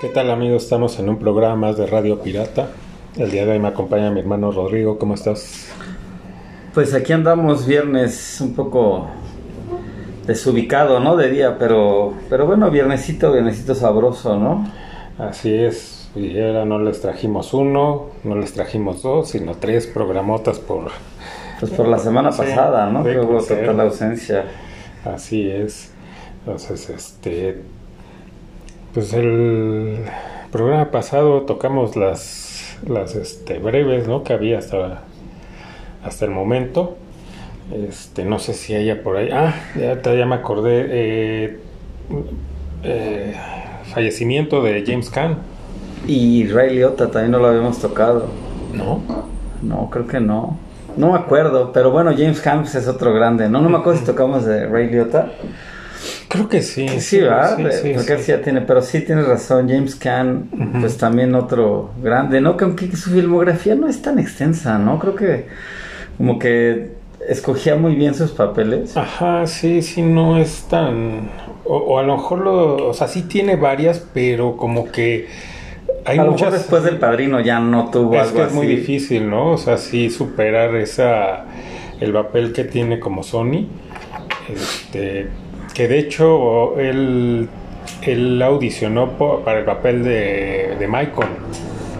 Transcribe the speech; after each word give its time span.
¿Qué 0.00 0.08
tal 0.08 0.30
amigos? 0.30 0.62
Estamos 0.62 1.00
en 1.00 1.08
un 1.08 1.18
programa 1.18 1.56
más 1.56 1.76
de 1.76 1.84
Radio 1.84 2.20
Pirata. 2.20 2.68
El 3.16 3.32
día 3.32 3.44
de 3.44 3.50
hoy 3.50 3.58
me 3.58 3.66
acompaña 3.66 4.12
mi 4.12 4.20
hermano 4.20 4.52
Rodrigo. 4.52 4.96
¿Cómo 4.96 5.14
estás? 5.14 5.66
Pues 6.72 6.94
aquí 6.94 7.12
andamos 7.12 7.66
viernes 7.66 8.40
un 8.40 8.54
poco 8.54 9.08
desubicado, 10.24 11.00
¿no? 11.00 11.16
De 11.16 11.28
día, 11.30 11.58
pero, 11.58 12.14
pero 12.30 12.46
bueno, 12.46 12.70
viernesito, 12.70 13.32
viernesito 13.32 13.74
sabroso, 13.74 14.38
¿no? 14.38 14.70
Así 15.18 15.52
es. 15.52 16.08
Y 16.14 16.40
ahora 16.40 16.64
no 16.64 16.78
les 16.78 17.00
trajimos 17.00 17.52
uno, 17.52 18.06
no 18.22 18.36
les 18.36 18.52
trajimos 18.52 19.02
dos, 19.02 19.30
sino 19.30 19.56
tres 19.56 19.88
programotas 19.88 20.60
por... 20.60 20.92
Pues 21.58 21.72
por 21.72 21.88
la 21.88 21.98
semana 21.98 22.30
Sí, 22.30 22.38
pasada, 22.38 22.88
¿no? 22.88 23.02
Que 23.02 23.18
hubo 23.18 23.42
total 23.42 23.80
ausencia. 23.80 24.44
Así 25.04 25.50
es. 25.50 25.90
Entonces, 26.46 26.88
este... 26.88 27.77
Pues 28.94 29.12
el 29.12 29.98
programa 30.50 30.90
pasado 30.90 31.42
tocamos 31.42 31.96
las, 31.96 32.76
las 32.86 33.14
este, 33.14 33.58
breves, 33.58 34.08
¿no? 34.08 34.24
Que 34.24 34.32
había 34.32 34.58
hasta, 34.58 35.02
hasta 36.04 36.24
el 36.24 36.30
momento. 36.30 36.96
Este, 37.72 38.24
no 38.24 38.38
sé 38.38 38.54
si 38.54 38.74
haya 38.74 39.02
por 39.02 39.16
ahí. 39.16 39.30
Ah, 39.32 39.54
ya, 39.78 40.00
ya 40.02 40.26
me 40.26 40.34
acordé. 40.34 40.86
eh, 40.88 41.58
eh, 42.82 43.34
fallecimiento 43.92 44.62
de 44.62 44.84
James 44.86 45.10
Caan. 45.10 45.38
Y 46.06 46.46
Ray 46.48 46.76
Liotta 46.76 47.10
también 47.10 47.32
no 47.32 47.38
lo 47.38 47.48
habíamos 47.48 47.78
tocado. 47.80 48.26
¿No? 48.72 49.02
No, 49.62 49.90
creo 49.90 50.06
que 50.06 50.20
no. 50.20 50.56
No 50.96 51.12
me 51.12 51.18
acuerdo, 51.18 51.72
pero 51.72 51.90
bueno, 51.90 52.10
James 52.16 52.40
Camps 52.40 52.74
es 52.74 52.88
otro 52.88 53.12
grande, 53.12 53.48
¿no? 53.48 53.60
No 53.60 53.68
me 53.68 53.78
acuerdo 53.78 54.00
si 54.00 54.06
tocamos 54.06 54.44
de 54.44 54.66
Ray 54.66 54.88
Liotta. 54.90 55.30
Creo 56.28 56.48
que 56.48 56.60
sí. 56.62 56.86
Sí, 57.00 57.20
¿verdad? 57.20 57.56
Sí, 57.56 57.64
sí, 57.82 57.92
Porque 57.94 58.18
sí. 58.18 58.32
tiene, 58.44 58.60
pero 58.60 58.82
sí 58.82 59.00
tienes 59.00 59.26
razón, 59.26 59.68
James 59.68 59.94
Caan, 59.96 60.48
pues 60.80 60.98
también 60.98 61.34
otro 61.34 61.90
grande, 62.02 62.40
¿no? 62.42 62.56
Que 62.56 62.64
aunque 62.64 62.94
su 62.96 63.10
filmografía 63.10 63.74
no 63.74 63.88
es 63.88 64.02
tan 64.02 64.18
extensa, 64.18 64.78
¿no? 64.78 64.98
Creo 64.98 65.14
que 65.14 65.46
como 66.18 66.38
que 66.38 66.92
escogía 67.26 67.76
muy 67.76 67.94
bien 67.94 68.14
sus 68.14 68.32
papeles. 68.32 68.94
Ajá, 68.96 69.46
sí, 69.46 69.80
sí, 69.82 70.02
no 70.02 70.36
es 70.36 70.64
tan... 70.68 71.30
O, 71.64 71.76
o 71.76 71.98
a 71.98 72.02
lo 72.02 72.16
mejor 72.16 72.40
lo... 72.40 72.88
O 72.88 72.94
sea, 72.94 73.08
sí 73.08 73.22
tiene 73.22 73.56
varias, 73.56 74.04
pero 74.12 74.56
como 74.56 74.90
que... 74.92 75.28
Hay 76.04 76.18
a 76.18 76.24
lo 76.24 76.32
muchas... 76.32 76.48
mejor 76.48 76.58
después 76.58 76.82
del 76.84 76.98
Padrino 76.98 77.40
ya 77.40 77.58
no 77.58 77.90
tuvo 77.90 78.14
Es 78.14 78.22
algo 78.22 78.34
que 78.34 78.40
es 78.42 78.46
así. 78.48 78.56
muy 78.56 78.66
difícil, 78.66 79.28
¿no? 79.30 79.52
O 79.52 79.58
sea, 79.58 79.78
sí 79.78 80.10
superar 80.10 80.74
esa... 80.76 81.44
El 82.00 82.12
papel 82.12 82.52
que 82.52 82.64
tiene 82.64 83.00
como 83.00 83.22
Sony. 83.22 83.66
Este... 84.52 85.28
Que 85.78 85.88
de 85.88 85.98
hecho 86.00 86.78
él... 86.78 87.48
Él 88.02 88.40
audicionó 88.42 89.12
para 89.44 89.60
el 89.60 89.64
papel 89.64 90.04
de, 90.04 90.76
de 90.78 90.86
Michael. 90.86 91.28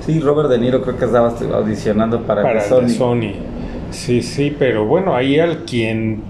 Sí, 0.04 0.20
Robert 0.20 0.50
De 0.50 0.58
Niro 0.58 0.82
creo 0.82 0.98
que 0.98 1.06
estaba 1.06 1.32
audicionando 1.54 2.20
para, 2.22 2.42
para 2.42 2.62
el 2.64 2.72
el 2.72 2.86
de 2.88 2.88
Sony. 2.92 2.98
Sony. 2.98 3.32
Sí, 3.90 4.20
sí, 4.20 4.54
pero 4.56 4.84
bueno, 4.84 5.16
ahí 5.16 5.40
al 5.40 5.64
quien 5.64 6.20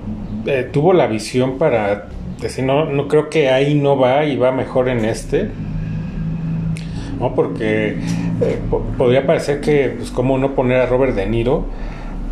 eh, 0.47 0.69
tuvo 0.73 0.93
la 0.93 1.09
visión 1.09 1.59
para 1.59 2.07
decir, 2.41 2.65
no, 2.65 2.85
no 2.85 3.09
creo 3.09 3.29
que 3.29 3.51
ahí 3.51 3.75
no 3.75 3.99
va 3.99 4.25
y 4.25 4.37
va 4.37 4.53
mejor 4.53 4.89
en 4.89 5.05
este. 5.05 5.51
No, 7.19 7.35
porque 7.35 7.97
eh, 8.41 8.59
po- 8.71 8.85
podría 8.97 9.27
parecer 9.27 9.61
que, 9.61 9.95
pues, 9.99 10.13
cómo 10.13 10.39
no 10.39 10.55
poner 10.55 10.81
a 10.81 10.87
Robert 10.87 11.17
De 11.17 11.27
Niro, 11.27 11.65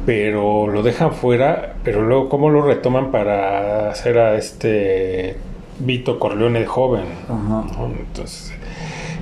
pero 0.06 0.68
lo 0.68 0.84
dejan 0.84 1.12
fuera, 1.12 1.74
pero 1.82 2.00
luego, 2.00 2.28
¿cómo 2.28 2.48
lo 2.48 2.62
retoman 2.62 3.10
para 3.10 3.90
hacer 3.90 4.18
a 4.18 4.36
este 4.36 5.36
Vito 5.80 6.20
Corleone 6.20 6.64
joven? 6.64 7.06
Ajá. 7.24 7.66
¿no? 7.76 7.86
Entonces, 7.98 8.54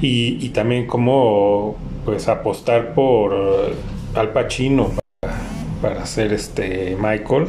y, 0.03 0.45
y 0.45 0.51
también 0.51 0.87
cómo 0.87 1.77
pues 2.05 2.29
apostar 2.29 2.93
por 2.93 3.35
Al 4.15 4.29
Pacino 4.33 4.91
para, 5.21 5.35
para 5.81 6.03
hacer 6.03 6.35
este 6.35 6.97
Michael. 7.01 7.47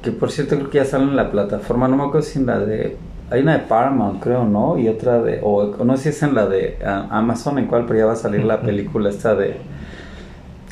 Que 0.00 0.12
por 0.12 0.30
cierto 0.30 0.54
creo 0.56 0.70
que 0.70 0.78
ya 0.78 0.84
sale 0.84 1.04
en 1.04 1.16
la 1.16 1.32
plataforma, 1.32 1.88
no 1.88 1.96
me 1.96 2.04
acuerdo 2.04 2.22
si 2.22 2.38
en 2.38 2.46
la 2.46 2.60
de... 2.60 2.96
Hay 3.30 3.42
una 3.42 3.58
de 3.58 3.64
Paramount, 3.64 4.22
creo, 4.22 4.44
¿no? 4.44 4.78
Y 4.78 4.88
otra 4.88 5.20
de... 5.20 5.40
O, 5.42 5.84
no 5.84 5.96
sé 5.96 6.04
si 6.04 6.08
es 6.10 6.22
en 6.22 6.34
la 6.34 6.46
de 6.46 6.78
ah, 6.86 7.08
Amazon, 7.10 7.58
en 7.58 7.66
cual, 7.66 7.84
pero 7.86 7.98
ya 7.98 8.06
va 8.06 8.12
a 8.12 8.16
salir 8.16 8.44
la 8.44 8.60
película 8.62 9.10
esta 9.10 9.34
de... 9.34 9.56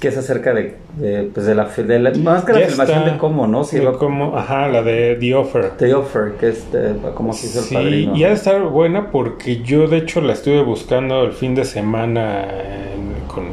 Que 0.01 0.09
es 0.09 0.17
acerca 0.19 0.53
de... 0.53 0.75
de, 0.99 1.23
pues 1.33 1.47
de 1.47 1.55
la... 1.55 1.65
De 1.65 1.99
la 1.99 2.11
más 2.19 2.45
que 2.45 2.53
la 2.53 2.61
Ya 2.61 2.67
filmación 2.69 2.99
está. 2.99 3.12
de 3.12 3.19
cómo, 3.19 3.47
¿no? 3.47 3.65
Si 3.65 3.77
De 3.79 3.84
lo, 3.84 3.99
cómo- 3.99 4.37
ajá, 4.37 4.69
la 4.69 4.83
de 4.83 5.17
The 5.19 5.34
Offer. 5.34 5.71
The 5.79 5.95
Offer, 5.95 6.33
que 6.39 6.49
es 6.51 6.71
de, 6.71 6.95
cómo 7.15 7.33
se 7.33 7.47
hizo 7.47 7.61
el 7.61 7.65
Sí, 7.65 7.75
padrino. 7.75 8.15
y 8.17 8.25
ha 8.25 8.29
de 8.29 8.34
estar 8.34 8.62
buena 8.65 9.11
porque 9.11 9.62
yo 9.62 9.89
de 9.89 9.97
hecho 9.99 10.21
la 10.21 10.34
estuve 10.34 10.62
buscando 10.62 11.23
el 11.25 11.33
fin 11.33 11.55
de 11.55 11.65
semana 11.65 12.43
en- 12.43 13.27
con, 13.27 13.45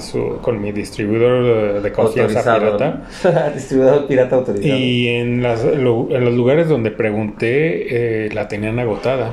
su- 0.00 0.38
con 0.42 0.60
mi 0.60 0.72
distribuidor 0.72 1.80
de, 1.80 1.92
confianza 1.92 2.42
pirata. 2.58 3.02
Distribuidor 3.54 4.06
pirata 4.08 4.34
autorizado. 4.36 4.76
Y 4.76 5.06
en, 5.08 5.42
las, 5.44 5.62
lo- 5.64 6.08
en 6.10 6.24
los 6.24 6.34
lugares 6.34 6.68
donde 6.68 6.90
pregunté 6.90 8.26
eh, 8.26 8.30
la 8.34 8.48
tenían 8.48 8.80
agotada. 8.80 9.30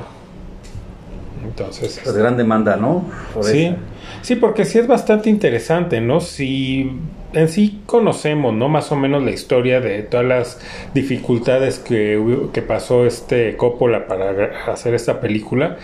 Entonces, 1.44 2.00
Pues 2.02 2.16
gran 2.16 2.36
demanda, 2.36 2.76
¿no? 2.76 3.04
Por 3.34 3.44
sí, 3.44 3.64
esa. 3.64 3.76
Sí, 4.22 4.36
porque 4.36 4.64
sí 4.64 4.78
es 4.78 4.86
bastante 4.86 5.28
interesante, 5.28 6.00
¿no? 6.00 6.20
Si 6.20 6.90
en 7.32 7.48
sí 7.48 7.80
conocemos, 7.86 8.54
¿no? 8.54 8.68
Más 8.68 8.90
o 8.92 8.96
menos 8.96 9.22
la 9.22 9.30
historia 9.30 9.80
de 9.80 10.02
todas 10.02 10.26
las 10.26 10.60
dificultades 10.94 11.78
que, 11.78 12.20
que 12.52 12.62
pasó 12.62 13.06
este 13.06 13.56
Coppola 13.56 14.06
para 14.06 14.72
hacer 14.72 14.94
esta 14.94 15.20
película, 15.20 15.76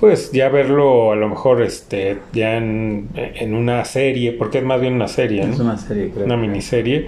pues 0.00 0.32
ya 0.32 0.48
verlo 0.48 1.12
a 1.12 1.16
lo 1.16 1.28
mejor 1.28 1.62
este 1.62 2.18
ya 2.32 2.56
en, 2.56 3.08
en 3.14 3.54
una 3.54 3.84
serie, 3.84 4.32
porque 4.32 4.58
es 4.58 4.64
más 4.64 4.80
bien 4.80 4.94
una 4.94 5.08
serie, 5.08 5.44
¿no? 5.46 5.54
Es 5.54 5.60
una 5.60 5.78
serie, 5.78 6.10
creo. 6.10 6.26
una 6.26 6.36
miniserie, 6.36 7.06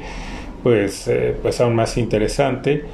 pues, 0.63 1.09
eh, 1.09 1.35
pues 1.41 1.61
aún 1.61 1.75
más 1.75 1.97
interesante. 1.97 2.85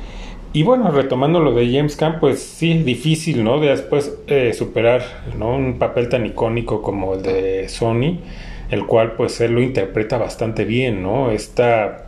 Y 0.54 0.64
bueno, 0.64 0.90
retomando 0.90 1.40
lo 1.40 1.54
de 1.54 1.72
James 1.72 1.96
Caan, 1.96 2.20
pues 2.20 2.42
sí, 2.42 2.74
difícil, 2.74 3.42
¿no? 3.42 3.58
De 3.58 3.68
después 3.68 4.18
eh, 4.26 4.52
superar, 4.52 5.02
¿no? 5.38 5.56
Un 5.56 5.78
papel 5.78 6.10
tan 6.10 6.26
icónico 6.26 6.82
como 6.82 7.14
el 7.14 7.22
de 7.22 7.68
Sony, 7.70 8.18
el 8.70 8.84
cual 8.86 9.12
pues 9.12 9.40
él 9.40 9.52
lo 9.52 9.62
interpreta 9.62 10.18
bastante 10.18 10.66
bien, 10.66 11.02
¿no? 11.02 11.30
Esta, 11.30 12.04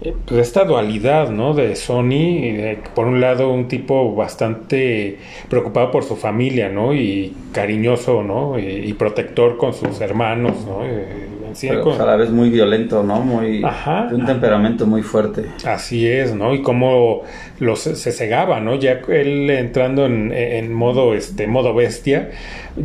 eh, 0.00 0.12
pues, 0.26 0.40
esta 0.40 0.64
dualidad, 0.64 1.30
¿no? 1.30 1.54
De 1.54 1.76
Sony, 1.76 2.10
eh, 2.10 2.78
por 2.96 3.06
un 3.06 3.20
lado 3.20 3.52
un 3.52 3.68
tipo 3.68 4.12
bastante 4.16 5.18
preocupado 5.48 5.92
por 5.92 6.02
su 6.02 6.16
familia, 6.16 6.68
¿no? 6.68 6.92
Y 6.92 7.32
cariñoso, 7.52 8.24
¿no? 8.24 8.58
Y, 8.58 8.92
protector 8.94 9.56
con 9.56 9.72
sus 9.72 10.00
hermanos, 10.00 10.66
¿no? 10.66 10.84
Eh, 10.84 11.28
sí, 11.54 11.68
Pero 11.68 11.82
con- 11.82 12.00
a 12.00 12.04
la 12.04 12.16
vez 12.16 12.30
muy 12.30 12.50
violento, 12.50 13.02
¿no? 13.02 13.20
Muy... 13.20 13.62
Ajá. 13.64 14.06
De 14.08 14.14
un 14.16 14.26
temperamento 14.26 14.86
muy 14.86 15.02
fuerte. 15.02 15.46
Así 15.64 16.06
es, 16.08 16.34
¿no? 16.34 16.54
Y 16.54 16.62
cómo 16.62 17.22
los, 17.58 17.80
se 17.80 18.12
cegaba, 18.12 18.60
¿no? 18.60 18.74
Ya 18.76 19.00
él 19.08 19.48
entrando 19.50 20.06
en, 20.06 20.32
en 20.32 20.72
modo, 20.72 21.14
este, 21.14 21.46
modo 21.46 21.74
bestia, 21.74 22.30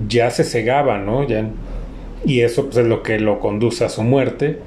ya 0.07 0.29
se 0.29 0.43
cegaba, 0.43 0.97
¿no? 0.97 1.27
Ya, 1.27 1.49
y 2.25 2.41
eso 2.41 2.65
pues, 2.65 2.77
es 2.77 2.87
lo 2.87 3.03
que 3.03 3.19
lo 3.19 3.39
conduce 3.39 3.85
a 3.85 3.89
su 3.89 4.03
muerte. 4.03 4.59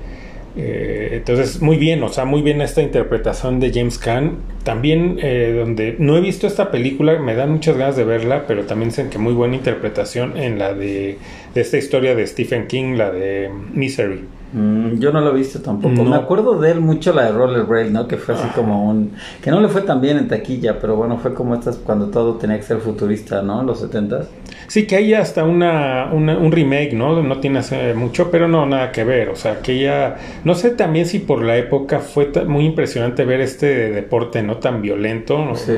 Eh, 0.57 1.11
entonces, 1.13 1.63
muy 1.63 1.77
bien, 1.77 2.03
o 2.03 2.09
sea, 2.09 2.25
muy 2.25 2.43
bien 2.43 2.61
esta 2.61 2.83
interpretación 2.83 3.61
de 3.61 3.73
James 3.73 3.99
Caan. 3.99 4.39
También, 4.65 5.19
eh, 5.23 5.55
donde 5.57 5.97
no 5.99 6.17
he 6.17 6.21
visto 6.21 6.47
esta 6.47 6.71
película, 6.71 7.19
me 7.19 7.35
dan 7.35 7.53
muchas 7.53 7.77
ganas 7.77 7.97
de 7.97 8.05
verla, 8.05 8.47
pero 8.47 8.65
también 8.65 8.91
dicen 8.91 9.11
que 9.11 9.19
muy 9.19 9.33
buena 9.33 9.57
interpretación 9.57 10.37
en 10.37 10.59
la 10.59 10.75
de, 10.75 11.19
de 11.55 11.61
esta 11.61 11.79
historia 11.79 12.15
de 12.15 12.27
Stephen 12.27 12.67
King, 12.67 12.97
la 12.97 13.11
de 13.11 13.51
Misery. 13.73 14.25
Mm, 14.53 14.99
yo 14.99 15.13
no 15.13 15.21
lo 15.21 15.31
he 15.31 15.35
visto 15.35 15.61
tampoco. 15.61 15.95
No. 15.95 16.11
Me 16.11 16.17
acuerdo 16.17 16.59
de 16.61 16.73
él 16.73 16.81
mucho 16.81 17.13
la 17.13 17.27
de 17.27 17.33
Roller 17.33 17.67
Rail, 17.69 17.93
¿no? 17.93 18.09
Que 18.09 18.17
fue 18.17 18.35
así 18.35 18.45
Ajá. 18.45 18.55
como 18.55 18.91
un... 18.91 19.13
Que 19.43 19.51
no 19.51 19.61
le 19.61 19.69
fue 19.69 19.83
tan 19.83 20.01
bien 20.01 20.17
en 20.19 20.27
taquilla, 20.29 20.79
pero 20.81 20.97
bueno, 20.97 21.19
fue 21.19 21.35
como 21.35 21.55
estas 21.55 21.77
cuando 21.77 22.07
todo 22.07 22.35
tenía 22.35 22.57
que 22.57 22.65
ser 22.65 22.79
futurista, 22.79 23.43
¿no? 23.43 23.61
En 23.61 23.67
los 23.67 23.79
70 23.81 24.23
Sí, 24.67 24.87
que 24.87 24.97
hay 24.97 25.15
hasta 25.15 25.45
una, 25.45 26.11
una- 26.13 26.37
un 26.39 26.51
remake, 26.53 26.93
¿no? 26.95 27.23
No 27.23 27.39
tiene 27.39 27.61
hace 27.61 27.95
mucho, 27.95 28.31
pero 28.31 28.49
no, 28.49 28.67
nada 28.67 28.91
que 28.93 29.05
ver. 29.05 29.29
O 29.29 29.37
sea, 29.37 29.61
que 29.61 29.79
ya... 29.81 30.17
No 30.45 30.55
sé 30.55 30.71
también 30.71 31.07
si 31.07 31.21
por 31.21 31.43
la 31.43 31.57
época 31.57 32.01
fue 32.01 32.31
muy 32.47 32.67
impresionante 32.67 33.25
ver 33.25 33.41
este 33.41 33.91
deporte 33.91 34.43
no 34.43 34.57
tan 34.57 34.83
violento, 34.83 35.39
¿no? 35.45 35.55
Sí. 35.57 35.75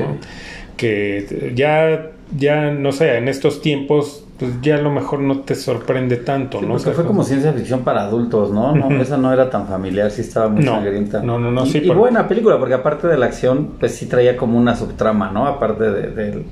Que 0.77 1.51
ya, 1.55 2.07
ya, 2.35 2.71
no 2.71 2.91
sé, 2.91 3.17
en 3.17 3.27
estos 3.27 3.61
tiempos, 3.61 4.22
pues 4.39 4.59
ya 4.61 4.75
a 4.75 4.79
lo 4.79 4.91
mejor 4.91 5.19
no 5.19 5.39
te 5.41 5.55
sorprende 5.55 6.17
tanto, 6.17 6.59
Sí, 6.59 6.65
¿no? 6.65 6.71
O 6.71 6.75
porque 6.77 6.83
sea, 6.85 6.93
fue 6.93 7.05
como 7.05 7.23
ciencia 7.23 7.53
ficción 7.53 7.81
para 7.81 8.01
adultos, 8.03 8.51
¿no? 8.51 8.75
no. 8.75 9.01
Esa 9.01 9.17
no 9.17 9.31
era 9.31 9.49
tan 9.49 9.67
familiar, 9.67 10.09
sí 10.11 10.21
estaba 10.21 10.49
muy 10.49 10.63
No, 10.63 10.71
sangrienta. 10.75 11.21
no, 11.21 11.39
no, 11.39 11.51
no, 11.51 11.65
Y, 11.65 11.69
sí, 11.69 11.77
y 11.83 11.87
por- 11.87 11.97
buena 11.97 12.27
película, 12.27 12.57
porque 12.57 12.73
aparte 12.73 13.07
de 13.07 13.17
la 13.17 13.27
acción, 13.27 13.71
pues 13.79 13.93
sí 13.95 14.07
traía 14.07 14.35
como 14.35 14.57
una 14.57 14.75
subtrama, 14.75 15.29
¿no? 15.31 15.45
Aparte 15.45 15.83
de, 15.91 16.43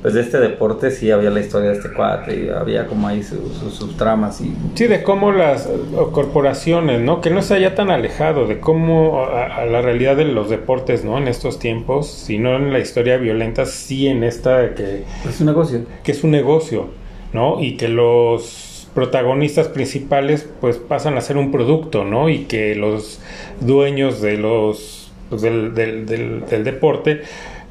pues 0.00 0.14
de 0.14 0.20
este 0.20 0.38
deporte, 0.38 0.92
sí 0.92 1.10
había 1.10 1.28
la 1.30 1.40
historia 1.40 1.70
de 1.70 1.76
este 1.76 1.92
cuate 1.92 2.44
y 2.44 2.48
había 2.50 2.86
como 2.86 3.08
ahí 3.08 3.20
sus 3.24 3.52
sus 3.54 3.74
subtramas 3.74 4.40
y... 4.40 4.54
Sí, 4.74 4.86
de 4.86 5.02
cómo 5.02 5.32
las 5.32 5.68
corporaciones, 6.12 7.00
¿no? 7.00 7.20
Que 7.20 7.30
no 7.30 7.42
se 7.42 7.54
haya 7.54 7.74
tan 7.74 7.90
alejado 7.90 8.46
de 8.46 8.60
cómo 8.60 9.24
a, 9.24 9.56
a 9.62 9.66
la 9.66 9.82
realidad 9.82 10.16
de 10.16 10.24
los 10.24 10.50
deportes, 10.50 11.04
¿no? 11.04 11.18
En 11.18 11.26
estos 11.28 11.58
tiempos, 11.58 12.08
sino 12.10 12.56
en 12.56 12.72
la 12.72 12.78
historia 12.78 13.16
violenta, 13.16 13.66
sí 13.66 14.06
en 14.06 14.24
esta 14.24 14.74
que, 14.74 15.04
Es 15.28 15.40
un 15.40 15.46
negocio. 15.46 15.80
que 16.02 16.12
es 16.12 16.22
un 16.24 16.30
negocio. 16.30 16.86
¿No? 17.32 17.62
Y 17.62 17.76
que 17.76 17.88
los 17.88 18.88
protagonistas 18.94 19.68
principales 19.68 20.48
pues 20.60 20.76
pasan 20.76 21.16
a 21.16 21.20
ser 21.20 21.36
un 21.36 21.50
producto, 21.52 22.04
¿no? 22.04 22.28
Y 22.28 22.44
que 22.44 22.74
los 22.74 23.20
dueños 23.60 24.20
de 24.20 24.38
los 24.38 25.12
pues, 25.28 25.42
del, 25.42 25.74
del, 25.74 26.06
del, 26.06 26.64
deporte 26.64 27.22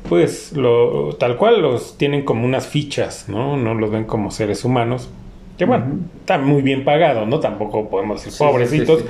pues 0.07 0.53
lo, 0.53 1.15
tal 1.19 1.37
cual 1.37 1.61
los 1.61 1.97
tienen 1.97 2.23
como 2.23 2.45
unas 2.45 2.67
fichas, 2.67 3.27
¿no? 3.27 3.57
No 3.57 3.73
los 3.73 3.91
ven 3.91 4.05
como 4.05 4.31
seres 4.31 4.63
humanos. 4.63 5.09
Que 5.57 5.65
bueno, 5.65 5.85
está 6.19 6.37
muy 6.37 6.61
bien 6.61 6.83
pagado, 6.85 7.25
¿no? 7.25 7.39
Tampoco 7.39 7.89
podemos 7.89 8.23
decir 8.23 8.37
pobrecitos. 8.37 9.03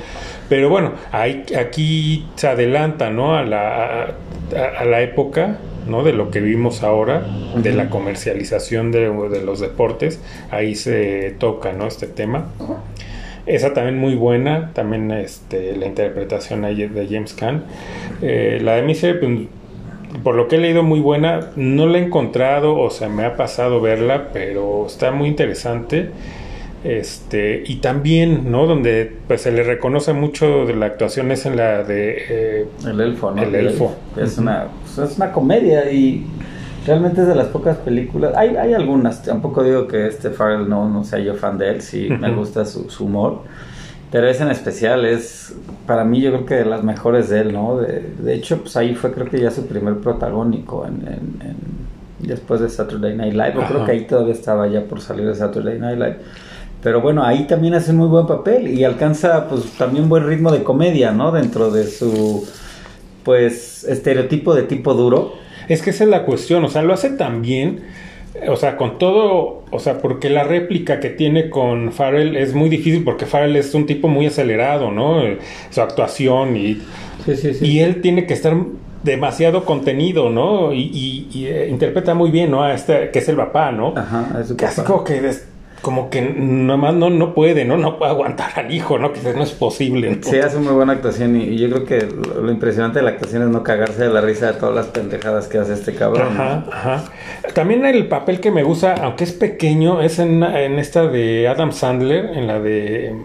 pero 0.48 0.70
bueno, 0.70 0.94
hay, 1.12 1.44
aquí 1.60 2.26
se 2.36 2.48
adelanta, 2.48 3.10
¿no? 3.10 3.36
A 3.36 3.44
la, 3.44 4.16
a 4.80 4.86
la 4.86 5.02
época 5.02 5.58
¿no? 5.88 6.04
de 6.04 6.14
lo 6.14 6.32
que 6.32 6.40
vimos 6.40 6.84
ahora, 6.84 7.26
de 7.56 7.74
la 7.74 7.90
comercialización 7.90 8.92
de, 8.92 9.10
los 9.44 9.60
deportes, 9.60 10.22
ahí 10.52 10.76
se 10.76 11.36
toca 11.40 11.74
¿no? 11.74 11.88
este 11.88 12.08
tema. 12.08 12.48
Esa 13.46 13.74
también 13.74 13.98
muy 13.98 14.16
buena, 14.16 14.72
también 14.74 15.10
este, 15.12 15.76
la 15.76 15.86
interpretación 15.86 16.62
de 16.64 17.08
James 17.10 17.34
Caan. 17.34 17.64
Eh, 18.22 18.60
la 18.62 18.76
de 18.76 18.82
Misery, 18.82 19.20
pues, 19.20 19.48
por 20.24 20.36
lo 20.36 20.48
que 20.48 20.56
he 20.56 20.60
leído, 20.60 20.84
muy 20.84 21.00
buena. 21.00 21.52
No 21.56 21.88
la 21.88 22.00
he 22.00 22.04
encontrado, 22.04 22.78
o 22.78 22.90
sea, 22.90 23.10
me 23.10 23.26
ha 23.26 23.36
pasado 23.36 23.82
verla, 23.82 24.30
pero 24.34 24.86
está 24.88 25.12
muy 25.12 25.28
interesante. 25.28 26.12
Este, 26.84 27.64
y 27.66 27.78
también, 27.78 28.52
¿no? 28.52 28.66
Donde 28.66 29.12
pues 29.28 29.42
se 29.42 29.52
le 29.52 29.64
reconoce 29.64 30.14
mucho 30.14 30.66
de 30.66 30.76
la 30.76 30.86
actuación 30.86 31.32
es 31.32 31.46
en 31.46 31.58
la 31.58 31.84
de 31.84 32.18
eh, 32.30 32.66
El 32.86 33.02
Elfo, 33.02 33.32
¿no? 33.32 33.42
El 33.42 33.56
Elfo. 33.56 33.96
Es 34.16 34.38
una, 34.38 34.68
pues, 34.84 35.12
es 35.12 35.18
una 35.18 35.32
comedia 35.32 35.92
y 35.92 36.26
realmente 36.86 37.22
es 37.22 37.28
de 37.28 37.36
las 37.36 37.48
pocas 37.48 37.78
películas. 37.78 38.34
Hay, 38.36 38.56
hay 38.56 38.74
algunas, 38.74 39.24
tampoco 39.24 39.64
digo 39.64 39.88
que 39.88 40.08
este 40.08 40.30
Farrell 40.30 40.70
no, 40.70 40.88
no 40.88 41.04
sea 41.04 41.20
yo 41.20 41.34
fan 41.34 41.58
de 41.58 41.72
él, 41.72 41.82
sí 41.82 42.10
me 42.10 42.32
gusta 42.32 42.64
su, 42.66 42.88
humor. 43.04 43.42
Pero 44.12 44.28
es 44.28 44.40
en 44.40 44.50
especial, 44.50 45.06
es 45.06 45.54
para 45.86 46.06
mí 46.06 46.22
yo 46.22 46.32
creo 46.32 46.46
que 46.46 46.56
de 46.56 46.66
las 46.66 46.84
mejores 46.84 47.30
de 47.30 47.42
él, 47.42 47.54
¿no? 47.54 47.78
De, 47.78 48.10
de 48.20 48.34
hecho, 48.34 48.62
pues 48.62 48.78
ahí 48.78 48.96
fue 48.96 49.12
creo 49.12 49.28
que 49.30 49.40
ya 49.40 49.52
su 49.52 49.68
primer 49.68 49.98
protagónico 49.98 50.86
en, 50.86 51.06
en, 51.08 51.56
después 52.20 52.62
de 52.62 52.70
Saturday 52.70 53.16
Night 53.16 53.34
Live. 53.34 53.54
Yo 53.56 53.68
creo 53.68 53.86
que 53.86 53.92
ahí 53.92 54.08
todavía 54.08 54.34
estaba 54.34 54.68
ya 54.68 54.84
por 54.84 55.02
salir 55.02 55.28
de 55.28 55.36
Saturday 55.36 55.78
Night 55.78 55.98
Live. 55.98 56.18
Pero 56.82 57.02
bueno, 57.02 57.24
ahí 57.24 57.48
también 57.48 57.74
hace 57.74 57.92
un 57.92 57.98
muy 57.98 58.08
buen 58.08 58.28
papel 58.28 58.68
y 58.68 58.84
alcanza 58.84 59.48
pues 59.50 59.64
también 59.78 60.08
buen 60.08 60.26
ritmo 60.26 60.52
de 60.52 60.64
comedia, 60.64 61.12
¿no? 61.12 61.32
Dentro 61.32 61.72
de 61.72 61.88
su 61.88 62.48
pues 63.24 63.84
estereotipo 63.84 64.56
de 64.56 64.64
tipo 64.64 64.94
duro. 64.94 65.34
Es 65.68 65.82
que 65.82 65.90
esa 65.90 66.06
es 66.06 66.10
la 66.10 66.24
cuestión, 66.24 66.64
o 66.64 66.70
sea, 66.70 66.82
lo 66.82 66.94
hace 66.94 67.10
tan 67.10 67.42
bien, 67.42 67.84
o 68.48 68.56
sea, 68.56 68.78
con 68.78 68.98
todo, 68.98 69.64
o 69.72 69.80
sea, 69.80 70.00
porque 70.00 70.30
la 70.30 70.44
réplica 70.44 71.00
que 71.00 71.10
tiene 71.10 71.50
con 71.50 71.92
Farrell 71.92 72.36
es 72.36 72.54
muy 72.54 72.70
difícil 72.70 73.04
porque 73.04 73.26
Farrell 73.26 73.56
es 73.56 73.74
un 73.74 73.86
tipo 73.86 74.08
muy 74.08 74.28
acelerado, 74.28 74.92
¿no? 74.92 75.22
Su 75.70 75.82
actuación 75.82 76.56
y, 76.58 76.82
y 77.62 77.80
él 77.80 78.02
tiene 78.02 78.26
que 78.26 78.34
estar 78.34 78.56
demasiado 79.04 79.66
contenido, 79.66 80.30
¿no? 80.30 80.74
Y, 80.74 81.48
eh, 81.48 81.68
interpreta 81.70 82.14
muy 82.14 82.32
bien, 82.32 82.52
¿no? 82.52 82.64
A 82.64 82.74
este, 82.74 83.10
que 83.12 83.20
es 83.20 83.30
el 83.30 83.36
papá, 83.36 83.72
¿no? 83.72 83.94
Ajá, 83.96 84.40
es 84.42 84.48
su 84.48 84.58
Casi 84.58 84.82
como 84.82 85.04
que 85.04 85.22
como 85.82 86.10
que 86.10 86.22
nomás 86.22 86.94
no, 86.94 87.10
no 87.10 87.34
puede, 87.34 87.66
¿no? 87.66 87.78
No 87.78 87.98
puede 87.98 88.12
aguantar 88.12 88.52
al 88.56 88.74
hijo, 88.74 88.98
¿no? 88.98 89.14
Que 89.14 89.22
no 89.34 89.44
es 89.44 89.52
posible. 89.52 90.20
Sí, 90.22 90.38
hace 90.38 90.58
muy 90.58 90.74
buena 90.74 90.94
actuación 90.94 91.36
y, 91.40 91.58
yo 91.58 91.70
creo 91.70 91.86
que 91.86 92.08
lo, 92.08 92.52
impresionante 92.52 93.00
de 93.00 93.06
la 93.06 93.12
actuación 93.12 93.44
es 93.44 93.50
no 93.50 93.64
cagarse 93.64 94.04
de 94.04 94.10
la 94.10 94.22
risa 94.22 94.54
de 94.54 94.60
todas 94.60 94.76
las 94.76 94.88
pendejadas 94.88 95.48
que 95.48 95.58
hace 95.58 95.74
este 95.74 95.94
cabrón. 95.94 96.34
Ajá, 96.34 96.66
ajá. 96.72 97.04
También 97.54 97.86
el 97.86 98.08
papel 98.08 98.40
que 98.40 98.52
me 98.52 98.64
gusta, 98.64 98.96
aunque 98.96 99.24
es 99.24 99.34
pequeño, 99.34 100.02
es 100.02 100.20
en, 100.20 100.44
en 100.44 100.80
esta 100.80 101.08
de 101.08 101.48
Adam 101.48 101.72
Sandler, 101.72 102.38
en 102.38 102.48
la 102.48 102.60
de 102.60 103.16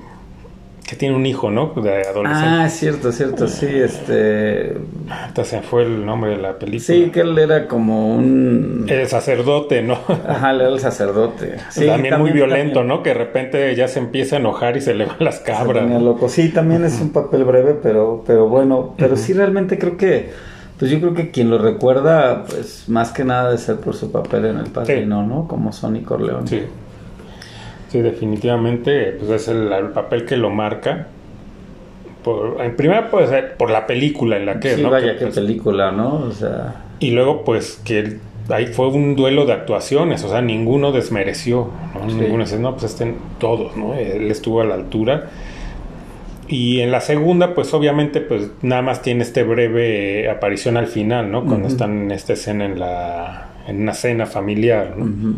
que 0.93 0.99
tiene 0.99 1.17
un 1.17 1.25
hijo, 1.25 1.51
¿no? 1.51 1.73
De 1.75 2.07
adolescente. 2.07 2.47
Ah, 2.47 2.69
cierto, 2.69 3.13
cierto, 3.13 3.49
sí, 3.49 3.67
este... 3.67 4.77
Hasta 5.09 5.43
se 5.43 5.63
fue 5.63 5.85
el 5.85 6.05
nombre 6.05 6.33
de 6.33 6.37
la 6.37 6.59
película. 6.59 6.85
Sí, 6.85 7.11
que 7.11 7.21
él 7.21 7.39
era 7.39 7.67
como 7.67 8.15
un... 8.15 8.85
El 8.87 9.09
sacerdote, 9.09 9.81
¿no? 9.81 9.97
Ajá, 10.29 10.51
él 10.51 10.61
era 10.61 10.69
el 10.69 10.81
sacerdote. 10.81 11.57
Sí, 11.71 11.87
también, 11.87 12.19
muy 12.19 12.33
violento, 12.33 12.85
¿no? 12.85 13.03
Que 13.03 13.09
de 13.09 13.15
repente 13.15 13.75
ya 13.75 13.89
se 13.89 14.01
empieza 14.01 14.37
a 14.37 14.41
enojar 14.41 14.77
y 14.77 14.83
se 14.83 14.93
le 14.93 15.07
van 15.07 15.17
las 15.21 15.41
cabras. 15.41 15.89
loco. 16.03 16.29
Sí, 16.29 16.51
también 16.51 16.85
es 16.85 17.01
un 17.01 17.11
papel 17.11 17.45
breve, 17.45 17.75
pero, 17.83 18.23
pero 18.27 18.47
bueno, 18.47 18.93
pero 18.99 19.17
sí 19.17 19.33
realmente 19.33 19.79
creo 19.79 19.97
que... 19.97 20.29
Pues 20.79 20.91
yo 20.91 21.01
creo 21.01 21.15
que 21.15 21.31
quien 21.31 21.49
lo 21.49 21.57
recuerda, 21.57 22.45
pues 22.45 22.85
más 22.89 23.13
que 23.13 23.25
nada 23.25 23.51
de 23.51 23.57
ser 23.57 23.77
por 23.77 23.95
su 23.95 24.13
papel 24.13 24.45
en 24.45 24.59
el 24.59 24.67
padrino, 24.67 25.27
¿no? 25.27 25.49
Como 25.49 25.73
Sonny 25.73 26.03
Corleone. 26.03 26.47
Sí. 26.47 26.63
Sí, 27.93 28.01
definitivamente, 28.01 29.13
pues 29.19 29.31
es 29.31 29.49
el, 29.49 29.69
papel 29.93 30.25
que 30.25 30.39
lo 30.39 30.49
marca. 30.49 31.09
Por, 32.25 32.57
en 32.63 32.75
primera, 32.75 33.11
pues 33.11 33.29
por 33.59 33.71
la 33.71 33.87
película 33.87 34.39
en 34.39 34.47
la 34.47 34.61
que, 34.61 34.77
sí, 34.77 34.83
¿no? 34.83 34.89
vaya, 34.89 35.19
qué 35.19 35.27
pues, 35.27 35.35
película, 35.35 35.93
¿no? 35.93 36.15
O 36.21 36.33
sea... 36.33 36.85
Y 37.01 37.11
luego, 37.11 37.45
pues, 37.45 37.83
que 37.85 38.17
ahí 38.49 38.69
fue 38.69 38.89
un 38.89 39.15
duelo 39.15 39.45
de 39.45 39.53
actuaciones, 39.53 40.25
o 40.25 40.31
sea, 40.31 40.41
ninguno 40.41 40.91
desmereció, 40.91 41.69
¿no? 41.93 42.07
Ninguno 42.07 42.45
dice, 42.45 42.59
no, 42.59 42.73
pues 42.73 42.93
estén 42.93 43.17
todos, 43.39 43.77
¿no? 43.77 43.93
Él 43.93 44.31
estuvo 44.31 44.63
a 44.63 44.65
la 44.65 44.75
altura. 44.75 45.29
Y 46.49 46.81
en 46.81 46.93
la 46.93 47.03
segunda, 47.03 47.55
pues 47.55 47.75
obviamente, 47.75 48.23
pues 48.23 48.53
nada 48.63 48.81
más 48.81 49.03
tiene 49.03 49.23
este 49.23 49.43
breve 49.43 50.31
aparición 50.31 50.79
al 50.79 50.87
final, 50.87 51.31
¿no? 51.31 51.45
Cuando 51.45 51.69
están 51.69 52.05
en 52.05 52.11
esta 52.11 52.33
escena 52.33 52.65
en 52.65 52.81
la 52.81 53.49
en 53.69 53.83
una 53.83 53.93
cena 53.93 54.25
familiar, 54.25 54.97
¿no? 54.97 55.37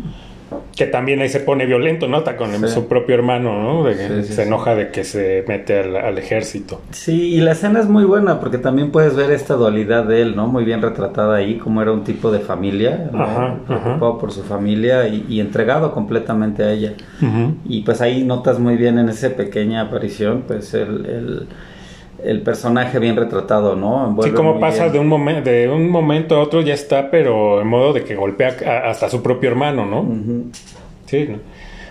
Que 0.75 0.85
también 0.85 1.21
ahí 1.21 1.29
se 1.29 1.39
pone 1.39 1.65
violento, 1.65 2.07
¿no? 2.07 2.17
Está 2.17 2.35
con 2.35 2.67
su 2.67 2.87
propio 2.87 3.15
hermano, 3.15 3.61
¿no? 3.61 3.83
De 3.85 3.95
que 3.95 4.23
se 4.23 4.43
enoja 4.43 4.75
de 4.75 4.89
que 4.89 5.03
se 5.03 5.43
mete 5.47 5.79
al, 5.79 6.17
ejército. 6.17 6.81
Sí, 6.91 7.35
y 7.35 7.41
la 7.41 7.53
escena 7.53 7.79
es 7.79 7.87
muy 7.87 8.03
buena 8.03 8.39
porque 8.39 8.57
también 8.57 8.91
puedes 8.91 9.15
ver 9.15 9.31
esta 9.31 9.53
dualidad 9.55 10.03
de 10.03 10.21
él, 10.21 10.35
¿no? 10.35 10.47
Muy 10.47 10.65
bien 10.65 10.81
retratada 10.81 11.37
ahí, 11.37 11.55
como 11.57 11.81
era 11.81 11.91
un 11.91 12.03
tipo 12.03 12.31
de 12.31 12.39
familia, 12.39 13.09
preocupado 13.67 14.17
por 14.17 14.31
su 14.31 14.43
familia 14.43 15.07
y, 15.07 15.39
entregado 15.39 15.91
completamente 15.91 16.63
a 16.63 16.71
ella. 16.71 16.93
Y 17.65 17.81
pues 17.83 18.01
ahí 18.01 18.23
notas 18.23 18.59
muy 18.59 18.75
bien 18.75 18.99
en 18.99 19.09
esa 19.09 19.29
pequeña 19.29 19.81
aparición, 19.81 20.43
pues 20.47 20.73
el 20.73 21.05
el 21.05 21.47
personaje 22.41 22.99
bien 22.99 23.15
retratado, 23.15 23.75
¿no? 23.75 24.17
sí, 24.23 24.31
como 24.31 24.59
pasa 24.59 24.89
de 24.89 24.99
un, 24.99 25.07
momento 25.07 25.49
de 25.49 25.69
un 25.69 25.89
momento 25.89 26.35
a 26.35 26.39
otro 26.39 26.61
ya 26.61 26.73
está, 26.73 27.11
pero 27.11 27.61
en 27.61 27.67
modo 27.67 27.93
de 27.93 28.03
que 28.03 28.15
golpea 28.15 28.55
hasta 28.85 29.09
su 29.09 29.21
propio 29.21 29.49
hermano, 29.49 29.85
¿no? 29.85 30.05
Sí, 31.05 31.29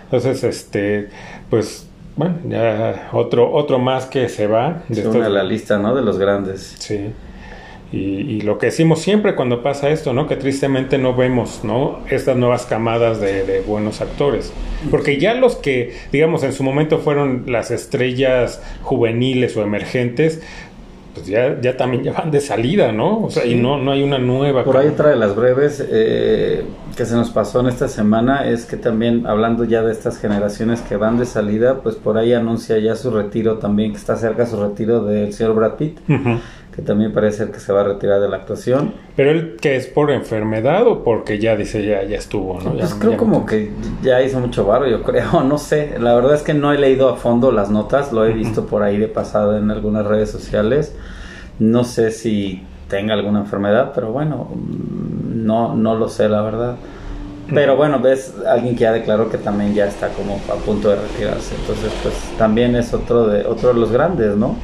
entonces, 0.04 0.44
este, 0.44 1.08
pues, 1.50 1.88
bueno, 2.16 2.36
ya 2.48 3.08
otro, 3.12 3.52
otro 3.52 3.78
más 3.78 4.06
que 4.06 4.28
se 4.28 4.46
va. 4.46 4.82
De 4.88 5.06
una 5.08 5.28
la 5.28 5.42
lista, 5.42 5.78
¿no? 5.78 5.94
De 5.94 6.02
los 6.02 6.18
grandes. 6.18 6.76
Sí. 6.78 7.10
Y, 7.94 8.40
lo 8.40 8.58
que 8.58 8.66
decimos 8.66 9.00
siempre 9.00 9.34
cuando 9.36 9.62
pasa 9.62 9.88
esto, 9.88 10.12
¿no? 10.12 10.26
Que 10.26 10.36
tristemente 10.36 10.98
no 10.98 11.14
vemos, 11.14 11.60
¿no? 11.62 12.00
Estas 12.10 12.36
nuevas 12.36 12.66
camadas 12.66 13.20
de, 13.20 13.62
buenos 13.66 14.00
actores. 14.00 14.52
Porque 14.90 15.18
ya 15.18 15.34
los 15.34 15.56
que, 15.56 15.94
digamos, 16.12 16.42
en 16.42 16.52
su 16.52 16.62
momento 16.62 16.98
fueron 16.98 17.44
las 17.46 17.70
estrellas 17.70 18.60
juveniles 18.82 19.56
o 19.56 19.62
emergentes, 19.62 20.42
pues 21.14 21.26
ya, 21.26 21.60
ya 21.60 21.76
también 21.76 22.02
ya 22.02 22.12
van 22.12 22.32
de 22.32 22.40
salida, 22.40 22.90
¿no? 22.90 23.22
O 23.22 23.30
sea, 23.30 23.46
y 23.46 23.54
no, 23.54 23.78
no 23.78 23.92
hay 23.92 24.02
una 24.02 24.18
nueva. 24.18 24.64
Por 24.64 24.76
ahí 24.76 24.88
otra 24.88 25.10
de 25.10 25.16
las 25.16 25.36
breves 25.36 25.82
eh, 25.88 26.64
que 26.96 27.06
se 27.06 27.14
nos 27.14 27.30
pasó 27.30 27.60
en 27.60 27.68
esta 27.68 27.86
semana 27.86 28.48
es 28.48 28.66
que 28.66 28.76
también, 28.76 29.24
hablando 29.26 29.62
ya 29.62 29.82
de 29.82 29.92
estas 29.92 30.18
generaciones 30.18 30.80
que 30.80 30.96
van 30.96 31.16
de 31.16 31.26
salida, 31.26 31.82
pues 31.82 31.94
por 31.94 32.18
ahí 32.18 32.32
anuncia 32.32 32.78
ya 32.78 32.96
su 32.96 33.12
retiro 33.12 33.58
también, 33.58 33.92
que 33.92 33.98
está 33.98 34.16
cerca 34.16 34.44
su 34.46 34.60
retiro 34.60 35.04
del 35.04 35.32
señor 35.32 35.54
Brad 35.54 35.74
Pitt 35.74 36.00
que 36.75 36.83
también 36.83 37.12
parece 37.12 37.50
que 37.50 37.61
se 37.61 37.73
va 37.73 37.83
a 37.83 37.85
retirar 37.85 38.21
de 38.21 38.28
la 38.28 38.38
actuación. 38.38 38.95
Pero 39.14 39.31
él 39.31 39.57
que 39.61 39.76
es 39.76 39.87
por 39.87 40.11
enfermedad 40.11 40.87
o 40.88 41.04
porque 41.04 41.38
ya 41.38 41.54
dice 41.54 41.87
ya 41.87 42.02
ya 42.02 42.16
estuvo, 42.16 42.61
¿no? 42.61 42.73
Pues 42.73 42.95
creo 42.95 43.16
como 43.16 43.47
que 43.47 43.71
ya 44.02 44.21
hizo 44.23 44.40
mucho 44.40 44.66
barro, 44.66 44.88
yo 44.88 45.02
creo, 45.02 45.43
no 45.45 45.59
sé. 45.59 45.97
La 46.00 46.14
verdad 46.14 46.35
es 46.35 46.43
que 46.43 46.52
no 46.52 46.73
he 46.73 46.78
leído 46.78 47.09
a 47.09 47.16
fondo 47.16 47.52
las 47.52 47.71
notas, 47.71 48.12
lo 48.12 48.25
he 48.26 48.33
visto 48.33 48.66
por 48.66 48.83
ahí 48.83 48.97
de 48.97 49.07
pasado 49.07 49.57
en 49.57 49.71
algunas 49.71 50.04
redes 50.04 50.31
sociales. 50.31 50.97
No 51.61 51.85
sé 51.85 52.11
si 52.11 52.62
tenga 52.88 53.14
alguna 53.14 53.40
enfermedad, 53.40 53.93
pero 53.95 54.11
bueno, 54.11 54.49
no 55.33 55.76
no 55.76 55.95
lo 55.95 56.09
sé 56.09 56.28
la 56.28 56.43
verdad. 56.43 56.76
Pero 57.52 57.76
bueno, 57.76 58.00
ves 58.00 58.35
alguien 58.49 58.75
que 58.75 58.81
ya 58.81 58.93
declaró 58.93 59.28
que 59.31 59.37
también 59.37 59.75
ya 59.75 59.87
está 59.87 60.09
como 60.09 60.40
a 60.49 60.57
punto 60.64 60.88
de 60.88 60.97
retirarse. 60.97 61.54
Entonces, 61.54 61.93
pues 62.02 62.14
también 62.38 62.75
es 62.75 62.95
otro 62.95 63.28
de 63.28 63.47
otro 63.47 63.69
de 63.69 63.78
los 63.78 63.93
grandes, 63.93 64.35
¿no? 64.35 64.57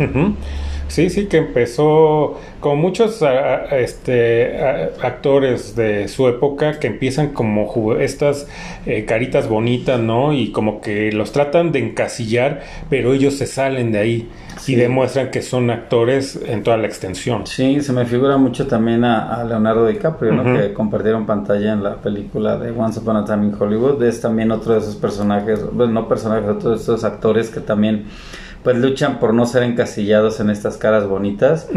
Sí, 0.90 1.08
sí, 1.08 1.26
que 1.26 1.36
empezó 1.36 2.36
con 2.58 2.78
muchos 2.78 3.24
este, 3.70 4.58
actores 5.00 5.76
de 5.76 6.08
su 6.08 6.26
época 6.26 6.80
que 6.80 6.88
empiezan 6.88 7.28
como 7.28 7.94
estas 7.94 8.48
eh, 8.86 9.04
caritas 9.04 9.48
bonitas, 9.48 10.00
¿no? 10.00 10.32
Y 10.32 10.50
como 10.50 10.80
que 10.80 11.12
los 11.12 11.30
tratan 11.30 11.70
de 11.70 11.78
encasillar, 11.78 12.62
pero 12.90 13.14
ellos 13.14 13.34
se 13.34 13.46
salen 13.46 13.92
de 13.92 13.98
ahí. 13.98 14.28
y 14.66 14.74
demuestran 14.74 15.30
que 15.30 15.42
son 15.42 15.70
actores 15.70 16.38
en 16.46 16.62
toda 16.64 16.76
la 16.76 16.86
extensión. 16.86 17.46
Sí, 17.46 17.80
se 17.80 17.92
me 17.92 18.04
figura 18.04 18.36
mucho 18.36 18.66
también 18.66 19.04
a, 19.04 19.42
Leonardo 19.44 19.86
DiCaprio, 19.86 20.32
¿no? 20.32 20.58
que 20.58 20.74
compartieron 20.74 21.24
pantalla 21.24 21.72
en 21.72 21.82
la 21.82 21.96
película 21.96 22.58
de 22.58 22.70
Once 22.72 22.98
Upon 22.98 23.16
a 23.16 23.24
Time 23.24 23.46
in 23.46 23.54
Hollywood. 23.58 24.02
Es 24.02 24.20
también 24.20 24.50
otro 24.50 24.74
de 24.74 24.80
esos 24.80 24.96
personajes, 24.96 25.64
bueno, 25.72 25.92
no 25.92 26.08
personajes, 26.08 26.50
otro 26.50 26.70
de 26.70 26.76
esos 26.76 27.04
actores 27.04 27.48
que 27.48 27.60
también 27.60 28.06
pues 28.62 28.76
luchan 28.76 29.18
por 29.20 29.32
no 29.32 29.46
ser 29.46 29.62
encasillados 29.62 30.38
en 30.40 30.50
estas 30.50 30.76
caras 30.76 31.06
bonitas 31.06 31.68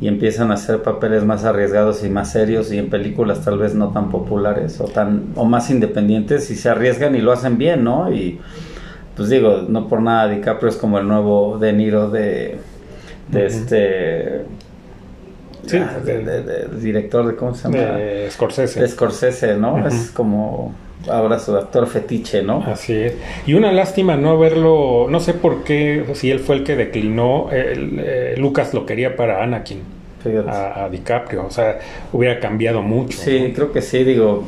y 0.00 0.06
empiezan 0.06 0.52
a 0.52 0.54
hacer 0.54 0.82
papeles 0.82 1.24
más 1.24 1.44
arriesgados 1.44 2.04
y 2.04 2.10
más 2.10 2.30
serios 2.30 2.72
y 2.72 2.78
en 2.78 2.90
películas 2.90 3.44
tal 3.44 3.58
vez 3.58 3.74
no 3.74 3.88
tan 3.88 4.10
populares 4.10 4.80
o 4.80 4.84
tan 4.84 5.32
o 5.34 5.44
más 5.44 5.68
independientes 5.70 6.50
y 6.50 6.54
se 6.54 6.68
arriesgan 6.68 7.16
y 7.16 7.20
lo 7.20 7.32
hacen 7.32 7.58
bien, 7.58 7.82
¿no? 7.82 8.12
Y 8.12 8.38
pues 9.16 9.30
digo, 9.30 9.64
no 9.68 9.88
por 9.88 10.00
nada 10.00 10.28
DiCaprio 10.28 10.68
es 10.68 10.76
como 10.76 10.98
el 10.98 11.08
nuevo 11.08 11.58
De 11.58 11.72
Niro 11.72 12.08
de, 12.08 12.58
de 13.32 13.46
este 13.46 14.44
sí, 15.66 15.76
ah, 15.78 15.98
de, 16.04 16.68
director 16.80 17.26
de 17.26 17.34
cómo 17.34 17.52
se 17.54 17.64
llama 17.64 17.96
de 17.96 18.30
Scorsese. 18.30 18.80
De 18.80 18.86
Scorsese 18.86 19.56
no 19.56 19.88
es 19.88 20.12
como 20.12 20.72
ahora 21.10 21.38
su 21.38 21.56
actor 21.56 21.86
fetiche, 21.86 22.42
¿no? 22.42 22.62
Así 22.66 22.94
es. 22.94 23.14
Y 23.46 23.54
una 23.54 23.72
lástima 23.72 24.16
no 24.16 24.30
haberlo, 24.30 25.06
no 25.08 25.20
sé 25.20 25.34
por 25.34 25.64
qué, 25.64 26.04
si 26.14 26.30
él 26.30 26.40
fue 26.40 26.56
el 26.56 26.64
que 26.64 26.76
declinó, 26.76 27.48
eh, 27.52 28.34
Lucas 28.38 28.74
lo 28.74 28.86
quería 28.86 29.16
para 29.16 29.42
Anakin, 29.42 29.82
a, 30.46 30.88
DiCaprio, 30.90 31.46
o 31.46 31.50
sea, 31.50 31.78
hubiera 32.12 32.40
cambiado 32.40 32.82
mucho. 32.82 33.18
Sí, 33.18 33.52
creo 33.54 33.72
que 33.72 33.82
sí, 33.82 34.04
digo, 34.04 34.44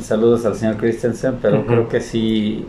saludos 0.00 0.44
al 0.46 0.56
señor 0.56 0.76
Christensen, 0.76 1.36
pero 1.40 1.64
creo 1.66 1.88
que 1.88 2.00
sí 2.00 2.66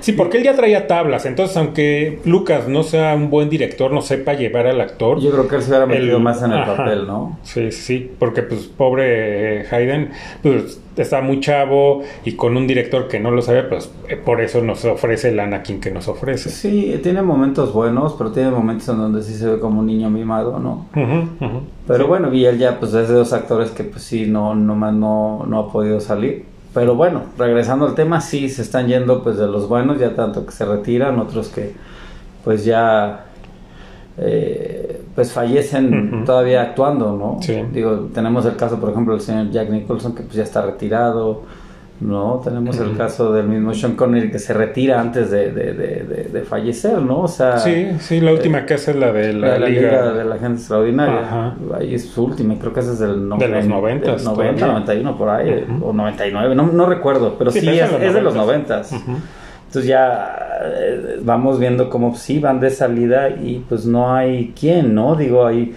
Sí, 0.00 0.12
porque 0.12 0.38
él 0.38 0.44
ya 0.44 0.54
traía 0.54 0.86
tablas, 0.86 1.26
entonces 1.26 1.56
aunque 1.56 2.20
Lucas 2.24 2.68
no 2.68 2.82
sea 2.82 3.14
un 3.14 3.30
buen 3.30 3.50
director, 3.50 3.92
no 3.92 4.02
sepa 4.02 4.34
llevar 4.34 4.66
al 4.66 4.80
actor. 4.80 5.20
Yo 5.20 5.30
creo 5.30 5.48
que 5.48 5.56
él 5.56 5.62
se 5.62 5.70
hubiera 5.70 5.86
metido 5.86 6.20
más 6.20 6.42
en 6.42 6.52
el 6.52 6.64
papel, 6.64 7.06
¿no? 7.06 7.38
Sí, 7.42 7.72
sí, 7.72 8.10
porque 8.18 8.42
pues 8.42 8.66
pobre 8.66 9.66
Hayden, 9.70 10.10
pues 10.42 10.80
está 10.96 11.20
muy 11.20 11.40
chavo 11.40 12.02
y 12.24 12.32
con 12.32 12.56
un 12.56 12.66
director 12.66 13.08
que 13.08 13.20
no 13.20 13.30
lo 13.30 13.42
sabe, 13.42 13.62
pues 13.64 13.90
eh, 14.08 14.16
por 14.16 14.40
eso 14.40 14.62
nos 14.62 14.84
ofrece 14.84 15.28
el 15.30 15.40
Anakin 15.40 15.80
que 15.80 15.90
nos 15.90 16.08
ofrece. 16.08 16.50
Sí, 16.50 16.98
tiene 17.02 17.22
momentos 17.22 17.72
buenos, 17.72 18.14
pero 18.16 18.32
tiene 18.32 18.50
momentos 18.50 18.88
en 18.88 18.98
donde 18.98 19.22
sí 19.22 19.34
se 19.34 19.48
ve 19.48 19.60
como 19.60 19.80
un 19.80 19.86
niño 19.86 20.10
mimado, 20.10 20.58
¿no? 20.58 20.86
pero 21.86 22.06
bueno, 22.06 22.32
y 22.32 22.44
él 22.44 22.58
ya 22.58 22.78
pues 22.78 22.92
es 22.94 23.08
de 23.08 23.14
dos 23.14 23.32
actores 23.32 23.70
que 23.70 23.84
pues 23.84 24.02
sí, 24.02 24.26
no, 24.26 24.54
nomás 24.54 24.92
no, 24.94 25.44
no 25.46 25.60
ha 25.60 25.72
podido 25.72 26.00
salir. 26.00 26.44
Pero 26.78 26.94
bueno, 26.94 27.22
regresando 27.36 27.86
al 27.86 27.96
tema, 27.96 28.20
sí 28.20 28.48
se 28.48 28.62
están 28.62 28.86
yendo 28.86 29.24
pues 29.24 29.36
de 29.36 29.48
los 29.48 29.68
buenos, 29.68 29.98
ya 29.98 30.14
tanto 30.14 30.46
que 30.46 30.52
se 30.52 30.64
retiran, 30.64 31.18
otros 31.18 31.48
que 31.48 31.74
pues 32.44 32.64
ya 32.64 33.24
eh, 34.16 35.02
pues 35.12 35.32
fallecen 35.32 36.22
todavía 36.24 36.62
actuando, 36.62 37.16
¿no? 37.16 37.40
Digo, 37.72 38.10
tenemos 38.14 38.46
el 38.46 38.54
caso, 38.54 38.78
por 38.78 38.90
ejemplo, 38.90 39.14
del 39.14 39.22
señor 39.22 39.50
Jack 39.50 39.70
Nicholson 39.70 40.14
que 40.14 40.22
pues 40.22 40.36
ya 40.36 40.44
está 40.44 40.62
retirado, 40.62 41.42
¿no? 42.00 42.40
Tenemos 42.42 42.78
el 42.78 42.96
caso 42.96 43.32
del 43.32 43.48
mismo 43.48 43.74
Sean 43.74 43.94
Connery 43.94 44.30
que 44.30 44.38
se 44.38 44.52
retira 44.52 45.00
antes 45.00 45.30
de, 45.30 45.50
de, 45.52 46.28
de, 46.32 46.42
fallecer, 46.42 47.00
¿no? 47.02 47.22
O 47.22 47.28
sea... 47.28 47.58
Sí, 47.58 47.88
sí, 47.98 48.20
la 48.20 48.32
última 48.32 48.64
que 48.64 48.74
hace 48.74 48.92
es 48.92 48.96
la 48.96 49.12
de 49.12 49.32
la, 49.32 49.58
Liga... 49.58 50.12
de 50.12 50.24
la 50.24 50.38
Gente 50.38 50.58
Extraordinaria. 50.58 51.54
Ahí 51.76 51.94
es 51.94 52.08
su 52.08 52.24
última, 52.24 52.54
creo 52.58 52.72
que 52.72 52.80
esa 52.80 52.92
es 52.92 52.98
del... 53.00 53.28
de 53.28 53.48
los 53.48 53.66
90. 53.66 54.16
90, 54.16 54.66
91 54.66 55.18
por 55.18 55.28
ahí, 55.28 55.66
o 55.82 55.92
99, 55.92 56.54
no, 56.54 56.66
no 56.66 56.86
recuerdo, 56.86 57.36
pero 57.36 57.50
sí, 57.50 57.68
es, 57.68 57.92
es, 57.92 58.14
de 58.14 58.20
los 58.20 58.34
90. 58.34 58.82
Entonces 59.68 59.86
ya 59.86 60.60
eh, 60.62 61.18
vamos 61.22 61.58
viendo 61.58 61.90
cómo 61.90 62.14
sí 62.14 62.38
van 62.38 62.58
de 62.58 62.70
salida 62.70 63.28
y 63.28 63.62
pues 63.68 63.84
no 63.84 64.14
hay 64.14 64.54
quién, 64.58 64.94
¿no? 64.94 65.14
Digo, 65.14 65.46
hay 65.46 65.74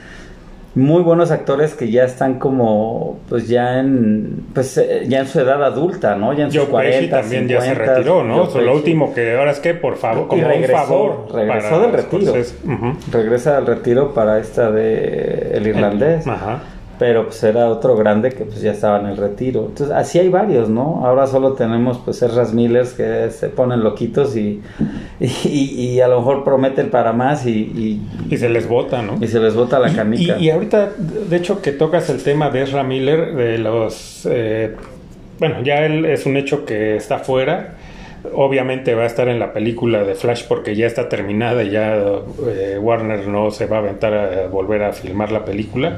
muy 0.73 1.03
buenos 1.03 1.31
actores 1.31 1.73
que 1.73 1.91
ya 1.91 2.05
están 2.05 2.39
como 2.39 3.19
pues 3.27 3.47
ya 3.49 3.79
en 3.79 4.45
pues 4.53 4.77
eh, 4.77 5.05
ya 5.07 5.19
en 5.19 5.27
su 5.27 5.39
edad 5.39 5.61
adulta 5.63 6.15
no 6.15 6.31
ya 6.33 6.45
en 6.45 6.51
sus 6.51 6.63
40 6.63 7.21
también 7.21 7.47
ya 7.47 7.61
se 7.61 7.73
retiró 7.73 8.23
no 8.23 8.45
lo 8.45 8.73
último 8.73 9.13
que 9.13 9.35
ahora 9.35 9.51
es 9.51 9.59
que 9.59 9.73
por 9.73 9.97
favor 9.97 10.27
como 10.27 10.47
regresó, 10.47 10.73
un 10.73 10.79
favor 10.79 11.27
regresó 11.33 11.79
del 11.81 11.91
retiro. 11.91 12.33
regresa 13.11 13.57
al 13.57 13.65
retiro 13.65 14.13
para 14.13 14.39
esta 14.39 14.71
de 14.71 15.51
el 15.53 15.67
irlandés. 15.67 16.25
Ajá 16.27 16.61
pero 17.01 17.25
pues 17.25 17.43
era 17.43 17.67
otro 17.67 17.95
grande 17.95 18.29
que 18.29 18.45
pues 18.45 18.61
ya 18.61 18.73
estaba 18.73 18.99
en 18.99 19.07
el 19.07 19.17
retiro. 19.17 19.65
Entonces 19.69 19.89
así 19.89 20.19
hay 20.19 20.29
varios, 20.29 20.69
¿no? 20.69 21.01
Ahora 21.03 21.25
solo 21.25 21.53
tenemos 21.53 21.97
pues 21.97 22.21
Erras 22.21 22.53
Millers 22.53 22.93
que 22.93 23.31
se 23.31 23.49
ponen 23.49 23.83
loquitos 23.83 24.37
y, 24.37 24.61
y, 25.19 25.99
a 25.99 26.07
lo 26.07 26.19
mejor 26.19 26.43
prometen 26.43 26.91
para 26.91 27.11
más 27.11 27.47
y, 27.47 27.99
y, 28.29 28.37
se 28.37 28.49
les 28.49 28.69
bota, 28.69 29.01
¿no? 29.01 29.17
Y 29.19 29.27
se 29.27 29.39
les 29.39 29.55
bota 29.55 29.79
la 29.79 29.91
canica. 29.91 30.37
Y, 30.37 30.51
ahorita, 30.51 30.91
de 31.27 31.35
hecho, 31.35 31.59
que 31.59 31.71
tocas 31.71 32.07
el 32.11 32.21
tema 32.21 32.51
de 32.51 32.61
Ezra 32.61 32.83
Miller, 32.83 33.33
de 33.33 33.57
los... 33.57 34.27
Eh, 34.29 34.75
bueno, 35.39 35.63
ya 35.63 35.83
él 35.83 36.05
es 36.05 36.27
un 36.27 36.37
hecho 36.37 36.65
que 36.65 36.97
está 36.97 37.17
fuera. 37.17 37.77
Obviamente 38.35 38.93
va 38.93 39.01
a 39.01 39.07
estar 39.07 39.27
en 39.27 39.39
la 39.39 39.53
película 39.53 40.03
de 40.03 40.13
Flash 40.13 40.43
porque 40.47 40.75
ya 40.75 40.85
está 40.85 41.09
terminada 41.09 41.63
y 41.63 41.71
ya 41.71 41.95
eh, 41.95 42.77
Warner 42.79 43.27
no 43.27 43.49
se 43.49 43.65
va 43.65 43.77
a 43.77 43.79
aventar 43.79 44.13
a 44.13 44.47
volver 44.49 44.83
a 44.83 44.93
filmar 44.93 45.31
la 45.31 45.43
película. 45.43 45.97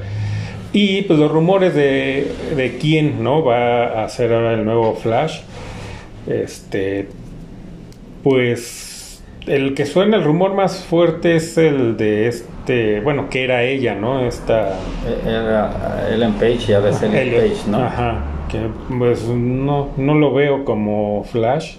Y 0.73 1.03
pues 1.03 1.19
los 1.19 1.31
rumores 1.31 1.75
de, 1.75 2.31
de 2.55 2.77
quién 2.79 3.23
no 3.23 3.43
va 3.45 3.85
a 3.85 4.05
hacer 4.05 4.33
ahora 4.33 4.53
el 4.53 4.65
nuevo 4.65 4.95
Flash. 4.95 5.41
Este. 6.27 7.07
Pues. 8.23 9.23
El 9.45 9.75
que 9.75 9.85
suena 9.85 10.17
el 10.17 10.23
rumor 10.23 10.55
más 10.55 10.83
fuerte 10.83 11.35
es 11.35 11.57
el 11.59 11.95
de 11.95 12.27
este. 12.27 13.01
Bueno, 13.01 13.29
que 13.29 13.43
era 13.43 13.61
ella, 13.63 13.93
¿no? 13.93 14.25
Esta. 14.25 14.79
Era 15.27 16.07
Ellen 16.11 16.33
Page, 16.33 16.59
ya 16.59 16.79
ves 16.79 17.03
Ellen 17.03 17.31
Page, 17.31 17.69
¿no? 17.69 17.77
Ajá. 17.77 18.23
Que 18.49 18.59
pues 18.97 19.27
no, 19.27 19.89
no 19.97 20.15
lo 20.15 20.33
veo 20.33 20.65
como 20.65 21.23
Flash. 21.25 21.75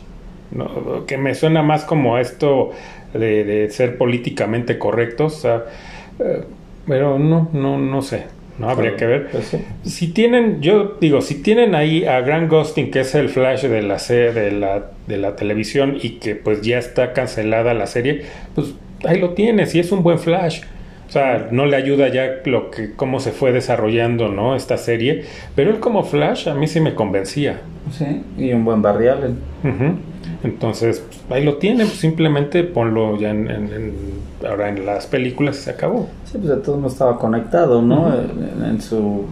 que 1.08 1.18
me 1.18 1.34
suena 1.34 1.62
más 1.62 1.84
como 1.84 2.18
esto 2.18 2.70
de, 3.12 3.42
de 3.44 3.70
ser 3.70 3.98
políticamente 3.98 4.78
correcto. 4.78 5.24
O 5.26 5.30
sea, 5.30 5.64
eh, 6.20 6.44
pero 6.86 7.18
no, 7.18 7.48
no, 7.52 7.78
no 7.78 8.02
sé. 8.02 8.33
No 8.58 8.70
habría 8.70 8.96
que 8.96 9.06
ver. 9.06 9.28
Pues 9.30 9.56
si 9.84 10.08
tienen, 10.08 10.60
yo 10.60 10.96
digo, 11.00 11.20
si 11.20 11.42
tienen 11.42 11.74
ahí 11.74 12.04
a 12.04 12.20
Grant 12.20 12.50
Gustin, 12.50 12.90
que 12.90 13.00
es 13.00 13.14
el 13.14 13.28
Flash 13.28 13.62
de 13.62 13.82
la 13.82 13.96
de 13.96 14.50
la, 14.52 14.90
de 15.06 15.16
la 15.16 15.36
televisión 15.36 15.98
y 16.00 16.18
que 16.18 16.36
pues 16.36 16.62
ya 16.62 16.78
está 16.78 17.12
cancelada 17.12 17.74
la 17.74 17.86
serie, 17.86 18.22
pues 18.54 18.74
ahí 19.04 19.18
lo 19.18 19.30
tienes 19.30 19.74
y 19.74 19.80
es 19.80 19.90
un 19.92 20.02
buen 20.02 20.18
Flash. 20.18 20.62
O 21.08 21.12
sea, 21.12 21.48
no 21.50 21.66
le 21.66 21.76
ayuda 21.76 22.08
ya 22.08 22.40
lo 22.46 22.70
que 22.70 22.92
cómo 22.92 23.20
se 23.20 23.30
fue 23.32 23.52
desarrollando, 23.52 24.28
¿no? 24.28 24.56
Esta 24.56 24.76
serie, 24.76 25.24
pero 25.54 25.70
él 25.70 25.78
como 25.78 26.04
Flash 26.04 26.48
a 26.48 26.54
mí 26.54 26.66
sí 26.66 26.80
me 26.80 26.94
convencía. 26.94 27.60
Sí, 27.92 28.22
y 28.38 28.52
un 28.52 28.64
buen 28.64 28.82
barrial. 28.82 29.34
Entonces, 30.42 31.04
ahí 31.30 31.44
lo 31.44 31.56
tienen, 31.56 31.86
pues, 31.86 31.98
simplemente 31.98 32.64
ponlo 32.64 33.18
ya 33.18 33.30
en, 33.30 33.92
ahora 34.46 34.68
en 34.68 34.84
las 34.86 35.06
películas 35.06 35.58
y 35.58 35.62
se 35.62 35.70
acabó. 35.70 36.08
Sí, 36.24 36.38
pues 36.38 36.48
de 36.48 36.56
todo 36.56 36.76
no 36.76 36.88
estaba 36.88 37.18
conectado, 37.18 37.82
¿no? 37.82 38.12
en, 38.14 38.80
su 38.80 39.26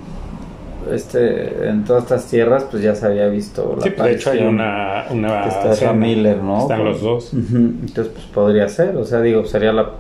este 0.91 1.69
en 1.69 1.85
todas 1.85 2.03
estas 2.03 2.27
tierras 2.27 2.65
pues 2.69 2.83
ya 2.83 2.95
se 2.97 3.07
había 3.07 3.29
visto 3.29 3.77
la 3.77 3.85
sí, 3.85 3.91
pues, 3.91 4.05
de 4.05 4.15
hecho 4.15 4.31
hay 4.33 4.41
una, 4.41 5.05
una 5.11 5.47
está 5.47 5.93
Miller, 5.93 6.39
¿no? 6.39 6.63
Están 6.63 6.85
los 6.85 7.01
dos. 7.01 7.33
Entonces 7.33 8.09
pues 8.09 8.27
podría 8.27 8.69
ser, 8.69 8.97
o 8.97 9.05
sea, 9.05 9.21
digo, 9.21 9.45
sería 9.45 9.73
la 9.73 9.93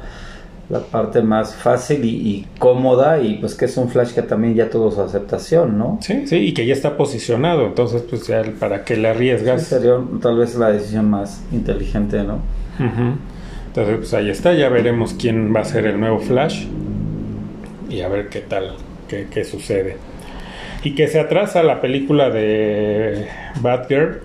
la 0.72 0.80
parte 0.80 1.22
más 1.22 1.54
fácil 1.54 2.02
y, 2.02 2.46
cómoda 2.58 3.20
y 3.20 3.34
pues 3.34 3.54
que 3.54 3.66
es 3.66 3.76
un 3.76 3.90
Flash 3.90 4.14
que 4.14 4.22
también 4.22 4.54
ya 4.54 4.70
tuvo 4.70 4.90
su 4.90 5.02
aceptación, 5.02 5.76
¿no? 5.76 5.98
Sí, 6.00 6.26
sí, 6.26 6.36
y 6.36 6.54
que 6.54 6.64
ya 6.64 6.72
está 6.72 6.96
posicionado, 6.96 7.66
entonces 7.66 8.02
pues 8.08 8.26
ya 8.26 8.42
para 8.58 8.82
que 8.82 8.96
le 8.96 9.08
arriesgas. 9.08 9.64
sería 9.64 9.98
tal 10.22 10.38
vez 10.38 10.54
la 10.54 10.72
decisión 10.72 11.10
más 11.10 11.42
inteligente, 11.52 12.22
¿no? 12.22 12.38
Entonces 13.72 13.96
pues 13.96 14.14
ahí 14.14 14.28
está, 14.28 14.52
ya 14.52 14.68
veremos 14.68 15.14
quién 15.14 15.54
va 15.54 15.60
a 15.60 15.64
ser 15.64 15.86
el 15.86 15.98
nuevo 15.98 16.18
Flash 16.18 16.66
y 17.88 18.02
a 18.02 18.08
ver 18.08 18.28
qué 18.28 18.40
tal, 18.40 18.74
qué, 19.08 19.26
qué 19.30 19.44
sucede. 19.44 19.96
Y 20.84 20.94
que 20.94 21.08
se 21.08 21.18
atrasa 21.18 21.62
la 21.62 21.80
película 21.80 22.28
de 22.28 23.28
Batgirl, 23.60 24.20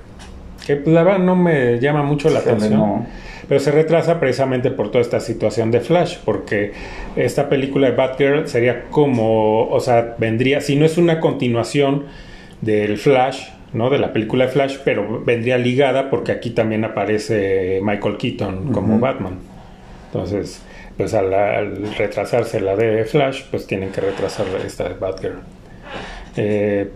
que 0.65 0.75
pues, 0.75 0.93
la 0.93 1.03
verdad 1.03 1.19
no 1.19 1.35
me 1.35 1.79
llama 1.79 2.03
mucho 2.03 2.29
la 2.29 2.39
atención 2.39 3.05
pero 3.47 3.59
se 3.59 3.71
retrasa 3.71 4.19
precisamente 4.19 4.71
por 4.71 4.91
toda 4.91 5.01
esta 5.01 5.19
situación 5.19 5.71
de 5.71 5.79
Flash, 5.79 6.17
porque 6.25 6.73
esta 7.15 7.47
película 7.47 7.89
de 7.89 7.95
Batgirl 7.95 8.47
sería 8.47 8.85
como, 8.89 9.69
o 9.69 9.79
sea, 9.79 10.15
vendría, 10.17 10.59
si 10.59 10.75
no 10.75 10.85
es 10.85 10.97
una 10.97 11.19
continuación 11.19 12.05
del 12.61 12.97
Flash, 12.97 13.47
¿no? 13.73 13.89
De 13.89 13.99
la 13.99 14.13
película 14.13 14.45
de 14.45 14.51
Flash, 14.51 14.77
pero 14.83 15.23
vendría 15.23 15.57
ligada 15.57 16.09
porque 16.09 16.31
aquí 16.31 16.51
también 16.51 16.83
aparece 16.85 17.79
Michael 17.83 18.17
Keaton 18.17 18.71
como 18.71 18.99
Batman. 18.99 19.39
Entonces, 20.07 20.61
pues 20.95 21.13
al, 21.13 21.93
retrasarse 21.97 22.59
la 22.59 22.75
de 22.75 23.05
Flash, 23.05 23.43
pues 23.51 23.67
tienen 23.67 23.91
que 23.91 24.01
retrasar 24.01 24.45
esta 24.65 24.89
de 24.89 24.95
Batgirl. 24.95 25.39
Eh, 26.37 26.89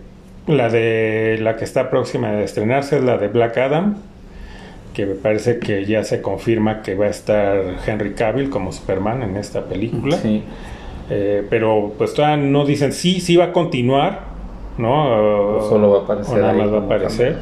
la 0.46 0.68
de 0.68 1.38
la 1.40 1.56
que 1.56 1.64
está 1.64 1.90
próxima 1.90 2.32
de 2.32 2.44
estrenarse 2.44 2.96
es 2.96 3.04
la 3.04 3.16
de 3.18 3.28
Black 3.28 3.58
Adam 3.58 3.96
que 4.92 5.06
me 5.06 5.14
parece 5.14 5.58
que 5.58 5.84
ya 5.84 6.04
se 6.04 6.20
confirma 6.20 6.82
que 6.82 6.94
va 6.94 7.06
a 7.06 7.10
estar 7.10 7.76
Henry 7.86 8.12
Cavill 8.12 8.50
como 8.50 8.72
Superman 8.72 9.22
en 9.22 9.36
esta 9.36 9.64
película. 9.64 10.16
Sí. 10.18 10.42
Eh, 11.10 11.44
pero 11.48 11.94
pues 11.98 12.14
todavía 12.14 12.36
no 12.36 12.64
dicen 12.64 12.92
sí, 12.92 13.20
sí 13.20 13.36
va 13.36 13.46
a 13.46 13.52
continuar, 13.52 14.31
¿no? 14.78 15.56
O 15.56 15.68
solo 15.68 15.90
va 15.90 15.98
a 15.98 16.02
aparecer 16.02 16.38
O 16.38 16.40
nada 16.42 16.52
más 16.52 16.72
va 16.72 16.78
a 16.78 16.80
aparecer. 16.82 17.36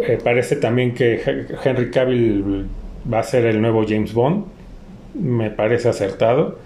Eh, 0.00 0.18
parece 0.22 0.56
también 0.56 0.94
que 0.94 1.14
He- 1.24 1.46
Henry 1.68 1.90
Cavill 1.90 2.66
va 3.12 3.20
a 3.20 3.22
ser 3.22 3.46
el 3.46 3.60
nuevo 3.62 3.84
James 3.88 4.12
Bond. 4.12 4.44
Me 5.14 5.50
parece 5.50 5.88
acertado. 5.88 6.58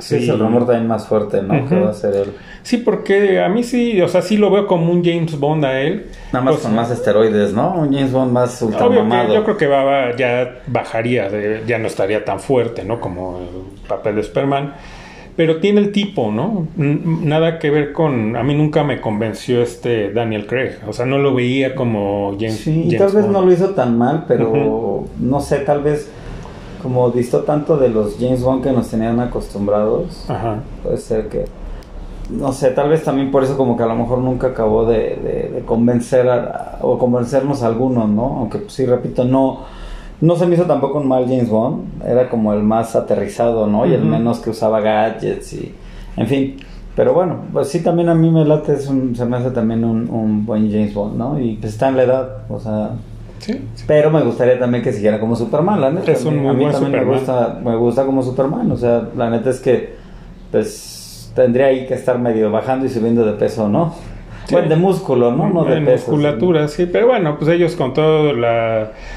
Sí, 0.00 0.16
es 0.16 0.28
el 0.28 0.40
rumor 0.40 0.66
también 0.66 0.88
más 0.88 1.06
fuerte, 1.06 1.40
¿no? 1.40 1.68
Que 1.68 1.76
va 1.78 1.90
a 1.90 1.94
ser 1.94 2.14
él. 2.16 2.32
Sí, 2.64 2.78
porque 2.78 3.40
a 3.40 3.48
mí 3.48 3.62
sí, 3.62 4.02
o 4.02 4.08
sea, 4.08 4.22
sí 4.22 4.36
lo 4.36 4.50
veo 4.50 4.66
como 4.66 4.90
un 4.90 5.04
James 5.04 5.38
Bond 5.38 5.64
a 5.64 5.80
él. 5.82 6.06
Nada 6.32 6.44
más 6.46 6.56
con 6.56 6.74
más 6.74 6.90
esteroides, 6.90 7.52
¿no? 7.52 7.74
Un 7.74 7.92
James 7.94 8.10
Bond 8.10 8.32
más 8.32 8.60
ultramamado. 8.60 9.32
yo 9.32 9.44
creo 9.44 9.56
que 9.56 9.68
va, 9.68 9.84
va- 9.84 10.16
ya 10.16 10.62
bajaría, 10.66 11.28
de- 11.28 11.62
ya 11.64 11.78
no 11.78 11.86
estaría 11.86 12.24
tan 12.24 12.40
fuerte, 12.40 12.82
¿no? 12.84 12.98
Como 13.00 13.38
el 13.38 13.86
papel 13.88 14.16
de 14.16 14.24
Superman. 14.24 14.74
Pero 15.36 15.58
tiene 15.58 15.80
el 15.80 15.90
tipo, 15.90 16.30
¿no? 16.30 16.68
Nada 16.76 17.58
que 17.58 17.68
ver 17.70 17.92
con... 17.92 18.36
A 18.36 18.44
mí 18.44 18.54
nunca 18.54 18.84
me 18.84 19.00
convenció 19.00 19.62
este 19.62 20.12
Daniel 20.12 20.46
Craig. 20.46 20.74
O 20.86 20.92
sea, 20.92 21.06
no 21.06 21.18
lo 21.18 21.34
veía 21.34 21.74
como 21.74 22.36
James, 22.38 22.58
Sí, 22.58 22.84
y 22.88 22.96
tal 22.96 23.10
vez 23.12 23.26
no 23.26 23.42
lo 23.42 23.52
hizo 23.52 23.70
tan 23.70 23.98
mal, 23.98 24.26
pero 24.28 25.04
no 25.18 25.40
sé, 25.40 25.58
tal 25.58 25.82
vez 25.82 26.08
como 26.82 27.10
distó 27.10 27.40
tanto 27.40 27.76
de 27.78 27.88
los 27.88 28.16
James 28.20 28.42
Bond 28.42 28.62
que 28.62 28.70
nos 28.70 28.88
tenían 28.90 29.18
acostumbrados. 29.18 30.24
Ajá. 30.28 30.60
Puede 30.84 30.98
ser 30.98 31.28
que, 31.28 31.46
no 32.30 32.52
sé, 32.52 32.70
tal 32.70 32.90
vez 32.90 33.02
también 33.02 33.30
por 33.32 33.42
eso 33.42 33.56
como 33.56 33.76
que 33.76 33.82
a 33.82 33.86
lo 33.86 33.96
mejor 33.96 34.18
nunca 34.18 34.48
acabó 34.48 34.84
de, 34.86 35.16
de- 35.16 35.50
de 35.52 35.62
convencer 35.66 36.28
a- 36.28 36.78
o 36.82 36.96
convencernos 36.98 37.62
a 37.62 37.66
algunos, 37.66 38.08
¿no? 38.08 38.36
Aunque 38.38 38.58
pues, 38.58 38.72
sí, 38.74 38.86
repito, 38.86 39.24
no, 39.24 39.60
no 40.20 40.36
se 40.36 40.46
me 40.46 40.54
hizo 40.54 40.64
tampoco 40.64 40.98
un 40.98 41.08
mal 41.08 41.24
James 41.24 41.48
Bond, 41.50 42.02
era 42.06 42.28
como 42.30 42.52
el 42.52 42.62
más 42.62 42.94
aterrizado, 42.96 43.66
¿no? 43.66 43.86
Y 43.86 43.92
el 43.94 44.04
menos 44.04 44.38
que 44.40 44.50
usaba 44.50 44.80
gadgets 44.80 45.52
y, 45.54 45.74
en 46.16 46.26
fin. 46.26 46.56
Pero 46.96 47.12
bueno, 47.12 47.38
pues 47.52 47.68
sí, 47.68 47.80
también 47.82 48.08
a 48.08 48.14
mí 48.14 48.30
me 48.30 48.44
late, 48.44 48.72
es 48.74 48.86
un- 48.88 49.16
se 49.16 49.24
me 49.24 49.36
hace 49.36 49.50
también 49.50 49.84
un, 49.84 50.08
un 50.08 50.46
buen 50.46 50.70
James 50.70 50.94
Bond, 50.94 51.16
¿no? 51.18 51.40
Y 51.40 51.56
pues 51.56 51.72
está 51.72 51.88
en 51.88 51.96
la 51.96 52.02
edad, 52.04 52.28
o 52.48 52.58
sea... 52.60 52.90
Sí, 53.40 53.52
sí. 53.74 53.84
Pero 53.86 54.10
me 54.10 54.22
gustaría 54.22 54.58
también 54.58 54.82
que 54.82 54.92
siguiera 54.92 55.18
como 55.20 55.36
Superman, 55.36 55.80
la 55.80 55.90
neta. 55.90 56.12
Es 56.12 56.24
un 56.24 56.38
muy 56.38 56.48
a 56.50 56.52
mí 56.54 56.60
buen 56.62 56.72
también 56.72 56.92
Superman. 56.92 57.08
me 57.08 57.18
gusta, 57.18 57.60
me 57.62 57.76
gusta 57.76 58.06
como 58.06 58.22
Superman. 58.22 58.70
O 58.72 58.76
sea, 58.76 59.08
la 59.16 59.28
neta 59.28 59.50
es 59.50 59.60
que, 59.60 59.96
pues, 60.50 61.30
tendría 61.34 61.66
ahí 61.66 61.86
que 61.86 61.94
estar 61.94 62.18
medio 62.18 62.50
bajando 62.50 62.86
y 62.86 62.88
subiendo 62.88 63.24
de 63.26 63.32
peso, 63.32 63.68
¿no? 63.68 63.92
Sí. 64.46 64.54
Bueno, 64.54 64.68
de 64.68 64.76
músculo, 64.76 65.32
¿no? 65.32 65.48
No 65.48 65.64
de 65.64 65.80
musculatura, 65.80 66.68
sí. 66.68 66.86
Pero 66.90 67.06
bueno, 67.08 67.38
pues 67.38 67.50
ellos 67.50 67.76
con 67.76 67.94
todos 67.94 68.34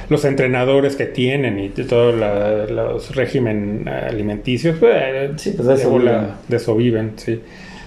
los 0.09 0.25
entrenadores 0.25 0.95
que 0.95 1.05
tienen 1.05 1.59
y 1.59 1.69
todos 1.69 2.15
la- 2.15 2.65
los 2.65 3.15
régimen 3.15 3.87
alimenticios, 3.87 4.77
pues, 4.79 4.93
eh, 4.95 5.31
Sí, 5.37 5.51
pues 5.55 5.67
de 5.67 5.73
eso 5.75 5.97
viven. 5.97 6.27
de 6.47 6.57
eso 6.57 6.75
viven, 6.75 7.13
sí. 7.17 7.41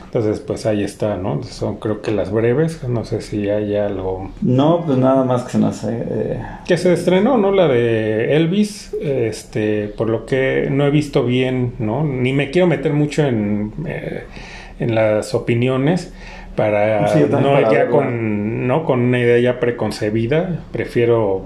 Entonces, 0.05 0.41
pues 0.41 0.67
ahí 0.67 0.83
está, 0.83 1.17
¿no? 1.17 1.41
Son 1.45 1.77
creo 1.77 2.03
que 2.03 2.11
las 2.11 2.33
breves, 2.33 2.83
no 2.89 3.05
sé 3.05 3.21
si 3.21 3.49
hay 3.49 3.77
algo 3.77 4.33
No, 4.43 4.83
pues 4.85 4.99
nada 4.99 5.23
más 5.23 5.45
que 5.45 5.53
se 5.53 5.59
nos... 5.59 5.85
eh, 5.85 6.41
que 6.67 6.77
se 6.77 6.93
estrenó, 6.93 7.39
¿no? 7.39 7.53
La 7.53 7.69
de 7.69 8.35
Elvis, 8.35 8.93
este, 9.01 9.87
por 9.97 10.11
lo 10.11 10.27
que 10.27 10.67
no 10.69 10.85
he 10.85 10.91
visto 10.91 11.25
bien, 11.25 11.75
¿no? 11.79 12.03
Ni 12.03 12.33
me 12.33 12.51
quiero 12.51 12.67
meter 12.67 12.93
mucho 12.93 13.25
en, 13.25 13.73
eh, 13.87 14.25
en 14.81 14.97
las 14.97 15.33
opiniones 15.33 16.13
para 16.61 17.09
Sí, 17.09 17.25
no 17.31 17.39
para 17.53 17.63
ya 17.63 17.69
verla. 17.71 17.91
con, 17.91 18.67
no 18.67 18.85
con 18.85 19.01
una 19.01 19.19
idea 19.19 19.39
ya 19.39 19.61
preconcebida, 19.61 20.61
prefiero 20.73 21.43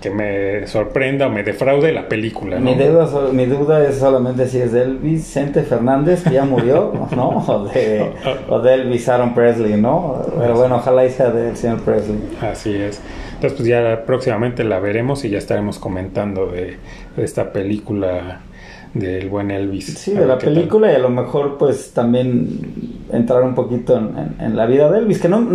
que 0.00 0.10
me 0.10 0.66
sorprenda 0.66 1.26
o 1.28 1.30
me 1.30 1.42
defraude 1.42 1.90
la 1.92 2.08
película, 2.08 2.58
¿no? 2.58 2.64
mi, 2.64 2.74
duda, 2.74 3.06
so- 3.06 3.32
mi 3.32 3.46
duda 3.46 3.86
es 3.88 3.96
solamente 3.98 4.46
si 4.46 4.58
es 4.58 4.72
de 4.72 4.82
Elvis 4.82 5.00
Vicente 5.02 5.62
Fernández, 5.62 6.22
que 6.24 6.30
ya 6.34 6.44
murió, 6.44 6.92
¿no? 7.16 7.28
O 7.46 7.64
de, 7.68 8.10
o 8.48 8.58
de 8.60 8.74
Elvis 8.74 9.08
Aaron 9.08 9.34
Presley, 9.34 9.80
¿no? 9.80 10.22
Pero 10.38 10.54
bueno, 10.54 10.76
ojalá 10.76 11.04
y 11.06 11.10
sea 11.10 11.30
del 11.30 11.56
señor 11.56 11.80
Presley. 11.80 12.18
Así 12.42 12.74
es. 12.74 13.00
Entonces, 13.34 13.56
pues 13.58 13.68
ya 13.68 14.04
próximamente 14.06 14.62
la 14.64 14.78
veremos 14.78 15.24
y 15.24 15.30
ya 15.30 15.38
estaremos 15.38 15.78
comentando 15.78 16.46
de, 16.46 16.76
de 17.16 17.24
esta 17.24 17.52
película 17.52 18.40
del 18.94 19.28
buen 19.28 19.50
Elvis. 19.50 19.86
Sí, 19.98 20.12
de 20.12 20.26
la 20.26 20.38
tal. 20.38 20.52
película 20.52 20.90
y 20.92 20.94
a 20.94 20.98
lo 21.00 21.10
mejor 21.10 21.58
pues 21.58 21.92
también 21.92 22.48
entrar 23.12 23.42
un 23.42 23.54
poquito 23.54 23.96
en, 23.96 24.16
en- 24.16 24.36
en 24.40 24.56
la 24.56 24.66
vida 24.66 24.90
de 24.90 24.98
Elvis, 25.00 25.20
que 25.20 25.28
no 25.28 25.46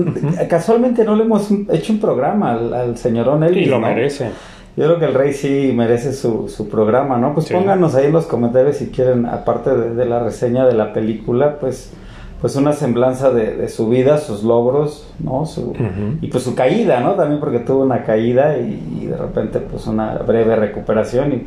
casualmente 0.49 1.03
no 1.05 1.15
le 1.15 1.23
hemos 1.23 1.49
hecho 1.71 1.93
un 1.93 1.99
programa 1.99 2.51
al, 2.51 2.73
al 2.73 2.97
señorón 2.97 3.43
Elvis. 3.43 3.67
Y 3.67 3.69
lo 3.69 3.79
¿no? 3.79 3.87
merece. 3.87 4.29
Yo 4.77 4.85
creo 4.85 4.99
que 4.99 5.05
el 5.05 5.13
rey 5.13 5.33
sí 5.33 5.73
merece 5.75 6.13
su, 6.13 6.47
su 6.47 6.69
programa, 6.69 7.17
¿no? 7.17 7.33
Pues 7.33 7.47
Sí. 7.47 7.53
pónganos 7.53 7.95
ahí 7.95 8.05
en 8.05 8.13
los 8.13 8.25
comentarios 8.27 8.77
si 8.77 8.87
quieren, 8.87 9.25
aparte 9.25 9.75
de, 9.75 9.95
de 9.95 10.05
la 10.05 10.19
reseña 10.23 10.65
de 10.65 10.73
la 10.73 10.93
película, 10.93 11.57
pues 11.59 11.91
pues 12.39 12.55
una 12.55 12.71
semblanza 12.71 13.31
de, 13.31 13.53
de 13.57 13.67
su 13.67 13.89
vida, 13.89 14.17
sus 14.17 14.43
logros, 14.45 15.11
¿no? 15.19 15.45
Su. 15.45 15.73
Y 16.21 16.27
pues 16.27 16.45
su 16.45 16.55
caída, 16.55 17.01
¿no? 17.01 17.15
También 17.15 17.41
porque 17.41 17.59
tuvo 17.59 17.83
una 17.83 18.05
caída 18.05 18.57
y, 18.57 19.01
y 19.01 19.05
de 19.07 19.17
repente 19.17 19.59
pues 19.59 19.85
una 19.87 20.13
breve 20.19 20.55
recuperación 20.55 21.33
y, 21.33 21.43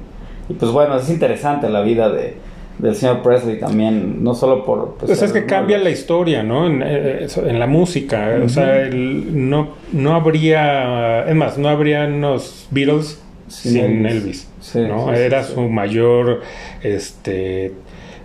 y, 0.52 0.56
pues 0.58 0.70
bueno, 0.72 0.96
es 0.96 1.08
interesante 1.10 1.68
la 1.68 1.80
vida 1.82 2.10
de, 2.10 2.34
del 2.78 2.94
señor 2.94 3.22
Presley 3.22 3.58
también, 3.58 4.22
no 4.24 4.34
solo 4.34 4.64
por... 4.64 4.96
Pues, 4.98 5.10
es 5.10 5.18
ser- 5.18 5.32
que 5.32 5.46
cambia 5.46 5.78
la 5.78 5.90
historia, 5.90 6.42
¿no? 6.42 6.66
En, 6.66 6.82
eh, 6.84 7.26
en 7.36 7.58
la 7.58 7.66
música. 7.66 8.36
O 8.44 8.48
sea, 8.48 8.82
el- 8.82 9.48
no, 9.48 9.70
no 9.92 10.14
habría. 10.14 11.24
Es 11.28 11.34
más, 11.34 11.58
no 11.58 11.68
habría 11.68 12.04
unos 12.06 12.66
Beatles 12.70 13.20
Sin 13.48 13.72
sin, 13.72 14.06
Elvis. 14.06 14.12
Elvis. 14.22 14.48
Sí, 14.60 14.80
¿no? 14.80 15.08
sí, 15.08 15.20
era 15.20 15.42
sí. 15.44 15.52
su 15.54 15.60
mayor. 15.68 16.40
Este. 16.82 17.72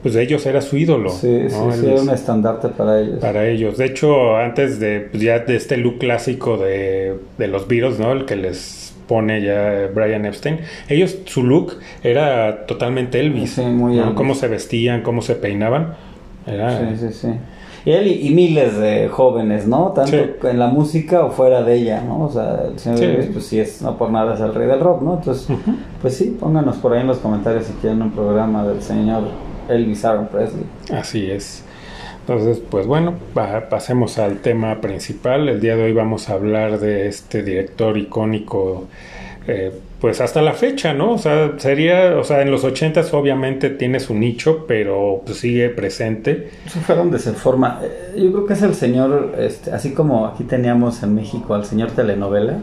Pues 0.01 0.13
de 0.13 0.21
ellos 0.23 0.45
era 0.45 0.61
su 0.61 0.77
ídolo. 0.77 1.09
Sí, 1.09 1.27
¿no? 1.49 1.71
sí, 1.73 1.85
era 1.85 2.01
un 2.01 2.09
estandarte 2.11 2.69
para 2.69 3.01
ellos. 3.01 3.19
Para 3.19 3.47
ellos. 3.47 3.77
De 3.77 3.85
hecho, 3.85 4.37
antes 4.37 4.79
de 4.79 5.01
pues, 5.11 5.21
ya 5.23 5.39
de 5.39 5.55
este 5.55 5.75
look 5.77 5.97
clásico 5.97 6.57
de, 6.57 7.15
de 7.37 7.47
los 7.47 7.67
Beatles, 7.67 7.99
¿no? 7.99 8.11
El 8.13 8.25
que 8.25 8.35
les 8.35 8.93
pone 9.07 9.41
ya 9.41 9.89
Brian 9.93 10.25
Epstein. 10.25 10.59
Ellos, 10.89 11.17
su 11.25 11.43
look 11.43 11.77
era 12.03 12.65
totalmente 12.65 13.19
Elvis. 13.19 13.51
Sí, 13.51 13.61
muy 13.61 13.95
¿no? 13.95 14.03
Elvis. 14.03 14.15
Cómo 14.15 14.35
se 14.35 14.47
vestían, 14.47 15.01
cómo 15.01 15.21
se 15.21 15.35
peinaban. 15.35 15.95
Era, 16.45 16.77
Sí, 16.79 16.85
sí, 17.07 17.13
sí. 17.13 17.27
Y 17.85 17.91
él 17.91 18.07
y, 18.07 18.27
y 18.27 18.31
miles 18.31 18.77
de 18.77 19.07
jóvenes, 19.07 19.65
¿no? 19.65 19.93
Tanto 19.93 20.11
Sí. 20.11 20.23
en 20.43 20.59
la 20.59 20.67
música 20.67 21.23
o 21.23 21.31
fuera 21.31 21.63
de 21.63 21.75
ella, 21.75 22.01
¿no? 22.01 22.25
O 22.25 22.29
sea, 22.29 22.65
el 22.71 22.77
señor 22.77 22.97
Sí. 22.99 23.05
Elvis, 23.05 23.27
pues 23.31 23.45
sí 23.45 23.59
es, 23.61 23.81
no 23.81 23.97
por 23.97 24.11
nada 24.11 24.33
es 24.33 24.41
el 24.41 24.53
rey 24.53 24.67
del 24.67 24.79
rock, 24.81 25.01
¿no? 25.03 25.13
Entonces, 25.15 25.47
pues 26.01 26.15
sí, 26.15 26.35
pónganos 26.37 26.75
por 26.77 26.93
ahí 26.93 27.01
en 27.01 27.07
los 27.07 27.19
comentarios 27.19 27.65
si 27.65 27.73
quieren 27.73 28.01
un 28.01 28.11
programa 28.11 28.65
del 28.67 28.81
señor 28.81 29.23
Elvis 29.69 30.03
Aaron 30.03 30.27
Presley. 30.27 30.65
Así 30.91 31.31
es. 31.31 31.63
Entonces, 32.27 32.61
pues 32.69 32.85
bueno, 32.85 33.13
pa- 33.33 33.69
pasemos 33.69 34.17
al 34.17 34.39
tema 34.39 34.81
principal. 34.81 35.47
El 35.47 35.61
día 35.61 35.77
de 35.77 35.83
hoy 35.83 35.93
vamos 35.93 36.29
a 36.29 36.33
hablar 36.33 36.77
de 36.79 37.07
este 37.07 37.41
director 37.41 37.97
icónico, 37.97 38.87
eh, 39.47 39.71
pues 40.01 40.19
hasta 40.19 40.41
la 40.41 40.51
fecha, 40.51 40.93
¿no? 40.93 41.13
O 41.13 41.17
sea, 41.17 41.53
sería, 41.57 42.17
o 42.17 42.25
sea, 42.25 42.41
en 42.41 42.51
los 42.51 42.65
ochentas 42.65 43.13
obviamente 43.13 43.69
tiene 43.69 44.01
su 44.01 44.13
nicho, 44.13 44.65
pero 44.67 45.21
pues 45.25 45.37
sigue 45.37 45.69
presente. 45.69 46.49
Se 46.67 46.81
fueron 46.81 47.11
de 47.11 47.17
esa 47.17 47.31
forma. 47.31 47.79
Eh, 47.81 48.19
Yo 48.21 48.33
creo 48.33 48.45
que 48.45 48.53
es 48.55 48.61
el 48.61 48.73
señor, 48.75 49.35
este, 49.39 49.71
así 49.71 49.93
como 49.93 50.25
aquí 50.27 50.43
teníamos 50.43 51.01
en 51.03 51.15
México 51.15 51.55
al 51.55 51.63
señor 51.63 51.91
telenovela, 51.91 52.57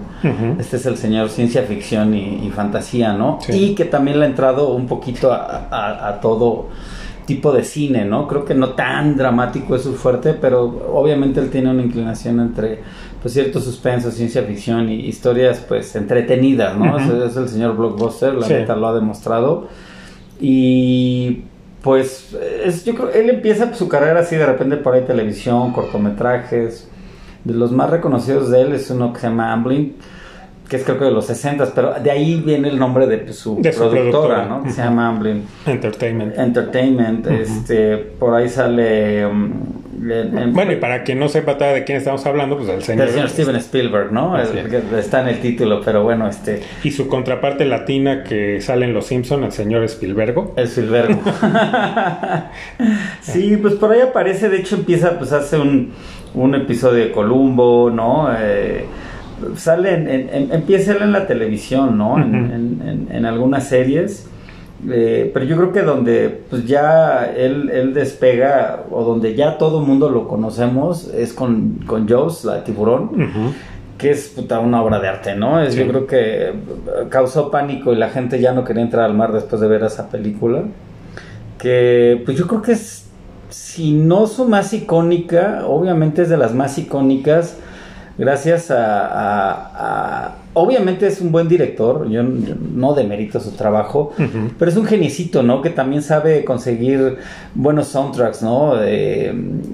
este 0.60 0.76
es 0.76 0.84
el 0.84 0.98
señor 0.98 1.30
ciencia 1.30 1.62
ficción 1.62 2.14
y, 2.14 2.46
y 2.46 2.50
fantasía, 2.50 3.14
¿no? 3.14 3.38
Sí. 3.40 3.52
Y 3.70 3.74
que 3.74 3.86
también 3.86 4.20
le 4.20 4.26
ha 4.26 4.28
entrado 4.28 4.74
un 4.74 4.86
poquito 4.86 5.32
a, 5.32 5.68
a- 5.70 6.06
a 6.08 6.20
todo 6.20 6.68
tipo 7.26 7.52
de 7.52 7.64
cine, 7.64 8.04
¿no? 8.04 8.28
Creo 8.28 8.44
que 8.44 8.54
no 8.54 8.70
tan 8.70 9.16
dramático 9.16 9.74
es 9.76 9.82
su 9.82 9.94
fuerte, 9.94 10.34
pero 10.34 10.62
obviamente 10.92 11.40
él 11.40 11.50
tiene 11.50 11.70
una 11.70 11.82
inclinación 11.82 12.40
entre 12.40 12.80
pues 13.22 13.32
cierto 13.32 13.60
suspenso, 13.60 14.10
ciencia 14.10 14.42
ficción 14.42 14.90
y 14.90 14.96
historias 15.06 15.60
pues 15.66 15.96
entretenidas, 15.96 16.76
¿no? 16.76 16.98
Es, 16.98 17.08
es 17.08 17.36
el 17.36 17.48
señor 17.48 17.76
blockbuster, 17.76 18.34
la 18.34 18.46
Sí. 18.46 18.52
neta 18.52 18.76
lo 18.76 18.88
ha 18.88 18.94
demostrado. 18.94 19.68
Y 20.40 21.42
pues 21.82 22.36
es, 22.64 22.84
yo 22.84 22.94
creo 22.94 23.10
él 23.10 23.30
empieza 23.30 23.72
su 23.74 23.88
carrera 23.88 24.20
así 24.20 24.36
de 24.36 24.46
repente 24.46 24.76
por 24.76 24.94
ahí 24.94 25.02
televisión, 25.02 25.72
cortometrajes. 25.72 26.88
De 27.44 27.52
los 27.52 27.72
más 27.72 27.90
reconocidos 27.90 28.50
de 28.50 28.62
él 28.62 28.72
es 28.72 28.90
uno 28.90 29.12
que 29.12 29.20
se 29.20 29.28
llama 29.28 29.52
Amblin, 29.52 29.96
que 30.68 30.76
es 30.76 30.84
creo 30.84 30.98
que 30.98 31.04
de 31.04 31.10
los 31.10 31.26
60 31.26 31.72
pero 31.74 31.94
de 32.02 32.10
ahí 32.10 32.42
viene 32.44 32.68
el 32.68 32.78
nombre 32.78 33.06
de 33.06 33.32
su 33.32 33.60
De 33.60 33.72
su 33.72 33.80
productora, 33.80 34.10
productora. 34.10 34.46
¿no? 34.46 34.62
Que 34.62 34.70
se 34.70 34.82
llama 34.82 35.08
Amblin 35.08 35.44
Entertainment. 35.66 36.38
Entertainment. 36.38 37.26
Este, 37.26 37.96
por 37.96 38.34
ahí 38.34 38.48
sale. 38.48 39.26
um, 39.26 39.52
en- 40.10 40.38
en- 40.38 40.52
Bueno, 40.52 40.72
y 40.72 40.76
para 40.76 41.02
quien 41.02 41.18
no 41.18 41.28
sepa 41.28 41.54
de 41.54 41.84
quién 41.84 41.98
estamos 41.98 42.24
hablando, 42.26 42.56
pues 42.58 42.68
el 42.68 42.82
señor. 42.82 43.06
del 43.06 43.14
señor 43.14 43.28
Steven 43.30 43.56
Spielberg, 43.56 44.12
¿no? 44.12 44.38
El 44.38 44.68
que 44.68 44.82
está 44.98 45.22
en 45.22 45.28
el 45.28 45.40
título, 45.40 45.80
pero 45.84 46.02
bueno, 46.02 46.28
este. 46.28 46.60
Y 46.82 46.90
su 46.90 47.08
contraparte 47.08 47.64
latina 47.64 48.22
que 48.24 48.60
sale 48.60 48.84
en 48.86 48.92
Los 48.92 49.06
Simpson, 49.06 49.44
el 49.44 49.52
señor 49.52 49.84
Spielbergo. 49.84 50.52
El 50.56 50.64
Spielberg. 50.64 51.18
sí, 53.22 53.56
pues 53.56 53.74
por 53.74 53.92
ahí 53.92 54.00
aparece, 54.00 54.48
de 54.48 54.58
hecho 54.58 54.76
empieza, 54.76 55.18
pues 55.18 55.32
hace 55.32 55.58
un, 55.58 55.92
un 56.34 56.54
episodio 56.54 57.04
de 57.04 57.12
Columbo, 57.12 57.90
¿no? 57.90 58.28
Eh, 58.38 58.84
sale 59.56 59.94
en, 59.94 60.08
en, 60.08 60.52
empieza 60.52 60.92
en 60.92 61.12
la 61.12 61.26
televisión, 61.26 61.98
¿no? 61.98 62.18
en, 62.18 63.08
en, 63.10 63.26
algunas 63.26 63.68
series. 63.68 64.28
Eh, 64.90 65.30
pero 65.32 65.46
yo 65.46 65.56
creo 65.56 65.72
que 65.72 65.82
donde 65.82 66.42
pues 66.50 66.66
ya 66.66 67.32
él, 67.34 67.70
él, 67.70 67.94
despega 67.94 68.84
o 68.90 69.02
donde 69.02 69.34
ya 69.34 69.56
todo 69.56 69.80
el 69.80 69.86
mundo 69.86 70.10
lo 70.10 70.28
conocemos 70.28 71.08
es 71.14 71.32
con, 71.32 71.80
con 71.86 72.06
Jaws, 72.06 72.44
la 72.44 72.64
tiburón, 72.64 73.54
que 73.96 74.10
es 74.10 74.28
puta, 74.28 74.58
una 74.58 74.82
obra 74.82 75.00
de 75.00 75.08
arte, 75.08 75.36
¿no? 75.36 75.62
Es, 75.62 75.74
Yo 75.74 75.88
creo 75.88 76.06
que 76.06 76.52
causó 77.08 77.50
pánico 77.50 77.92
y 77.92 77.96
la 77.96 78.10
gente 78.10 78.40
ya 78.40 78.52
no 78.52 78.64
quería 78.64 78.82
entrar 78.82 79.04
al 79.04 79.14
mar 79.14 79.32
después 79.32 79.60
de 79.62 79.68
ver 79.68 79.84
esa 79.84 80.10
película. 80.10 80.64
Que 81.58 82.20
pues 82.26 82.36
yo 82.36 82.46
creo 82.46 82.60
que 82.60 82.72
es, 82.72 83.06
si 83.48 83.92
no 83.92 84.26
su 84.26 84.46
más 84.46 84.74
icónica, 84.74 85.62
obviamente 85.66 86.22
es 86.22 86.28
de 86.28 86.36
las 86.36 86.52
más 86.52 86.76
icónicas 86.76 87.56
gracias 88.16 88.70
a, 88.70 90.34
obviamente 90.54 91.06
es 91.06 91.20
un 91.20 91.32
buen 91.32 91.48
director, 91.48 92.08
yo, 92.08 92.22
no 92.22 92.94
demerito 92.94 93.40
su 93.40 93.52
trabajo, 93.52 94.12
pero 94.58 94.70
es 94.70 94.76
un 94.76 94.86
geniecito, 94.86 95.42
¿no? 95.42 95.60
Que 95.62 95.70
también 95.70 96.02
sabe 96.02 96.44
conseguir 96.44 97.18
buenos 97.54 97.88
soundtracks, 97.88 98.42
¿no? 98.42 98.74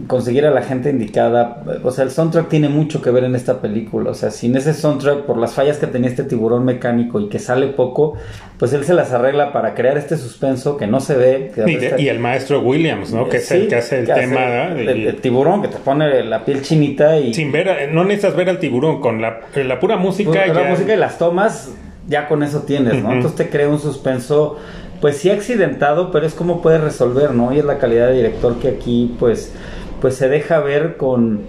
conseguir 0.06 0.46
a 0.46 0.50
la 0.50 0.62
gente 0.62 0.90
indicada, 0.90 1.62
o 1.84 1.90
sea, 1.90 2.04
el 2.04 2.10
soundtrack 2.10 2.48
tiene 2.48 2.68
mucho 2.68 3.00
que 3.02 3.10
ver 3.10 3.24
en 3.24 3.34
esta 3.34 3.60
película, 3.60 4.10
o 4.10 4.14
sea, 4.14 4.30
sin 4.30 4.56
ese 4.56 4.74
soundtrack, 4.74 5.24
por 5.24 5.38
las 5.38 5.52
fallas 5.52 5.78
que 5.78 5.86
tenía 5.86 6.08
este 6.08 6.24
tiburón 6.24 6.64
mecánico 6.64 7.20
y 7.20 7.28
que 7.28 7.38
sale 7.38 7.68
poco, 7.68 8.14
pues 8.58 8.72
él 8.72 8.84
se 8.84 8.94
las 8.94 9.12
arregla 9.12 9.52
para 9.52 9.74
crear 9.74 9.96
este 9.96 10.16
suspenso 10.16 10.76
que 10.76 10.86
no 10.86 11.00
se 11.00 11.16
ve. 11.16 11.52
y, 11.98 12.08
el 12.08 12.18
maestro 12.18 12.60
Williams, 12.60 13.12
¿no? 13.12 13.28
Que 13.28 13.38
es 13.38 13.50
el 13.52 13.68
que 13.68 13.76
hace 13.76 14.00
el 14.00 14.06
tema. 14.06 14.68
El, 14.76 15.16
tiburón 15.20 15.62
que 15.62 15.68
te 15.68 15.78
pone 15.78 16.24
la 16.24 16.44
piel 16.44 16.62
chinita 16.62 17.18
y... 17.18 17.32
Sin 17.34 17.52
ver, 17.52 17.90
no 17.92 18.04
necesitas 18.04 18.36
ver 18.36 18.48
al 18.48 18.58
tiburón, 18.58 19.00
con 19.00 19.20
la, 19.20 19.40
la 19.54 19.80
pura 19.80 19.96
música... 19.96 20.46
La 20.46 20.69
música 20.70 20.94
y 20.94 20.96
las 20.96 21.18
tomas, 21.18 21.70
ya 22.08 22.28
con 22.28 22.42
eso 22.42 22.62
tienes, 22.62 23.02
¿no? 23.02 23.12
Entonces 23.12 23.36
te 23.36 23.50
crea 23.50 23.68
un 23.68 23.78
suspenso, 23.78 24.56
pues 25.00 25.18
sí 25.18 25.30
accidentado, 25.30 26.10
pero 26.10 26.26
es 26.26 26.34
como 26.34 26.62
puedes 26.62 26.80
resolver, 26.80 27.32
¿no? 27.34 27.52
Y 27.52 27.58
es 27.58 27.64
la 27.64 27.78
calidad 27.78 28.08
de 28.08 28.14
director 28.14 28.56
que 28.58 28.68
aquí, 28.68 29.14
pues, 29.18 29.52
pues 30.00 30.14
se 30.14 30.28
deja 30.28 30.60
ver 30.60 30.96
con, 30.96 31.42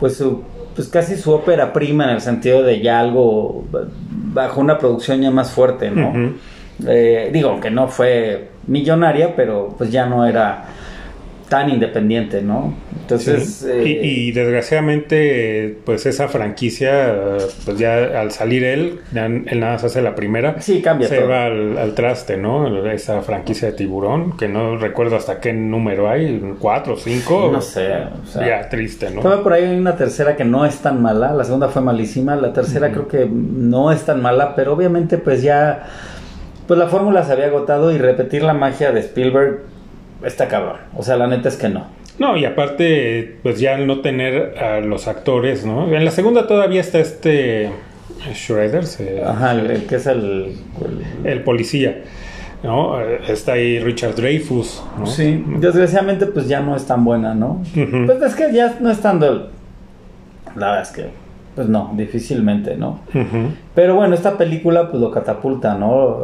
pues 0.00 0.16
su 0.16 0.42
pues 0.78 0.86
casi 0.86 1.16
su 1.16 1.32
ópera 1.32 1.72
prima 1.72 2.04
en 2.04 2.10
el 2.10 2.20
sentido 2.20 2.62
de 2.62 2.80
ya 2.80 3.00
algo 3.00 3.64
bajo 4.32 4.60
una 4.60 4.78
producción 4.78 5.20
ya 5.20 5.28
más 5.32 5.50
fuerte, 5.50 5.90
¿no? 5.90 6.36
Eh, 6.86 7.30
digo 7.32 7.58
que 7.58 7.68
no 7.68 7.88
fue 7.88 8.50
millonaria, 8.68 9.34
pero 9.34 9.74
pues 9.76 9.90
ya 9.90 10.06
no 10.06 10.24
era 10.24 10.66
tan 11.48 11.70
independiente, 11.70 12.42
¿no? 12.42 12.74
Entonces... 13.00 13.64
Eh, 13.68 14.00
y, 14.02 14.32
desgraciadamente, 14.32 15.78
pues 15.84 16.04
esa 16.06 16.28
franquicia, 16.28 17.38
pues 17.64 17.78
ya 17.78 18.20
al 18.20 18.32
salir 18.32 18.64
él, 18.64 19.00
él 19.14 19.60
nada 19.60 19.74
más 19.74 19.84
hace 19.84 20.02
la 20.02 20.14
primera. 20.14 20.60
Sí, 20.60 20.82
cambia 20.82 21.08
Se 21.08 21.24
va 21.24 21.46
al, 21.46 21.94
traste, 21.94 22.36
¿no? 22.36 22.86
Esa 22.90 23.22
franquicia 23.22 23.70
de 23.70 23.74
tiburón, 23.76 24.36
que 24.36 24.48
no 24.48 24.76
recuerdo 24.76 25.16
hasta 25.16 25.40
qué 25.40 25.52
número 25.52 26.10
hay, 26.10 26.54
cuatro, 26.58 26.96
cinco. 26.96 27.50
No 27.50 27.62
sé. 27.62 27.88
ya 28.34 28.68
triste, 28.68 29.10
¿no? 29.10 29.22
Todavía 29.22 29.42
por 29.42 29.52
ahí 29.54 29.64
hay 29.64 29.78
una 29.78 29.96
tercera 29.96 30.36
que 30.36 30.44
no 30.44 30.66
es 30.66 30.78
tan 30.78 31.00
mala, 31.00 31.32
la 31.32 31.44
segunda 31.44 31.68
fue 31.68 31.80
malísima, 31.80 32.36
la 32.36 32.52
tercera 32.52 32.90
creo 32.90 33.08
que 33.08 33.26
no 33.26 33.90
es 33.90 34.02
tan 34.04 34.20
mala, 34.20 34.54
pero 34.54 34.74
obviamente 34.74 35.16
pues 35.18 35.42
ya 35.42 35.86
pues 36.66 36.78
la 36.78 36.88
fórmula 36.88 37.24
se 37.24 37.32
había 37.32 37.46
agotado 37.46 37.90
y 37.92 37.98
repetir 37.98 38.42
la 38.42 38.52
magia 38.52 38.92
de 38.92 39.00
Spielberg 39.00 39.77
está 40.22 40.48
cabrón. 40.48 40.78
O 40.96 41.02
sea, 41.02 41.16
la 41.16 41.26
neta 41.26 41.48
es 41.48 41.56
que 41.56 41.68
no. 41.68 41.86
No, 42.18 42.36
y 42.36 42.44
aparte, 42.44 43.38
pues 43.42 43.60
ya 43.60 43.76
al 43.76 43.86
no 43.86 44.00
tener 44.00 44.58
a 44.58 44.80
los 44.80 45.06
actores, 45.06 45.64
¿no? 45.64 45.92
En 45.94 46.04
la 46.04 46.10
segunda 46.10 46.46
todavía 46.46 46.80
está 46.80 46.98
este 46.98 47.70
Shredder. 48.34 48.84
Ajá, 49.24 49.52
el, 49.52 49.86
que 49.86 49.96
es 49.96 50.06
el, 50.06 50.56
el... 51.24 51.42
policía. 51.42 52.02
¿no? 52.64 53.00
Está 53.00 53.52
ahí 53.52 53.78
Richard 53.78 54.16
Dreyfus, 54.16 54.82
¿no? 54.98 55.06
Sí, 55.06 55.44
desgraciadamente 55.58 56.26
pues 56.26 56.48
ya 56.48 56.58
no 56.58 56.74
es 56.74 56.86
tan 56.86 57.04
buena, 57.04 57.32
¿no? 57.32 57.62
Pues 57.72 58.20
es 58.20 58.34
que 58.34 58.52
ya 58.52 58.76
no 58.80 58.90
estando... 58.90 59.50
La 60.56 60.70
verdad 60.70 60.82
es 60.82 60.90
que 60.90 61.28
pues 61.54 61.68
no, 61.68 61.92
difícilmente, 61.96 62.76
¿no? 62.76 63.00
Pero 63.74 63.96
bueno, 63.96 64.14
esta 64.14 64.36
película 64.36 64.90
pues 64.90 65.00
lo 65.00 65.10
catapulta, 65.10 65.74
¿no? 65.74 66.18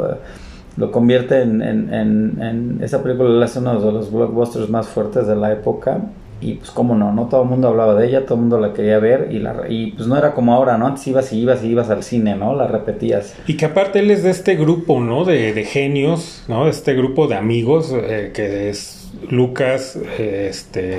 Lo 0.77 0.91
convierte 0.91 1.43
en, 1.43 1.63
en, 1.63 1.93
en, 1.93 2.79
esa 2.83 3.03
película 3.03 3.45
es 3.45 3.57
uno 3.57 3.81
de 3.81 3.93
los 3.93 4.13
blockbusters 4.13 4.69
más 4.69 4.89
fuertes 4.89 5.27
de 5.27 5.37
la 5.37 5.53
época 5.53 6.01
y 6.41 6.55
pues 6.55 6.71
cómo 6.73 6.95
no, 6.95 7.13
no 7.13 7.27
todo 7.29 7.45
el 7.45 7.49
mundo 7.49 7.69
hablaba 7.69 7.95
de 7.95 8.09
ella, 8.09 8.25
todo 8.25 8.35
el 8.35 8.41
mundo 8.43 8.59
la 8.59 8.73
quería 8.73 8.99
ver 8.99 9.29
y, 9.31 9.39
la, 9.39 9.65
y 9.69 9.93
pues 9.93 10.09
no 10.09 10.17
era 10.17 10.35
como 10.35 10.53
ahora, 10.53 10.77
¿no? 10.77 10.87
Antes 10.87 11.07
ibas 11.07 11.33
y 11.33 11.41
ibas 11.41 11.63
y 11.65 11.69
ibas 11.69 11.91
al 11.91 12.03
cine, 12.03 12.35
¿no? 12.35 12.55
La 12.55 12.67
repetías. 12.67 13.37
Y 13.47 13.57
que 13.57 13.67
aparte 13.67 14.01
él 14.01 14.11
es 14.11 14.25
de 14.25 14.31
este 14.31 14.57
grupo, 14.57 15.01
¿no? 15.01 15.25
De, 15.25 15.55
de 15.55 15.65
genios, 15.65 16.45
¿no? 16.49 16.69
Este 16.69 16.95
grupo 16.95 17.29
de 17.29 17.37
amigos 17.37 17.95
eh, 17.95 18.33
que 18.35 18.69
es 18.69 19.13
Lucas, 19.31 19.99
este... 20.19 20.99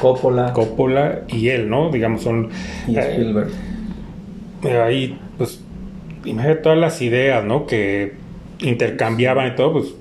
Coppola. 0.00 0.52
Coppola 0.54 1.20
y 1.28 1.48
él, 1.50 1.68
¿no? 1.68 1.90
Digamos 1.90 2.22
son... 2.22 2.48
Y 2.88 2.96
Spielberg. 2.96 3.50
Eh, 4.64 4.80
ahí, 4.80 5.18
pues, 5.38 5.62
imagínate 6.24 6.62
todas 6.62 6.78
las 6.78 7.00
ideas, 7.00 7.44
¿no? 7.44 7.66
Que 7.66 8.14
intercambiaban 8.62 9.48
y 9.48 9.56
todo, 9.56 9.72
pues 9.72 9.94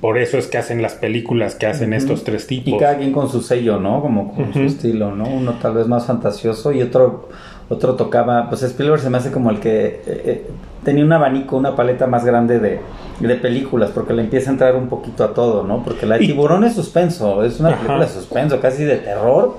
por 0.00 0.18
eso 0.18 0.38
es 0.38 0.46
que 0.46 0.58
hacen 0.58 0.82
las 0.82 0.94
películas 0.94 1.54
que 1.54 1.66
hacen 1.66 1.92
estos 1.92 2.24
tres 2.24 2.46
tipos. 2.46 2.74
Y 2.74 2.78
cada 2.78 2.98
quien 2.98 3.12
con 3.12 3.28
su 3.28 3.40
sello, 3.40 3.80
¿no? 3.80 4.00
Como 4.00 4.34
con 4.34 4.52
su 4.52 4.60
estilo, 4.60 5.14
¿no? 5.14 5.24
Uno 5.24 5.54
tal 5.60 5.74
vez 5.74 5.86
más 5.86 6.06
fantasioso 6.06 6.72
y 6.72 6.82
otro 6.82 7.28
otro 7.68 7.94
tocaba, 7.94 8.48
pues 8.48 8.62
Spielberg 8.62 9.00
se 9.00 9.10
me 9.10 9.18
hace 9.18 9.30
como 9.30 9.50
el 9.50 9.58
que 9.58 9.86
eh, 9.86 10.02
eh, 10.06 10.46
tenía 10.84 11.04
un 11.04 11.12
abanico, 11.12 11.56
una 11.56 11.74
paleta 11.74 12.06
más 12.06 12.24
grande 12.24 12.58
de, 12.58 12.80
de, 13.20 13.34
películas, 13.36 13.90
porque 13.90 14.12
le 14.12 14.22
empieza 14.22 14.50
a 14.50 14.52
entrar 14.52 14.76
un 14.76 14.88
poquito 14.88 15.24
a 15.24 15.32
todo, 15.32 15.64
¿no? 15.64 15.82
Porque 15.82 16.04
la 16.04 16.18
de 16.18 16.26
Tiburón 16.26 16.64
es 16.64 16.74
suspenso, 16.74 17.42
es 17.42 17.60
una 17.60 17.70
película 17.70 18.04
de 18.04 18.10
suspenso, 18.10 18.60
casi 18.60 18.84
de 18.84 18.96
terror, 18.98 19.58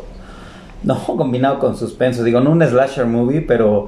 no, 0.83 1.03
combinado 1.05 1.57
con 1.57 1.75
suspenso, 1.75 2.23
digo, 2.23 2.41
no 2.41 2.51
un 2.51 2.61
slasher 2.61 3.07
movie, 3.07 3.41
pero 3.41 3.87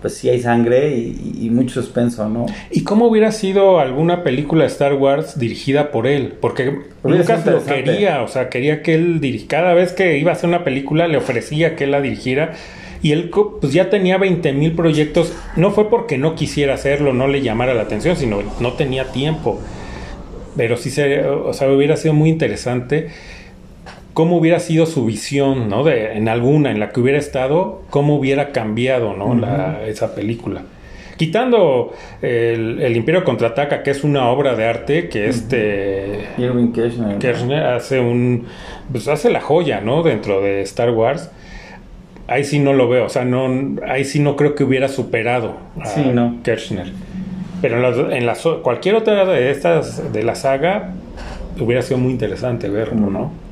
pues 0.00 0.14
sí 0.14 0.28
hay 0.28 0.40
sangre 0.40 0.94
y, 0.94 1.48
mucho 1.50 1.82
suspenso, 1.82 2.28
¿no? 2.28 2.46
¿Y 2.70 2.82
cómo 2.84 3.06
hubiera 3.06 3.32
sido 3.32 3.80
alguna 3.80 4.22
película 4.22 4.62
de 4.62 4.68
Star 4.68 4.94
Wars 4.94 5.38
dirigida 5.38 5.90
por 5.90 6.06
él? 6.06 6.34
Porque 6.40 6.80
Lucas 7.02 7.46
lo 7.46 7.64
quería, 7.64 8.22
o 8.22 8.28
sea, 8.28 8.48
quería 8.48 8.82
que 8.82 8.94
él 8.94 9.20
dirigiera. 9.20 9.62
Cada 9.62 9.74
vez 9.74 9.92
que 9.92 10.18
iba 10.18 10.32
a 10.32 10.34
hacer 10.34 10.48
una 10.48 10.64
película 10.64 11.08
le 11.08 11.16
ofrecía 11.16 11.76
que 11.76 11.84
él 11.84 11.92
la 11.92 12.00
dirigiera. 12.00 12.52
Y 13.02 13.12
él 13.12 13.30
pues 13.60 13.72
ya 13.72 13.90
tenía 13.90 14.18
20 14.18 14.52
mil 14.52 14.72
proyectos. 14.72 15.32
No 15.56 15.70
fue 15.70 15.88
porque 15.88 16.18
no 16.18 16.34
quisiera 16.34 16.74
hacerlo, 16.74 17.12
no 17.12 17.28
le 17.28 17.42
llamara 17.42 17.74
la 17.74 17.82
atención, 17.82 18.16
sino 18.16 18.42
no 18.60 18.72
tenía 18.72 19.12
tiempo. 19.12 19.60
Pero 20.56 20.76
sí, 20.76 20.90
se, 20.90 21.26
o 21.26 21.52
sea, 21.52 21.70
hubiera 21.70 21.96
sido 21.96 22.14
muy 22.14 22.30
interesante 22.30 23.08
cómo 24.16 24.38
hubiera 24.38 24.60
sido 24.60 24.86
su 24.86 25.04
visión, 25.04 25.68
¿no? 25.68 25.84
De, 25.84 26.14
en 26.14 26.30
alguna, 26.30 26.70
en 26.70 26.80
la 26.80 26.88
que 26.88 27.00
hubiera 27.00 27.18
estado, 27.18 27.82
cómo 27.90 28.16
hubiera 28.16 28.50
cambiado, 28.50 29.12
¿no? 29.12 29.34
la, 29.34 29.82
esa 29.86 30.14
película. 30.14 30.62
Quitando 31.18 31.92
el, 32.22 32.96
Imperio 32.96 33.24
Contraataca, 33.24 33.82
que 33.82 33.90
es 33.90 34.04
una 34.04 34.30
obra 34.30 34.54
de 34.54 34.64
arte 34.64 35.10
que 35.10 35.28
este... 35.28 36.28
Irving 36.38 36.72
Kirchner. 36.72 37.62
hace 37.62 38.00
un... 38.00 38.46
Pues 38.90 39.06
hace 39.06 39.28
la 39.28 39.42
joya, 39.42 39.82
¿no? 39.82 40.02
Dentro 40.02 40.40
de 40.40 40.62
Star 40.62 40.92
Wars. 40.92 41.30
Ahí 42.26 42.44
sí 42.44 42.58
no 42.58 42.72
lo 42.72 42.88
veo, 42.88 43.04
o 43.04 43.10
sea, 43.10 43.26
no, 43.26 43.76
ahí 43.86 44.06
sí 44.06 44.18
no 44.18 44.34
creo 44.34 44.54
que 44.54 44.64
hubiera 44.64 44.88
superado 44.88 45.58
a 45.78 45.84
sí, 45.84 46.10
no. 46.14 46.38
Kirchner. 46.42 46.90
Pero 47.60 48.10
en, 48.10 48.24
la, 48.24 48.34
cualquier 48.62 48.94
otra 48.94 49.26
de 49.26 49.50
estas 49.50 50.10
de 50.10 50.22
la 50.22 50.34
saga 50.34 50.94
hubiera 51.60 51.82
sido 51.82 51.98
muy 51.98 52.12
interesante 52.12 52.70
verlo, 52.70 53.10
¿no? 53.10 53.45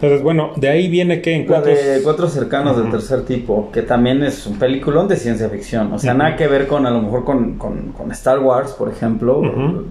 Entonces, 0.00 0.22
bueno, 0.22 0.52
de 0.56 0.70
ahí 0.70 0.88
viene 0.88 1.20
que 1.20 1.34
encuentros... 1.36 1.76
La 1.76 2.24
de 2.24 2.28
Cercanos 2.30 2.74
del 2.78 2.90
Tercer 2.90 3.26
Tipo, 3.26 3.70
que 3.70 3.82
también 3.82 4.22
es 4.22 4.46
un 4.46 4.58
peliculón 4.58 5.08
de 5.08 5.16
ciencia 5.16 5.50
ficción. 5.50 5.92
O 5.92 5.98
sea, 5.98 6.14
nada 6.14 6.36
que 6.36 6.46
ver 6.46 6.66
con, 6.66 6.86
a 6.86 6.90
lo 6.90 7.02
mejor, 7.02 7.26
con, 7.26 7.58
con, 7.58 8.10
Star 8.12 8.38
Wars, 8.38 8.72
por 8.72 8.88
ejemplo. 8.88 9.42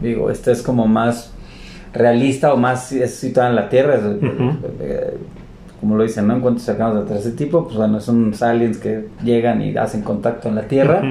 Digo, 0.02 0.32
este 0.32 0.52
es 0.52 0.64
como 0.64 0.88
más 0.88 1.32
realista 1.94 2.52
o 2.52 2.58
más 2.58 2.92
es 2.92 3.18
situada 3.18 3.50
en 3.50 3.56
la 3.56 3.70
Tierra. 3.70 4.00
como 5.80 5.96
lo 5.96 6.02
dicen, 6.02 6.26
¿no? 6.26 6.38
Encuentros 6.38 6.66
cercanos 6.66 6.96
del 6.96 7.06
tercer 7.06 7.36
tipo, 7.36 7.66
pues 7.66 7.78
bueno, 7.78 8.02
son 8.02 8.34
aliens 8.42 8.80
que 8.80 9.10
llegan 9.24 9.62
y 9.62 9.78
hacen 9.78 10.02
contacto 10.02 10.50
en 10.50 10.56
la 10.56 10.64
Tierra. 10.64 11.04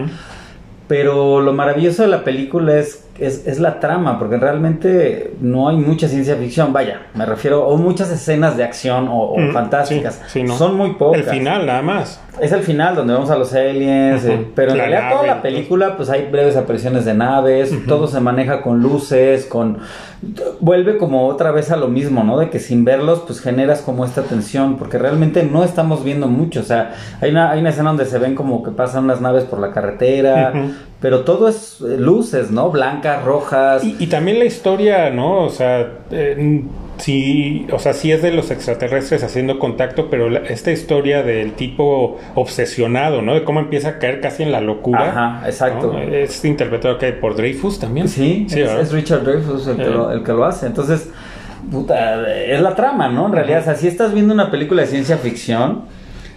Pero 0.88 1.40
lo 1.40 1.52
maravilloso 1.52 2.02
de 2.02 2.08
la 2.08 2.24
película 2.24 2.76
es 2.76 3.07
es, 3.18 3.46
es, 3.46 3.58
la 3.58 3.80
trama, 3.80 4.18
porque 4.18 4.36
realmente 4.36 5.34
no 5.40 5.68
hay 5.68 5.76
mucha 5.76 6.08
ciencia 6.08 6.36
ficción, 6.36 6.72
vaya, 6.72 7.02
me 7.14 7.26
refiero, 7.26 7.66
o 7.66 7.76
muchas 7.76 8.10
escenas 8.10 8.56
de 8.56 8.64
acción 8.64 9.08
o, 9.10 9.34
fantásticas, 9.52 10.20
son 10.56 10.76
muy 10.76 10.94
pocas. 10.94 11.22
El 11.22 11.26
final, 11.26 11.66
nada 11.66 11.82
más. 11.82 12.20
Es 12.40 12.52
el 12.52 12.62
final 12.62 12.94
donde 12.94 13.14
vemos 13.14 13.30
a 13.30 13.36
los 13.36 13.52
aliens, 13.52 14.24
eh, 14.24 14.46
pero 14.54 14.70
en 14.70 14.78
realidad 14.78 15.10
toda 15.10 15.26
la 15.26 15.42
película 15.42 15.96
pues 15.96 16.08
hay 16.08 16.26
breves 16.30 16.56
apariciones 16.56 17.04
de 17.04 17.14
naves, 17.14 17.74
todo 17.88 18.06
se 18.06 18.20
maneja 18.20 18.62
con 18.62 18.80
luces, 18.80 19.44
con 19.46 19.78
vuelve 20.60 20.98
como 20.98 21.26
otra 21.26 21.50
vez 21.50 21.70
a 21.70 21.76
lo 21.76 21.88
mismo, 21.88 22.24
¿no? 22.24 22.38
De 22.38 22.50
que 22.50 22.58
sin 22.58 22.84
verlos 22.84 23.24
pues 23.26 23.40
generas 23.40 23.82
como 23.82 24.04
esta 24.04 24.22
tensión, 24.22 24.76
porque 24.76 24.98
realmente 24.98 25.42
no 25.42 25.64
estamos 25.64 26.04
viendo 26.04 26.28
mucho, 26.28 26.60
o 26.60 26.64
sea, 26.64 26.94
hay 27.20 27.30
una, 27.30 27.50
hay 27.50 27.60
una 27.60 27.70
escena 27.70 27.90
donde 27.90 28.06
se 28.06 28.18
ven 28.18 28.34
como 28.34 28.62
que 28.62 28.70
pasan 28.70 29.04
unas 29.04 29.20
naves 29.20 29.44
por 29.44 29.58
la 29.58 29.72
carretera, 29.72 30.52
pero 31.00 31.20
todo 31.20 31.48
es 31.48 31.80
eh, 31.80 31.96
luces, 31.96 32.50
¿no? 32.50 32.70
Blancas, 32.70 33.24
rojas. 33.24 33.84
Y, 33.84 34.06
también 34.08 34.38
la 34.38 34.44
historia, 34.44 35.10
¿no? 35.10 35.44
O 35.44 35.50
sea, 35.50 35.98
eh, 36.10 36.64
sí, 36.96 37.66
o 37.72 37.78
sea, 37.78 37.92
sí 37.92 38.10
es 38.10 38.20
de 38.20 38.32
los 38.32 38.50
extraterrestres 38.50 39.22
haciendo 39.22 39.60
contacto, 39.60 40.10
pero 40.10 40.28
esta 40.36 40.72
historia 40.72 41.22
del 41.22 41.52
tipo 41.52 42.18
obsesionado, 42.34 43.22
¿no? 43.22 43.34
De 43.34 43.44
cómo 43.44 43.60
empieza 43.60 43.90
a 43.90 43.98
caer 43.98 44.20
casi 44.20 44.42
en 44.42 44.50
la 44.50 44.60
locura. 44.60 45.10
Ajá, 45.10 45.46
exacto. 45.46 45.96
Es 45.98 46.44
interpretado 46.44 46.98
que 46.98 47.12
por 47.12 47.36
Dreyfus 47.36 47.78
también. 47.78 48.08
Sí, 48.08 48.48
es, 48.50 48.90
Richard 48.90 49.22
Dreyfus 49.22 49.68
el 49.68 49.76
que, 49.76 49.90
lo, 49.90 50.10
el 50.10 50.24
que 50.24 50.32
lo 50.32 50.44
hace. 50.44 50.66
Entonces, 50.66 51.10
puta, 51.70 52.28
es 52.28 52.60
la 52.60 52.74
trama, 52.74 53.08
¿no? 53.08 53.26
En 53.26 53.32
realidad, 53.32 53.60
o 53.60 53.64
sea, 53.64 53.76
si 53.76 53.86
estás 53.86 54.12
viendo 54.12 54.34
una 54.34 54.50
película 54.50 54.82
de 54.82 54.88
ciencia 54.88 55.16
ficción, 55.16 55.82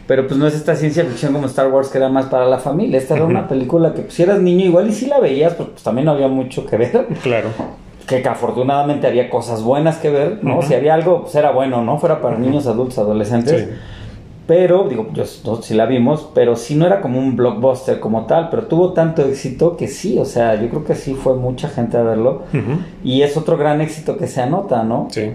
pero 0.07 0.27
pues 0.27 0.39
no 0.39 0.47
es 0.47 0.55
esta 0.55 0.75
ciencia 0.75 1.03
ficción 1.05 1.33
como 1.33 1.47
Star 1.47 1.71
Wars 1.71 1.89
que 1.89 1.97
era 1.97 2.09
más 2.09 2.25
para 2.25 2.45
la 2.45 2.59
familia. 2.59 2.97
Esta 2.97 3.15
era 3.15 3.25
una 3.25 3.47
película 3.47 3.93
que 3.93 4.01
pues, 4.01 4.13
si 4.13 4.23
eras 4.23 4.41
niño 4.41 4.65
igual 4.65 4.89
y 4.89 4.93
si 4.93 5.05
la 5.05 5.19
veías, 5.19 5.53
pues, 5.53 5.69
pues 5.69 5.83
también 5.83 6.05
no 6.05 6.11
había 6.11 6.27
mucho 6.27 6.65
que 6.65 6.77
ver. 6.77 7.07
Claro 7.23 7.49
que 8.19 8.27
afortunadamente 8.27 9.07
había 9.07 9.29
cosas 9.29 9.63
buenas 9.63 9.97
que 9.97 10.09
ver, 10.09 10.39
¿no? 10.43 10.61
Si 10.61 10.73
había 10.73 10.93
algo, 10.93 11.21
pues 11.21 11.35
era 11.35 11.51
bueno, 11.51 11.81
¿no? 11.83 11.97
Fuera 11.97 12.21
para 12.21 12.37
niños, 12.37 12.67
adultos, 12.67 12.97
adolescentes. 12.97 13.69
Pero, 14.47 14.89
digo, 14.89 15.07
yo 15.13 15.23
sí 15.61 15.73
la 15.75 15.85
vimos, 15.85 16.27
pero 16.33 16.57
sí 16.57 16.75
no 16.75 16.85
era 16.85 16.99
como 16.99 17.19
un 17.19 17.37
blockbuster 17.37 18.01
como 18.01 18.25
tal, 18.25 18.49
pero 18.49 18.63
tuvo 18.63 18.91
tanto 18.91 19.21
éxito 19.21 19.77
que 19.77 19.87
sí, 19.87 20.19
o 20.19 20.25
sea, 20.25 20.61
yo 20.61 20.67
creo 20.67 20.83
que 20.83 20.95
sí 20.95 21.13
fue 21.13 21.35
mucha 21.35 21.69
gente 21.69 21.95
a 21.95 22.03
verlo. 22.03 22.41
Y 23.03 23.21
es 23.21 23.37
otro 23.37 23.55
gran 23.55 23.79
éxito 23.79 24.17
que 24.17 24.27
se 24.27 24.41
anota, 24.41 24.83
¿no? 24.83 25.07
Sí. 25.09 25.31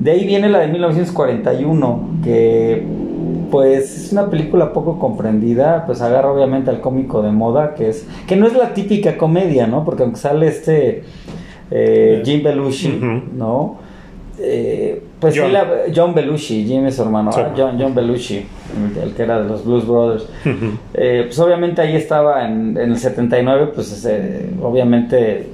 De 0.00 0.10
ahí 0.10 0.26
viene 0.26 0.50
la 0.50 0.58
de 0.58 0.68
1941, 0.68 2.20
que 2.22 2.84
pues 3.50 3.96
es 3.96 4.12
una 4.12 4.30
película 4.30 4.72
poco 4.72 4.98
comprendida, 4.98 5.84
pues 5.86 6.00
agarra 6.00 6.30
obviamente 6.30 6.70
al 6.70 6.80
cómico 6.80 7.22
de 7.22 7.32
moda, 7.32 7.74
que 7.74 7.88
es 7.88 8.06
que 8.26 8.36
no 8.36 8.46
es 8.46 8.54
la 8.54 8.74
típica 8.74 9.16
comedia, 9.16 9.66
¿no? 9.66 9.84
Porque 9.84 10.02
aunque 10.02 10.18
sale 10.18 10.48
este 10.48 11.04
eh, 11.70 12.22
Jim 12.24 12.42
Belushi, 12.42 13.00
¿no? 13.34 13.76
Eh, 14.40 15.02
pues 15.18 15.36
John. 15.36 15.52
John 15.94 16.14
Belushi, 16.14 16.64
Jim 16.64 16.86
es 16.86 16.96
su 16.96 17.02
hermano, 17.02 17.30
ah, 17.34 17.52
John, 17.56 17.94
Belushi, 17.94 18.46
el 19.02 19.12
que 19.12 19.22
era 19.22 19.42
de 19.42 19.48
los 19.48 19.64
Blues 19.64 19.86
Brothers. 19.86 20.28
Eh, 20.94 21.24
pues 21.26 21.38
obviamente 21.38 21.80
ahí 21.80 21.96
estaba 21.96 22.46
en, 22.46 22.76
el 22.76 22.96
79, 22.96 23.72
pues 23.74 24.08
obviamente 24.62 25.48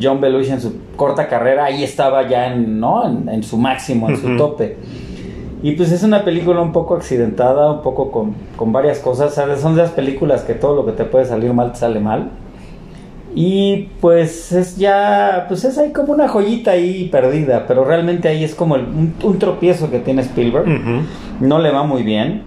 John 0.00 0.20
Belushi 0.20 0.52
en 0.52 0.60
su 0.60 0.76
corta 0.96 1.28
carrera, 1.28 1.64
ahí 1.64 1.82
estaba 1.82 2.28
ya 2.28 2.52
en, 2.52 2.78
¿no? 2.78 3.04
en, 3.06 3.42
su 3.42 3.56
máximo, 3.56 4.08
en 4.08 4.16
su 4.16 4.36
tope. 4.36 4.76
Y 5.62 5.72
pues 5.72 5.90
es 5.90 6.02
una 6.02 6.24
película 6.24 6.60
un 6.60 6.72
poco 6.72 6.94
accidentada, 6.94 7.72
un 7.72 7.82
poco 7.82 8.10
con, 8.10 8.34
con 8.56 8.72
varias 8.72 9.00
cosas. 9.00 9.34
Son 9.60 9.74
de 9.74 9.82
las 9.82 9.90
películas 9.90 10.42
que 10.42 10.54
todo 10.54 10.76
lo 10.76 10.86
que 10.86 10.92
te 10.92 11.04
puede 11.04 11.24
salir 11.24 11.52
mal 11.52 11.72
te 11.72 11.78
sale 11.78 12.00
mal. 12.00 12.30
Y 13.34 13.90
pues 14.00 14.52
es 14.52 14.76
ya, 14.76 15.44
pues 15.48 15.64
es 15.64 15.76
ahí 15.78 15.92
como 15.92 16.12
una 16.12 16.28
joyita 16.28 16.72
ahí 16.72 17.08
perdida, 17.08 17.66
pero 17.68 17.84
realmente 17.84 18.28
ahí 18.28 18.42
es 18.42 18.54
como 18.54 18.74
un, 18.74 19.38
tropiezo 19.38 19.90
que 19.90 19.98
tiene 19.98 20.22
Spielberg. 20.22 20.66
No 21.40 21.58
le 21.58 21.70
va 21.70 21.82
muy 21.82 22.02
bien. 22.02 22.42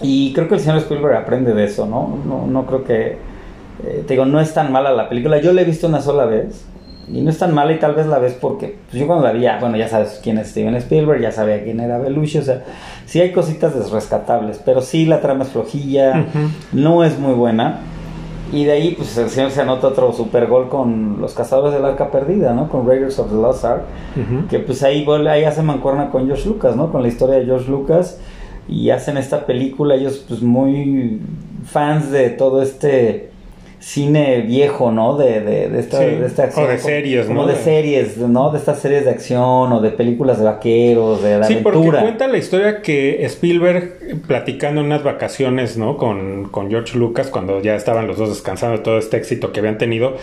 Y 0.00 0.32
creo 0.32 0.48
que 0.48 0.54
el 0.54 0.60
señor 0.60 0.78
Spielberg 0.78 1.16
aprende 1.16 1.54
de 1.54 1.64
eso, 1.64 1.86
¿no? 1.86 2.18
No, 2.24 2.46
no 2.46 2.66
creo 2.66 2.84
que, 2.84 3.18
eh, 3.84 4.04
te 4.06 4.14
digo, 4.14 4.24
no 4.24 4.40
es 4.40 4.54
tan 4.54 4.72
mala 4.72 4.92
la 4.92 5.08
película. 5.08 5.40
Yo 5.40 5.52
la 5.52 5.62
he 5.62 5.64
visto 5.64 5.88
una 5.88 6.00
sola 6.00 6.24
vez. 6.24 6.64
Y 7.12 7.22
no 7.22 7.30
es 7.30 7.38
tan 7.38 7.54
mala 7.54 7.72
y 7.72 7.78
tal 7.78 7.94
vez 7.94 8.06
la 8.06 8.18
ves 8.18 8.34
porque 8.34 8.76
pues 8.90 9.00
yo 9.00 9.06
cuando 9.06 9.24
la 9.24 9.32
vi, 9.32 9.40
ya, 9.40 9.58
bueno, 9.58 9.76
ya 9.76 9.88
sabes 9.88 10.20
quién 10.22 10.38
es 10.38 10.48
Steven 10.48 10.74
Spielberg, 10.76 11.20
ya 11.20 11.32
sabía 11.32 11.62
quién 11.64 11.80
era 11.80 11.98
Belushi, 11.98 12.38
o 12.38 12.42
sea, 12.42 12.64
sí 13.06 13.20
hay 13.20 13.32
cositas 13.32 13.74
desrescatables, 13.74 14.60
pero 14.64 14.82
sí 14.82 15.06
la 15.06 15.20
trama 15.20 15.44
es 15.44 15.50
flojilla, 15.50 16.26
no 16.72 17.04
es 17.04 17.18
muy 17.18 17.32
buena. 17.32 17.80
Y 18.50 18.64
de 18.64 18.72
ahí, 18.72 18.94
pues 18.96 19.16
el 19.18 19.28
señor 19.28 19.50
se 19.50 19.60
anota 19.60 19.88
otro 19.88 20.10
super 20.12 20.46
gol 20.46 20.70
con 20.70 21.20
los 21.20 21.34
cazadores 21.34 21.74
del 21.74 21.84
arca 21.84 22.10
perdida, 22.10 22.54
¿no? 22.54 22.70
Con 22.70 22.86
Raiders 22.86 23.18
of 23.18 23.28
the 23.28 23.36
Lost 23.36 23.64
Ark. 23.64 23.82
Que 24.48 24.58
pues 24.58 24.82
ahí, 24.82 25.06
ahí 25.28 25.44
hace 25.44 25.62
mancuerna 25.62 26.10
con 26.10 26.26
George 26.26 26.48
Lucas, 26.48 26.74
¿no? 26.74 26.90
Con 26.90 27.02
la 27.02 27.08
historia 27.08 27.38
de 27.38 27.44
George 27.44 27.70
Lucas. 27.70 28.18
Y 28.66 28.88
hacen 28.88 29.18
esta 29.18 29.44
película, 29.44 29.96
ellos 29.96 30.24
pues 30.26 30.40
muy 30.40 31.20
fans 31.66 32.10
de 32.10 32.30
todo 32.30 32.62
este 32.62 33.30
cine 33.80 34.40
viejo, 34.42 34.90
¿no? 34.90 35.16
De, 35.16 35.40
de, 35.40 35.68
de, 35.68 35.80
esta, 35.80 36.00
de 36.00 36.26
esta 36.26 36.44
acción. 36.44 36.66
O 36.66 36.68
de 36.68 36.78
series, 36.78 37.26
como, 37.26 37.46
de 37.46 37.54
series, 37.54 38.16
¿no? 38.18 38.50
De 38.50 38.58
estas 38.58 38.80
series 38.80 39.04
de 39.04 39.10
acción 39.10 39.72
o 39.72 39.80
de 39.80 39.90
películas 39.90 40.38
de 40.38 40.44
vaqueros, 40.44 41.22
de, 41.22 41.44
sí, 41.44 41.58
porque 41.62 41.88
cuenta 41.88 42.26
la 42.26 42.38
historia 42.38 42.82
que 42.82 43.24
Spielberg, 43.24 44.22
platicando 44.26 44.80
en 44.80 44.86
unas 44.86 45.04
vacaciones, 45.04 45.76
¿no? 45.76 45.96
Con, 45.96 46.48
con 46.50 46.70
George 46.70 46.98
Lucas, 46.98 47.28
cuando 47.28 47.62
ya 47.62 47.76
estaban 47.76 48.06
los 48.06 48.18
dos 48.18 48.30
descansando 48.30 48.78
de 48.78 48.82
todo 48.82 48.98
este 48.98 49.16
éxito 49.16 49.52
que 49.52 49.60
habían 49.60 49.78
tenido, 49.78 50.16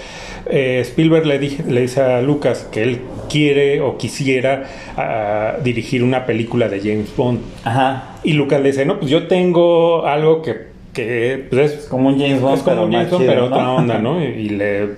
eh, 0.47 0.79
Spielberg 0.81 1.25
le, 1.25 1.39
dije, 1.39 1.63
le 1.67 1.81
dice 1.81 2.01
a 2.01 2.21
Lucas 2.21 2.67
que 2.71 2.83
él 2.83 2.99
quiere 3.29 3.81
o 3.81 3.97
quisiera 3.97 4.63
uh, 4.97 5.63
dirigir 5.63 6.03
una 6.03 6.25
película 6.25 6.67
de 6.67 6.79
James 6.79 7.15
Bond. 7.15 7.39
Ajá. 7.63 8.17
Y 8.23 8.33
Lucas 8.33 8.61
le 8.61 8.69
dice, 8.71 8.85
no, 8.85 8.99
pues 8.99 9.09
yo 9.11 9.27
tengo 9.27 10.05
algo 10.05 10.41
que 10.41 10.74
que 10.95 11.45
pues, 11.49 11.73
es 11.73 11.85
como 11.85 12.09
un 12.09 12.19
James 12.19 12.41
Bond, 12.41 12.63
como 12.63 12.89
pero, 13.19 13.45
otra 13.45 13.71
onda, 13.73 13.99
¿no? 13.99 14.23
Y, 14.23 14.49
le 14.49 14.89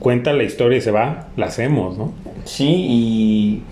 cuenta 0.00 0.32
la 0.32 0.42
historia 0.42 0.78
y 0.78 0.80
se 0.80 0.90
va, 0.90 1.28
la 1.36 1.46
hacemos, 1.46 1.96
¿no? 1.96 2.12
Sí, 2.44 2.86
y 2.88 3.62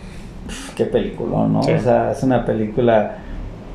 qué 0.77 0.85
película, 0.85 1.49
¿no? 1.49 1.61
O 1.61 1.63
sea, 1.63 2.13
es 2.13 2.23
una 2.23 2.45
película 2.45 3.17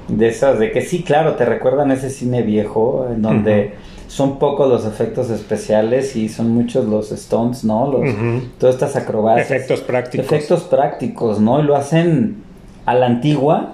de 0.07 0.27
esas 0.27 0.59
de 0.59 0.71
que 0.71 0.81
sí, 0.81 1.03
claro, 1.03 1.33
te 1.33 1.45
recuerdan 1.45 1.91
ese 1.91 2.09
cine 2.09 2.43
viejo 2.43 3.07
en 3.11 3.23
donde 3.23 3.73
son 4.07 4.37
pocos 4.37 4.69
los 4.69 4.85
efectos 4.85 5.31
especiales 5.31 6.15
y 6.15 6.29
son 6.29 6.51
muchos 6.51 6.85
los 6.85 7.09
stunts, 7.09 7.63
¿no? 7.63 7.91
Los, 7.91 8.15
Todas 8.59 8.75
estas 8.75 8.95
acrobacias. 8.95 9.49
Efectos 9.49 9.81
prácticos. 9.81 10.25
Efectos 10.27 10.63
prácticos, 10.63 11.41
¿no? 11.41 11.59
Y 11.59 11.63
lo 11.63 11.75
hacen 11.75 12.43
a 12.85 12.93
la 12.93 13.07
antigua 13.07 13.73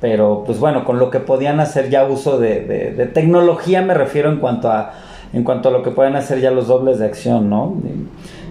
pero 0.00 0.42
pues 0.44 0.58
bueno, 0.58 0.84
con 0.84 0.98
lo 0.98 1.10
que 1.10 1.20
podían 1.20 1.60
hacer 1.60 1.88
ya 1.88 2.04
uso 2.04 2.38
de, 2.38 2.60
de, 2.60 3.06
tecnología 3.06 3.82
me 3.82 3.94
refiero 3.94 4.30
en 4.30 4.38
cuanto 4.38 4.70
a 4.70 4.92
en 5.32 5.42
cuanto 5.42 5.68
a 5.68 5.72
lo 5.72 5.82
que 5.82 5.90
pueden 5.90 6.16
hacer 6.16 6.40
ya 6.40 6.50
los 6.50 6.68
dobles 6.68 6.98
de 6.98 7.06
acción, 7.06 7.50
¿no? 7.50 7.76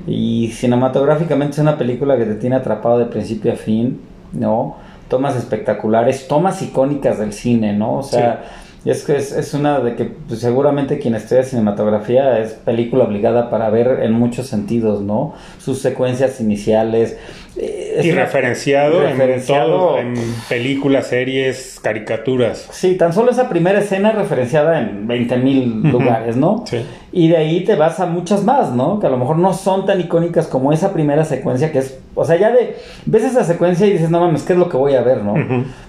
Y, 0.07 0.49
cinematográficamente 0.49 1.53
es 1.53 1.59
una 1.59 1.77
película 1.77 2.17
que 2.17 2.25
te 2.25 2.35
tiene 2.35 2.57
atrapado 2.57 2.99
de 2.99 3.05
principio 3.05 3.53
a 3.53 3.55
fin, 3.55 4.01
¿no? 4.33 4.75
Tomas 5.07 5.35
espectaculares, 5.35 6.27
tomas 6.27 6.61
icónicas 6.61 7.17
del 7.17 7.33
cine, 7.33 7.73
¿no? 7.73 7.97
O 7.97 8.03
sea, 8.03 8.43
es 8.91 9.03
que 9.03 9.15
es, 9.15 9.31
es, 9.31 9.55
una 9.55 9.79
de 9.79 9.95
que 9.95 10.05
pues, 10.05 10.39
seguramente 10.39 10.99
quien 10.99 11.15
estudia 11.15 11.43
cinematografía 11.43 12.39
es 12.39 12.53
película 12.53 13.05
obligada 13.05 13.49
para 13.49 13.71
ver 13.71 14.01
en 14.03 14.11
muchos 14.11 14.45
sentidos, 14.45 15.01
¿no? 15.01 15.33
Sus 15.57 15.79
secuencias 15.79 16.39
iniciales. 16.39 17.17
Eh, 17.57 18.01
y 18.03 18.11
referenciado, 18.11 19.07
en, 19.07 19.19
en 19.19 20.13
películas, 20.47 21.07
series, 21.07 21.79
caricaturas. 21.81 22.67
Sí, 22.71 22.95
tan 22.95 23.11
solo 23.11 23.31
esa 23.31 23.49
primera 23.49 23.79
escena 23.79 24.11
referenciada 24.11 24.79
en 24.79 25.07
20 25.07 25.37
mil 25.37 25.81
lugares, 25.89 26.35
¿no? 26.35 26.63
Sí. 26.67 26.85
Y 27.11 27.29
de 27.29 27.37
ahí 27.37 27.63
te 27.63 27.75
vas 27.75 27.99
a 27.99 28.05
muchas 28.05 28.43
más, 28.43 28.71
¿no? 28.71 28.99
Que 28.99 29.07
a 29.07 29.09
lo 29.09 29.17
mejor 29.17 29.39
no 29.39 29.53
son 29.53 29.87
tan 29.87 29.99
icónicas 29.99 30.45
como 30.45 30.71
esa 30.71 30.93
primera 30.93 31.25
secuencia 31.25 31.71
que 31.71 31.79
es, 31.79 31.97
o 32.13 32.23
sea, 32.23 32.35
ya 32.35 32.51
de, 32.51 32.75
ves 33.05 33.23
esa 33.23 33.43
secuencia 33.43 33.87
y 33.87 33.93
dices, 33.93 34.11
no 34.11 34.19
mames, 34.19 34.43
¿qué 34.43 34.53
es 34.53 34.59
lo 34.59 34.69
que 34.69 34.77
voy 34.77 34.93
a 34.93 35.01
ver, 35.01 35.23
¿no? 35.23 35.33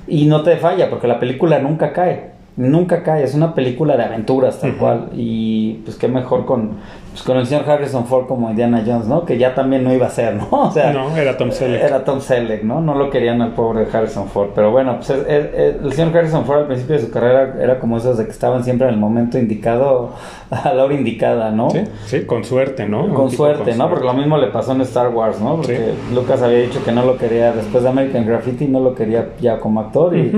Y 0.06 0.24
no 0.24 0.42
te 0.42 0.56
falla 0.56 0.88
porque 0.88 1.08
la 1.08 1.20
película 1.20 1.58
nunca 1.58 1.92
cae 1.92 2.35
nunca 2.56 3.02
cae, 3.02 3.24
es 3.24 3.34
una 3.34 3.54
película 3.54 3.96
de 3.96 4.04
aventuras 4.04 4.60
tal 4.60 4.76
cual 4.76 5.10
y 5.14 5.74
pues 5.84 5.96
qué 5.96 6.08
mejor 6.08 6.46
con 6.46 6.76
pues, 7.16 7.24
con 7.24 7.38
el 7.38 7.46
señor 7.46 7.66
Harrison 7.66 8.04
Ford 8.04 8.26
como 8.26 8.50
Indiana 8.50 8.84
Jones, 8.86 9.06
¿no? 9.06 9.24
Que 9.24 9.38
ya 9.38 9.54
también 9.54 9.82
no 9.82 9.90
iba 9.90 10.06
a 10.06 10.10
ser, 10.10 10.34
¿no? 10.36 10.48
O 10.50 10.70
sea, 10.70 10.92
no, 10.92 11.16
era 11.16 11.38
Tom 11.38 11.50
Selleck. 11.50 11.82
Era 11.82 12.04
Tom 12.04 12.20
Selleck, 12.20 12.62
¿no? 12.62 12.82
No 12.82 12.94
lo 12.94 13.08
querían 13.08 13.40
al 13.40 13.52
pobre 13.52 13.86
Harrison 13.90 14.28
Ford, 14.28 14.50
pero 14.54 14.70
bueno, 14.70 14.96
pues 14.96 15.08
el, 15.08 15.92
señor 15.94 16.14
Harrison 16.14 16.44
Ford 16.44 16.58
al 16.58 16.66
principio 16.66 16.96
de 16.96 17.02
su 17.02 17.10
carrera 17.10 17.54
era 17.58 17.78
como 17.78 17.96
esos 17.96 18.18
de 18.18 18.26
que 18.26 18.32
estaban 18.32 18.64
siempre 18.64 18.86
en 18.88 18.92
el 18.92 19.00
momento 19.00 19.38
indicado, 19.38 20.10
a 20.50 20.74
la 20.74 20.84
hora 20.84 20.92
indicada, 20.92 21.50
¿no? 21.50 21.70
Sí, 21.70 21.84
sí 22.04 22.26
con 22.26 22.44
suerte, 22.44 22.86
¿no? 22.86 23.08
Con 23.14 23.30
suerte, 23.30 23.74
¿no? 23.74 23.88
Porque 23.88 24.04
lo 24.04 24.12
mismo 24.12 24.36
le 24.36 24.48
pasó 24.48 24.72
en 24.72 24.82
Star 24.82 25.08
Wars, 25.08 25.40
¿no? 25.40 25.56
Porque 25.56 25.94
Lucas 26.14 26.42
había 26.42 26.58
dicho 26.58 26.84
que 26.84 26.92
no 26.92 27.02
lo 27.02 27.16
quería 27.16 27.52
después 27.52 27.82
de 27.82 27.88
American 27.88 28.26
Graffiti, 28.26 28.66
no 28.66 28.80
lo 28.80 28.94
quería 28.94 29.28
ya 29.40 29.58
como 29.58 29.80
actor 29.80 30.14
y 30.14 30.32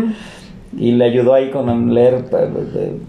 y 0.79 0.93
le 0.93 1.05
ayudó 1.05 1.35
ahí 1.35 1.51
con 1.51 1.93
leer 1.93 2.25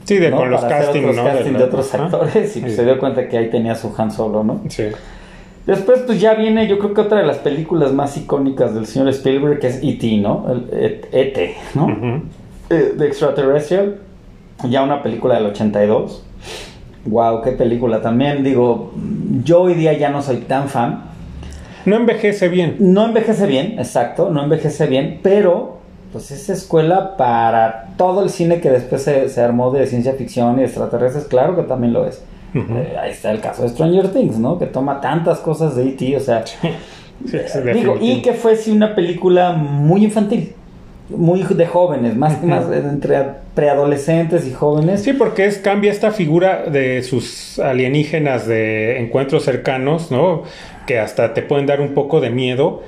sí, 0.06 0.18
de, 0.18 0.32
con 0.32 0.50
los 0.50 0.62
castings 0.62 1.16
casting 1.16 1.54
de 1.54 1.64
otros 1.64 1.94
actores 1.94 2.58
y 2.58 2.62
se 2.70 2.84
dio 2.84 3.00
cuenta 3.00 3.28
que 3.28 3.38
ahí 3.38 3.50
tenía 3.50 3.76
su 3.76 3.94
Han 3.96 4.12
Solo, 4.12 4.44
¿no? 4.44 4.62
Sí. 4.70 4.86
Después, 5.66 6.00
pues 6.00 6.20
ya 6.20 6.34
viene, 6.34 6.68
yo 6.68 6.80
creo 6.80 6.96
que 6.96 7.02
otra 7.02 7.20
de 7.20 7.28
las 7.28 7.38
películas 7.38 7.94
más 7.94 8.18
icónicas 8.18 8.74
del 8.74 8.88
señor 8.88 9.10
Spielberg, 9.10 9.60
que 9.60 9.68
es 9.68 9.80
E.T., 9.84 10.18
¿no? 10.18 10.46
E.T., 10.72 11.56
¿no? 11.76 11.86
Ujú. 11.86 12.24
Eh, 12.72 12.94
de 12.98 13.06
Extraterrestrial, 13.06 13.98
ya 14.68 14.82
una 14.82 15.04
película 15.04 15.36
del 15.36 15.46
82. 15.48 16.24
Wow, 17.06 17.42
qué 17.44 17.52
película 17.52 18.02
también. 18.02 18.44
Digo, 18.44 18.94
yo 19.44 19.62
hoy 19.62 19.76
día 19.76 19.94
ya 19.94 20.10
no 20.10 20.24
soy 20.24 20.38
tan 20.38 20.70
fan. 20.70 21.04
No 21.86 21.98
envejece 21.98 22.50
bien. 22.50 22.78
No 22.80 23.06
envejece 23.06 23.46
bien, 23.46 23.76
exacto, 23.78 24.30
no 24.32 24.44
envejece 24.44 24.88
bien, 24.88 25.20
pero 25.22 25.79
pues 26.12 26.32
es 26.32 26.50
escuela 26.50 27.18
para 27.18 27.90
todo 27.98 28.24
el 28.24 28.30
cine 28.30 28.62
que 28.62 28.70
después 28.70 29.04
se, 29.04 29.30
se 29.30 29.42
armó 29.42 29.72
de 29.72 29.86
ciencia 29.88 30.14
ficción 30.14 30.60
y 30.60 30.64
extraterrestres, 30.64 31.26
claro 31.26 31.56
que 31.56 31.64
también 31.64 31.94
lo 31.94 32.06
es. 32.06 32.22
Eh, 32.54 32.98
ahí 33.00 33.12
está 33.12 33.32
el 33.32 33.42
caso 33.42 33.62
de 33.62 33.70
Stranger 33.70 34.12
Things, 34.12 34.40
¿no? 34.40 34.58
Que 34.58 34.66
toma 34.66 35.02
tantas 35.02 35.40
cosas 35.40 35.76
de 35.76 35.90
E.T., 35.90 36.18
o 36.18 36.20
sea, 36.20 36.44
Sí, 37.26 37.38
sí, 37.48 37.60
digo, 37.74 37.98
y 38.00 38.22
que 38.22 38.34
fue 38.34 38.56
sí 38.56 38.72
una 38.72 38.96
película 38.96 39.52
muy 39.52 40.06
infantil, 40.06 40.54
muy 41.10 41.44
de 41.44 41.66
jóvenes, 41.66 42.16
más 42.16 42.38
que 42.38 42.46
más 42.46 42.66
entre 42.72 43.26
preadolescentes 43.56 44.48
y 44.48 44.54
jóvenes. 44.54 45.02
Sí, 45.04 45.12
porque 45.12 45.46
es, 45.46 45.58
cambia 45.58 45.92
esta 45.92 46.12
figura 46.12 46.64
de 46.64 47.04
sus 47.04 47.60
alienígenas 47.60 48.48
de 48.48 49.00
encuentros 49.00 49.44
cercanos, 49.44 50.12
¿no? 50.12 50.44
Que 50.88 51.00
hasta 51.00 51.34
te 51.34 51.42
pueden 51.42 51.66
dar 51.66 51.82
un 51.82 51.94
poco 51.94 52.22
de 52.22 52.30
miedo. 52.30 52.84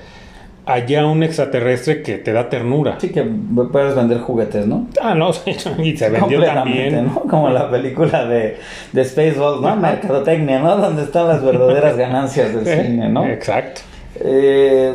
Allá 0.74 1.06
un 1.06 1.24
extraterrestre 1.24 2.02
que 2.02 2.18
te 2.18 2.32
da 2.32 2.50
ternura. 2.50 2.98
Sí 3.00 3.10
que 3.10 3.24
puedes 3.24 3.96
vender 3.96 4.20
juguetes, 4.20 4.68
¿no? 4.68 4.88
Ah, 5.02 5.14
no, 5.14 5.34
sí, 5.34 5.52
y 5.84 5.98
se 5.98 6.10
vendió 6.10 6.42
también. 6.46 7.08
¿no? 7.08 7.22
Como 7.22 7.50
la 7.50 7.70
película 7.70 8.26
de, 8.26 8.58
de 8.92 9.06
Spaceballs, 9.06 9.62
¿no? 9.62 9.76
Mercadotecnia, 9.76 10.60
¿no? 10.60 10.78
Donde 10.78 11.04
están 11.04 11.28
las 11.28 11.44
verdaderas 11.44 11.98
ganancias 11.98 12.54
del 12.54 12.68
Eh, 12.72 12.84
cine, 12.86 13.10
¿no? 13.10 13.26
Exacto. 13.26 13.82
Eh, 14.16 14.94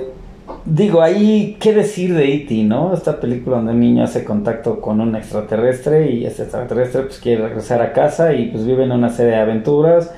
digo, 0.64 1.02
ahí, 1.02 1.56
¿qué 1.60 1.72
decir 1.72 2.14
de 2.14 2.32
E.T., 2.32 2.54
no? 2.64 2.94
Esta 2.94 3.20
película 3.20 3.56
donde 3.56 3.72
un 3.72 3.80
niño 3.80 4.04
hace 4.04 4.24
contacto 4.24 4.80
con 4.80 5.00
un 5.00 5.14
extraterrestre 5.16 6.10
y 6.10 6.24
este 6.24 6.44
extraterrestre 6.44 7.02
pues 7.02 7.18
quiere 7.18 7.48
regresar 7.48 7.82
a 7.82 7.92
casa 7.92 8.32
y 8.32 8.46
pues 8.46 8.64
viven 8.64 8.92
una 8.92 9.10
serie 9.10 9.32
de 9.32 9.40
aventuras 9.40 10.12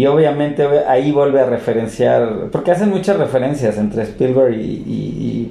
y 0.00 0.06
obviamente 0.06 0.64
ahí 0.86 1.10
vuelve 1.12 1.40
a 1.40 1.46
referenciar, 1.46 2.48
porque 2.52 2.70
hacen 2.70 2.90
muchas 2.90 3.16
referencias 3.18 3.76
entre 3.78 4.02
Spielberg 4.04 4.54
y... 4.54 4.62
y, 4.62 5.50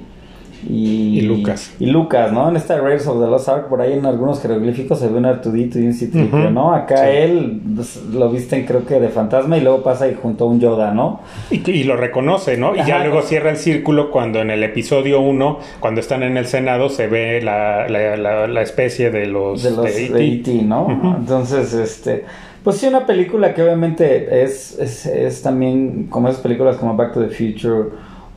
Y 0.68 1.20
Lucas. 1.22 1.72
Y 1.78 1.86
Lucas, 1.86 2.32
¿no? 2.32 2.48
En 2.48 2.56
esta 2.56 2.76
Raiders 2.78 3.06
of 3.06 3.20
the 3.22 3.30
Lost 3.30 3.48
Ark, 3.48 3.68
por 3.68 3.80
ahí 3.80 3.92
en 3.92 4.04
algunos 4.06 4.42
jeroglíficos 4.42 4.98
se 4.98 5.06
ve 5.08 5.16
un 5.18 5.24
Artudito 5.24 5.78
y 5.78 5.86
un 5.86 5.94
Citripio. 5.94 6.50
¿no? 6.50 6.74
Acá 6.74 6.96
Sí. 6.96 7.16
él 7.16 7.60
pues, 7.76 8.02
lo 8.12 8.28
visten 8.28 8.66
creo 8.66 8.84
que 8.84 8.98
de 8.98 9.08
fantasma 9.08 9.56
y 9.56 9.60
luego 9.60 9.82
pasa 9.84 10.06
ahí 10.06 10.16
junto 10.20 10.44
a 10.44 10.48
un 10.48 10.58
Yoda, 10.58 10.92
¿no? 10.92 11.20
Y, 11.50 11.70
y 11.70 11.84
lo 11.84 11.96
reconoce, 11.96 12.56
¿no? 12.56 12.74
Y 12.74 12.84
ya 12.84 12.98
luego 13.04 13.22
cierra 13.22 13.50
el 13.50 13.56
círculo 13.56 14.10
cuando 14.10 14.40
en 14.40 14.50
el 14.50 14.64
episodio 14.64 15.20
1, 15.20 15.58
cuando 15.78 16.00
están 16.00 16.24
en 16.24 16.36
el 16.36 16.46
Senado, 16.46 16.88
se 16.88 17.06
ve 17.06 17.40
la, 17.40 17.88
la, 17.88 18.16
la- 18.16 18.48
la 18.48 18.62
especie 18.62 19.10
de 19.12 19.26
los, 19.26 19.62
de 19.62 19.70
los 19.70 19.84
de 19.84 20.06
E.T.. 20.06 20.24
E.T., 20.34 20.62
¿no? 20.64 21.14
Entonces, 21.20 21.72
este, 21.72 22.24
pues 22.64 22.76
sí, 22.76 22.86
una 22.86 23.06
película 23.06 23.54
que 23.54 23.62
obviamente 23.62 24.42
es, 24.42 24.78
es, 24.78 25.06
es 25.06 25.42
también 25.42 26.06
como 26.10 26.28
esas 26.28 26.40
películas 26.40 26.76
como 26.76 26.96
Back 26.96 27.14
to 27.14 27.20
the 27.20 27.28
Future 27.34 27.88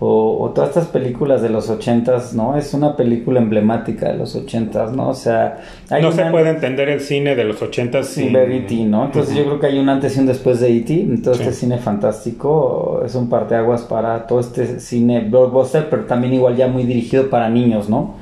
o, 0.03 0.39
o 0.43 0.49
todas 0.49 0.69
estas 0.69 0.88
películas 0.88 1.43
de 1.43 1.49
los 1.49 1.69
ochentas, 1.69 2.34
¿no? 2.34 2.57
Es 2.57 2.73
una 2.73 2.97
película 2.97 3.39
emblemática 3.39 4.12
de 4.12 4.17
los 4.17 4.36
ochentas, 4.36 4.91
¿no? 4.93 5.10
O 5.10 5.13
sea, 5.13 5.62
hay 5.91 6.01
No 6.01 6.12
se 6.12 6.25
puede 6.25 6.49
entender 6.49 6.89
el 6.89 7.01
cine 7.01 7.36
de 7.36 7.43
los 7.43 7.62
80 7.62 8.01
sin 8.03 8.23
sin 8.23 8.34
ver 8.34 8.51
E.T., 8.51 8.73
¿no? 8.86 9.05
Entonces 9.05 9.36
yo 9.36 9.43
creo 9.45 9.60
que 9.60 9.67
hay 9.67 9.77
un 9.77 9.89
antes 9.89 10.17
y 10.17 10.19
un 10.21 10.25
después 10.25 10.60
de 10.60 10.75
E.T., 10.75 10.93
entonces 11.01 11.43
Sí. 11.43 11.49
este 11.49 11.53
cine 11.53 11.77
fantástico 11.77 13.03
es 13.05 13.13
un 13.15 13.29
parteaguas 13.29 13.84
para 13.84 14.25
todo 14.27 14.39
este 14.39 14.79
cine 14.79 15.21
blockbuster, 15.21 15.88
pero 15.89 16.05
también 16.05 16.34
igual 16.34 16.55
ya 16.55 16.67
muy 16.67 16.84
dirigido 16.84 17.29
para 17.29 17.49
niños, 17.49 17.88
¿no? 17.89 18.15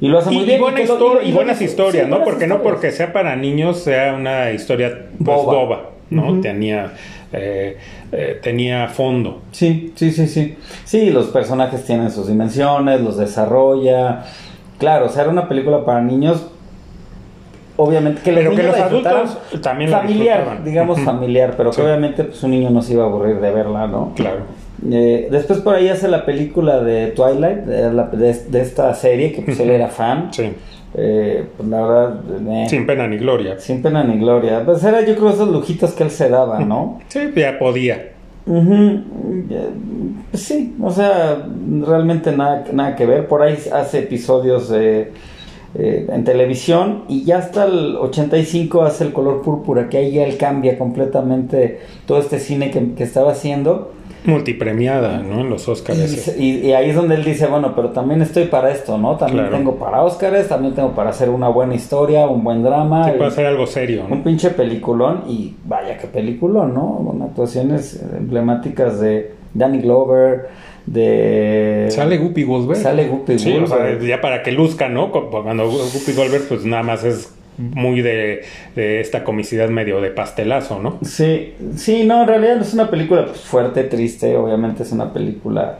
Y 0.00 0.08
lo 0.08 0.18
hace 0.18 0.30
Y, 0.32 0.34
muy 0.34 0.42
y 0.44 0.46
bien. 0.46 0.60
buena 0.60 0.80
lo- 0.84 1.22
y- 1.22 1.32
buenas 1.32 1.60
historias, 1.60 2.04
sí, 2.04 2.10
¿no? 2.10 2.16
buenas 2.18 2.32
Porque 2.32 2.46
no 2.46 2.62
porque 2.62 2.90
sea 2.92 3.12
para 3.12 3.36
niños 3.36 3.78
sea 3.80 4.14
una 4.14 4.50
historia 4.50 5.06
pues, 5.22 5.36
Boba. 5.36 5.54
boba, 5.54 5.80
¿no? 6.10 6.40
Tenía 6.40 6.92
eh, 7.32 7.76
eh, 8.12 8.40
tenía 8.42 8.88
fondo. 8.88 9.42
Sí, 9.52 9.92
sí, 9.94 10.10
sí, 10.10 10.26
sí. 10.26 10.56
Sí, 10.84 11.10
los 11.10 11.26
personajes 11.26 11.84
tienen 11.84 12.10
sus 12.10 12.26
dimensiones, 12.28 13.00
los 13.02 13.16
desarrolla. 13.18 14.24
Claro, 14.78 15.06
o 15.06 15.08
sea, 15.10 15.22
era 15.22 15.30
una 15.30 15.48
película 15.48 15.84
para 15.84 16.00
niños. 16.00 16.46
Obviamente 17.76 18.20
que 18.22 18.32
los 18.32 18.40
Pero 18.42 18.56
que 18.56 18.62
los 18.62 18.76
adultos 18.76 19.38
también 19.62 19.90
familiar, 19.90 20.62
digamos 20.64 21.00
familiar, 21.00 21.54
pero 21.56 21.70
que 21.70 21.80
obviamente 21.80 22.24
pues 22.24 22.42
un 22.42 22.50
niño 22.50 22.68
no 22.70 22.82
se 22.82 22.92
iba 22.92 23.04
a 23.04 23.06
aburrir 23.06 23.40
de 23.40 23.50
verla, 23.52 23.86
¿no? 23.86 24.12
Claro. 24.16 24.40
Eh, 24.90 25.28
después 25.30 25.58
por 25.60 25.74
ahí 25.74 25.88
hace 25.88 26.08
la 26.08 26.24
película 26.24 26.80
de 26.82 27.08
Twilight, 27.08 27.58
de, 27.64 27.92
la- 27.92 28.06
de- 28.06 28.32
de 28.48 28.60
esta 28.60 28.94
serie, 28.94 29.32
que 29.32 29.42
pues 29.42 29.58
él 29.60 29.70
era 29.70 29.88
fan. 29.88 30.28
Sí. 30.32 30.50
Eh, 30.94 31.44
pues 31.56 31.68
la 31.68 31.82
verdad, 31.86 32.20
eh, 32.48 32.66
Sin 32.68 32.86
pena 32.86 33.06
ni 33.06 33.18
gloria. 33.18 33.58
sin 33.58 33.80
pena 33.82 34.02
ni 34.02 34.18
gloria. 34.18 34.64
Pues 34.64 34.82
era 34.82 35.02
yo 35.02 35.14
creo 35.16 35.30
esos 35.30 35.48
lujitos 35.48 35.92
que 35.92 36.02
él 36.04 36.10
se 36.10 36.28
daba, 36.28 36.60
¿no? 36.60 36.98
Sí, 37.08 37.20
ya 37.36 37.58
podía. 37.58 38.08
Pues 40.30 40.42
sí, 40.42 40.74
o 40.82 40.90
sea, 40.90 41.46
realmente 41.86 42.32
nada, 42.32 42.64
nada 42.72 42.96
que 42.96 43.06
ver. 43.06 43.26
Por 43.28 43.42
ahí 43.42 43.56
hace 43.72 44.00
episodios 44.00 44.72
eh, 44.74 45.12
en 45.74 46.24
televisión 46.24 47.04
y 47.08 47.24
ya 47.24 47.38
hasta 47.38 47.64
el 47.64 47.96
85 47.96 48.82
hace 48.82 49.04
el 49.04 49.12
color 49.12 49.42
púrpura, 49.42 49.88
que 49.88 49.98
ahí 49.98 50.12
ya 50.12 50.24
él 50.26 50.36
cambia 50.36 50.76
completamente 50.78 51.80
todo 52.06 52.18
este 52.18 52.38
cine 52.40 52.70
que, 52.70 52.94
que 52.94 53.04
estaba 53.04 53.32
haciendo. 53.32 53.92
Multipremiada, 54.24 55.18
¿no? 55.18 55.40
En 55.40 55.50
los 55.50 55.66
Y, 55.68 55.74
se- 56.08 56.42
y- 56.42 56.66
y 56.66 56.72
ahí 56.72 56.90
es 56.90 56.96
donde 56.96 57.14
él 57.14 57.24
dice, 57.24 57.46
bueno, 57.46 57.72
pero 57.74 57.90
también 57.90 58.20
estoy 58.22 58.44
para 58.44 58.70
esto, 58.70 58.98
¿no? 58.98 59.16
También 59.16 59.44
Claro. 59.46 59.56
tengo 59.56 59.76
para 59.76 60.02
Óscares, 60.02 60.48
también 60.48 60.74
tengo 60.74 60.90
para 60.92 61.10
hacer 61.10 61.30
una 61.30 61.48
buena 61.48 61.74
historia, 61.74 62.26
un 62.26 62.44
buen 62.44 62.62
drama. 62.62 63.04
Sí, 63.04 63.12
y- 63.14 63.18
puede 63.18 63.30
ser 63.30 63.46
algo 63.46 63.66
serio, 63.66 64.04
un 64.10 64.18
¿no? 64.18 64.24
pinche 64.24 64.50
peliculón 64.50 65.24
y 65.28 65.54
vaya 65.64 65.96
que 65.98 66.06
peliculón, 66.06 66.74
¿no? 66.74 67.02
Con 67.06 67.22
actuaciones 67.22 68.02
emblemáticas 68.16 69.00
de 69.00 69.32
Danny 69.54 69.78
Glover, 69.80 70.48
de... 70.86 71.86
Sale 71.90 72.18
Guppy 72.18 72.42
Goldberg. 72.44 72.78
Sale 72.80 73.08
Whoopi 73.08 73.38
Sí, 73.38 73.52
o 73.56 73.66
sea, 73.66 73.76
Goldberg. 73.76 74.02
ya 74.06 74.20
para 74.20 74.42
que 74.42 74.52
luzca, 74.52 74.88
¿no? 74.88 75.10
Cu- 75.12 75.30
Cuando 75.30 75.68
Guppy 75.70 76.12
Goldberg, 76.14 76.48
pues 76.48 76.64
nada 76.64 76.82
más 76.82 77.04
es 77.04 77.32
muy 77.60 78.00
de, 78.02 78.42
de 78.74 79.00
esta 79.00 79.24
comicidad 79.24 79.68
medio 79.68 80.00
de 80.00 80.10
pastelazo, 80.10 80.80
¿no? 80.80 80.98
Sí, 81.02 81.54
sí, 81.76 82.04
no, 82.04 82.22
en 82.22 82.28
realidad 82.28 82.56
no 82.56 82.62
es 82.62 82.74
una 82.74 82.90
película 82.90 83.26
pues, 83.26 83.40
fuerte, 83.40 83.84
triste, 83.84 84.36
obviamente 84.36 84.82
es 84.82 84.92
una 84.92 85.12
película 85.12 85.78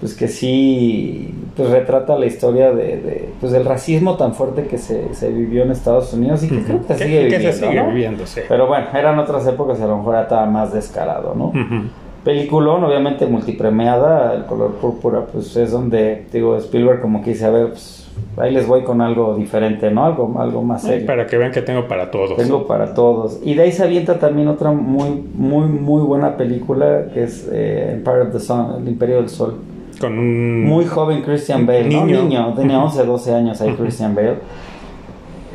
pues 0.00 0.14
que 0.16 0.26
sí 0.26 1.32
pues 1.56 1.70
retrata 1.70 2.18
la 2.18 2.26
historia 2.26 2.72
de, 2.72 2.96
de, 2.96 3.28
pues 3.38 3.52
del 3.52 3.64
racismo 3.64 4.16
tan 4.16 4.34
fuerte 4.34 4.64
que 4.66 4.76
se, 4.76 5.14
se 5.14 5.30
vivió 5.30 5.62
en 5.62 5.70
Estados 5.70 6.12
Unidos 6.12 6.42
y 6.42 6.48
que 6.48 6.60
creo 6.64 6.84
que 6.84 6.94
sigue 6.94 7.28
que 7.28 7.36
viviendo, 7.36 7.52
se 7.52 7.58
sigue 7.58 7.74
¿no? 7.80 7.88
viviendo, 7.88 8.26
sí. 8.26 8.40
Pero 8.48 8.66
bueno, 8.66 8.86
eran 8.94 9.18
otras 9.20 9.46
épocas 9.46 9.80
a 9.80 9.86
lo 9.86 9.98
mejor 9.98 10.16
estaba 10.16 10.46
más 10.46 10.72
descarado, 10.72 11.34
¿no? 11.36 11.46
Ujú. 11.50 11.84
Peliculón, 12.24 12.82
obviamente 12.82 13.26
multipremiada, 13.26 14.34
el 14.34 14.44
color 14.46 14.72
púrpura, 14.74 15.26
pues 15.32 15.54
es 15.56 15.70
donde, 15.70 16.26
digo, 16.32 16.56
Spielberg 16.56 17.00
como 17.00 17.22
que 17.22 17.30
dice, 17.30 17.44
a 17.44 17.50
ver, 17.50 17.68
pues 17.68 18.01
ahí 18.36 18.52
les 18.52 18.66
voy 18.66 18.82
con 18.82 19.00
algo 19.00 19.34
diferente, 19.36 19.90
¿no? 19.90 20.04
Algo, 20.04 20.34
algo 20.38 20.62
más 20.62 20.82
serio. 20.82 21.06
Para 21.06 21.26
que 21.26 21.36
vean 21.36 21.52
que 21.52 21.62
tengo 21.62 21.86
para 21.88 22.10
todos. 22.10 22.36
Tengo 22.36 22.66
para 22.66 22.94
todos. 22.94 23.40
Y 23.44 23.54
de 23.54 23.62
ahí 23.62 23.72
se 23.72 23.82
avienta 23.82 24.18
también 24.18 24.48
otra 24.48 24.72
muy, 24.72 25.10
muy, 25.34 25.66
muy 25.66 26.02
buena 26.02 26.36
película, 26.36 27.06
que 27.12 27.24
es 27.24 27.48
eh, 27.52 27.92
Empire 27.94 28.22
of 28.22 28.32
the 28.32 28.40
Sun, 28.40 28.82
El 28.82 28.88
Imperio 28.88 29.16
del 29.16 29.28
Sol. 29.28 29.56
Con 30.00 30.18
un... 30.18 30.64
Muy 30.64 30.86
joven 30.86 31.22
Christian 31.22 31.66
Bale, 31.66 31.84
¿no? 31.84 32.04
Niño. 32.04 32.22
Niño, 32.22 32.54
tenía 32.54 32.82
11, 32.82 33.04
12 33.04 33.34
años 33.34 33.60
ahí 33.60 33.72
Christian 33.74 34.14
Bale. 34.14 34.36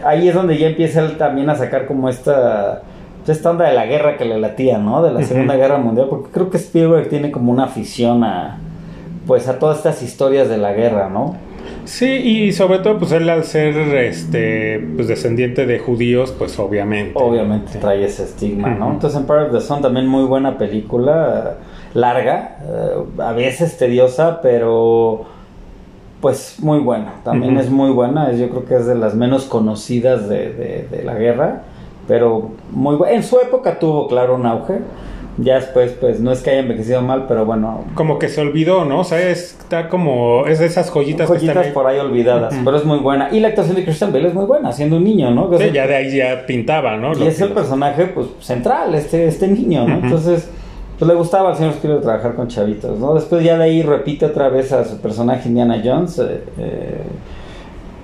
Ahí 0.06 0.28
es 0.28 0.36
donde 0.36 0.58
ya 0.58 0.68
empieza 0.68 1.02
él 1.02 1.18
también 1.18 1.50
a 1.50 1.56
sacar 1.56 1.86
como 1.86 2.08
esta 2.08 2.84
esta 3.32 3.50
onda 3.50 3.68
de 3.68 3.74
la 3.74 3.86
guerra 3.86 4.18
que 4.18 4.26
le 4.26 4.40
latía, 4.40 4.78
¿no? 4.78 5.04
De 5.04 5.12
la. 5.12 5.22
Segunda 5.24 5.56
Guerra 5.56 5.78
Mundial, 5.78 6.08
porque 6.10 6.30
creo 6.32 6.50
que 6.50 6.58
Spielberg 6.58 7.10
tiene 7.10 7.32
como 7.32 7.52
una 7.52 7.66
afición 7.66 8.24
a 8.24 8.60
pues 9.26 9.50
a 9.50 9.60
todas 9.60 9.78
estas 9.78 10.02
historias 10.02 10.48
de 10.48 10.58
la 10.58 10.72
guerra, 10.72 11.10
¿no? 11.10 11.36
Sí, 11.88 12.06
y 12.06 12.52
sobre 12.52 12.80
todo, 12.80 13.00
pues 13.00 13.14
él 13.14 13.30
al 13.30 13.44
ser 13.46 13.76
este 13.96 14.86
pues 14.96 15.08
descendiente 15.08 15.66
de 15.66 15.80
judíos, 15.80 16.34
pues 16.38 16.60
obviamente. 16.60 17.14
Obviamente 17.16 17.80
trae 17.80 18.04
ese 18.04 18.24
estigma, 18.24 18.70
¿no? 18.70 18.92
Entonces 18.92 19.18
Empire 19.20 19.44
of 19.44 19.52
the 19.54 19.62
Sun 19.62 19.82
también 19.82 20.06
muy 20.08 20.26
buena 20.26 20.58
película, 20.58 21.56
eh, 21.58 21.64
larga, 21.94 22.58
eh, 22.62 23.22
a 23.24 23.32
veces 23.32 23.78
tediosa, 23.78 24.42
pero 24.42 25.26
pues 26.22 26.58
muy 26.60 26.80
buena. 26.80 27.14
También 27.24 27.58
es 27.58 27.70
muy 27.70 27.92
buena, 27.92 28.32
es- 28.32 28.40
yo 28.40 28.50
creo 28.50 28.66
que 28.66 28.76
es 28.76 28.86
de 28.86 28.96
las 28.96 29.16
menos 29.16 29.46
conocidas 29.46 30.28
de, 30.28 30.52
de- 30.52 30.88
de 30.92 31.04
la 31.04 31.14
guerra, 31.14 31.62
pero 32.08 32.52
muy 32.72 32.96
buena. 32.96 33.16
En 33.16 33.24
su 33.24 33.40
época 33.40 33.80
tuvo, 33.80 34.08
claro, 34.08 34.36
un 34.36 34.46
auge. 34.46 34.80
Ya 35.40 35.56
después, 35.56 35.92
pues 36.02 36.20
no 36.20 36.32
es 36.32 36.42
que 36.42 36.50
haya 36.50 36.60
envejecido 36.62 37.02
mal, 37.02 37.26
pero 37.28 37.46
bueno, 37.46 37.86
Como 37.94 38.18
que 38.18 38.28
se 38.28 38.42
olvidó, 38.42 38.86
¿no? 38.86 39.02
O 39.02 39.04
sea, 39.04 39.20
está 39.30 39.88
como... 39.88 40.48
Es 40.48 40.58
de 40.58 40.66
esas 40.66 40.90
joyitas, 40.90 41.28
que 41.30 41.36
joyitas 41.38 41.56
están 41.58 41.66
ahí. 41.68 41.72
por 41.74 41.86
ahí 41.86 42.00
olvidadas, 42.00 42.56
pero 42.66 42.76
es 42.78 42.86
muy 42.86 42.98
buena. 43.00 43.30
Y 43.32 43.40
la 43.40 43.50
actuación 43.50 43.76
de 43.76 43.84
Christian 43.84 44.12
Bale 44.12 44.30
es 44.30 44.34
muy 44.34 44.46
buena, 44.46 44.72
siendo 44.72 44.98
un 44.98 45.04
niño, 45.04 45.30
¿no? 45.30 45.50
Que 45.52 45.58
Sí, 45.60 45.64
es 45.66 45.74
ya 45.74 45.86
de 45.86 45.96
ahí 45.96 46.18
ya 46.18 46.44
pintaba, 46.48 46.98
¿no? 46.98 47.16
Y 47.16 47.28
es 47.28 47.38
que- 47.38 47.44
el 47.44 47.52
personaje 47.52 48.06
pues 48.08 48.28
central, 48.40 48.96
este, 48.96 49.28
este 49.28 49.48
niño, 49.48 49.88
¿no? 49.88 50.00
Entonces, 50.00 50.50
pues 50.98 51.08
le 51.08 51.14
gustaba 51.16 51.50
al 51.52 51.56
señor 51.56 51.74
Spielberg 51.74 52.02
trabajar 52.02 52.34
con 52.34 52.48
chavitos, 52.48 52.98
¿no? 53.00 53.14
Después 53.14 53.44
ya 53.44 53.60
de 53.60 53.64
ahí 53.66 53.84
repite 53.84 54.26
otra 54.26 54.50
vez 54.50 54.72
a 54.72 54.84
su 54.86 54.98
personaje 55.00 55.48
Indiana 55.50 55.80
Jones. 55.86 56.18
Eh, 56.18 56.44
eh, 56.58 57.02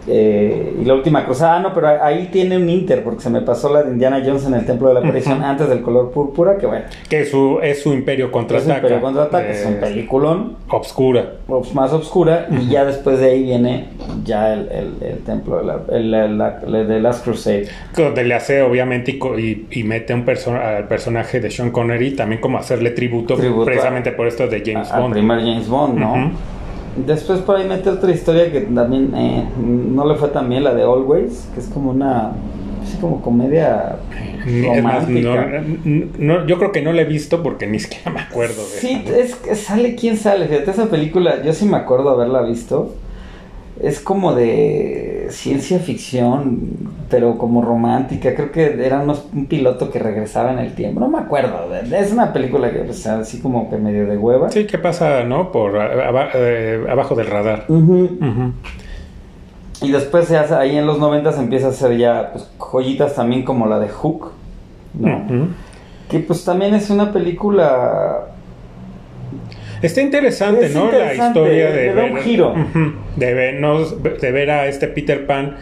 eh, 0.08 0.76
y 0.82 0.86
la 0.86 0.96
última 0.96 1.26
cosa, 1.26 1.56
ah, 1.56 1.60
no, 1.60 1.74
pero 1.74 1.88
ahí 1.88 2.30
tiene 2.32 2.58
un 2.58 2.70
Inter, 2.70 3.04
porque 3.04 3.22
se 3.22 3.30
me 3.30 3.42
pasó 3.42 3.72
la 3.72 3.84
de 3.84 3.92
Indiana 3.92 4.22
Jones 4.26 4.46
en 4.46 4.54
el 4.54 4.66
Templo 4.66 4.90
de 4.90 4.96
la 4.96 5.00
Aparición 5.00 5.44
antes 5.44 5.70
del 5.70 5.82
color 5.82 6.12
púrpura, 6.12 6.58
que 6.58 6.66
bueno. 6.66 6.86
Que 7.10 7.26
su, 7.26 7.60
es 7.62 7.82
su 7.82 7.94
Imperio 7.94 8.32
contraataca. 8.32 8.74
Es 8.74 8.80
su 8.80 8.86
Imperio 8.86 9.02
contraataca, 9.02 9.50
es 9.50 9.66
un 9.66 9.76
peliculón. 9.76 10.58
Obscura. 10.70 11.34
Más 11.74 11.94
obscura, 11.94 12.48
y 12.52 12.70
ya 12.70 12.86
después 12.86 13.20
de 13.20 13.32
ahí 13.32 13.44
viene 13.44 13.90
ya 14.24 14.54
el, 14.54 14.70
el, 15.02 15.18
Templo 15.26 15.58
de 15.58 15.64
la, 15.64 15.82
el, 15.92 16.38
la, 16.38 16.52
de 16.60 17.00
Last 17.00 17.24
Crusade. 17.24 17.68
Donde 17.96 18.24
le 18.24 18.34
hace, 18.34 18.62
obviamente, 18.62 19.12
y, 19.12 19.68
y, 19.72 19.84
mete 19.84 20.14
un 20.14 20.24
al 20.30 20.88
personaje 20.88 21.40
de 21.40 21.52
Sean 21.52 21.72
Connery 21.72 22.16
también 22.16 22.42
como 22.42 22.58
hacerle 22.58 22.92
tributo, 22.92 23.36
precisamente 23.64 24.12
por 24.12 24.28
esto 24.28 24.48
de 24.48 24.64
James 24.66 24.90
Bond. 24.90 25.06
Al 25.06 25.12
primer 25.12 25.40
James 25.40 25.68
Bond, 25.68 25.98
¿no? 25.98 26.53
Después 26.96 27.40
por 27.40 27.56
ahí 27.56 27.68
mete 27.68 27.90
otra 27.90 28.12
historia 28.12 28.52
que 28.52 28.62
también 28.62 29.14
eh, 29.16 29.48
no 29.58 30.08
le 30.08 30.16
fue 30.16 30.30
tan 30.30 30.50
bien, 30.50 30.64
la 30.64 30.74
de 30.74 30.84
Always, 30.84 31.50
que 31.54 31.60
es 31.60 31.68
como 31.68 31.92
una 31.92 32.34
así 32.84 32.98
como 32.98 33.22
comedia 33.22 33.98
romántica. 34.46 35.64
no, 36.20 36.46
yo 36.46 36.58
creo 36.58 36.72
que 36.72 36.82
no 36.82 36.92
la 36.94 37.02
he 37.02 37.06
visto 37.06 37.42
porque 37.42 37.66
ni 37.66 37.80
siquiera 37.80 38.12
me 38.12 38.20
acuerdo 38.20 38.62
de 38.62 38.80
Sí, 38.80 39.04
es 39.08 39.36
que 39.36 39.56
sale 39.56 39.96
quién 39.96 40.18
sale, 40.18 40.48
fíjate, 40.48 40.72
esa 40.72 40.90
película 40.90 41.42
yo 41.44 41.54
sí 41.54 41.66
me 41.66 41.78
acuerdo 41.78 42.10
haberla 42.10 42.42
visto 42.42 42.94
es 43.82 44.00
como 44.00 44.34
de 44.36 45.28
ciencia 45.30 45.80
ficción, 45.80 46.60
pero 47.10 47.38
como 47.38 47.62
romántica. 47.62 48.36
Creo 48.36 48.52
que 48.52 48.86
era 48.86 49.02
un 49.02 49.46
piloto 49.48 49.90
que 49.90 50.00
regresaba 50.00 50.52
en 50.54 50.60
el 50.60 50.76
tiempo. 50.76 51.00
No 51.00 51.10
me 51.10 51.20
acuerdo. 51.20 51.74
Es 51.76 52.12
una 52.12 52.32
película 52.34 52.72
que, 52.72 52.80
pues, 52.80 53.06
así 53.08 53.40
como 53.40 53.70
que 53.70 53.78
medio 53.78 54.06
de 54.06 54.18
hueva. 54.18 54.50
Sí, 54.50 54.66
que 54.66 54.78
pasa, 54.78 55.24
¿no? 55.24 55.52
Por 55.52 55.74
eh, 55.76 56.86
abajo 56.90 57.16
del 57.16 57.28
radar. 57.28 57.66
Y 59.82 59.92
después 59.92 60.28
se 60.28 60.38
hace, 60.38 60.54
ahí 60.56 60.78
en 60.78 60.86
los 60.86 61.00
90 61.00 61.34
se 61.34 61.40
empieza 61.40 61.68
a 61.68 61.70
hacer 61.72 61.98
ya 61.98 62.32
pues, 62.32 62.50
joyitas 62.58 63.16
también 63.16 63.44
como 63.44 63.66
la 63.68 63.80
de 63.80 63.90
Hook, 63.90 64.32
¿no? 64.94 65.50
Que 66.10 66.20
pues 66.20 66.46
también 66.46 66.74
es 66.74 66.90
una 66.90 67.12
película 67.12 68.28
Está 69.84 70.02
interesante, 70.02 70.70
¿no? 70.70 70.92
la 70.92 71.14
historia 71.14 71.72
de, 71.72 71.92
ver, 71.92 72.12
un 72.14 72.18
giro. 72.20 72.56
de, 73.18 73.34
de 74.22 74.32
ver 74.32 74.50
a 74.50 74.68
este 74.68 74.88
Peter 74.88 75.28
Pan 75.28 75.58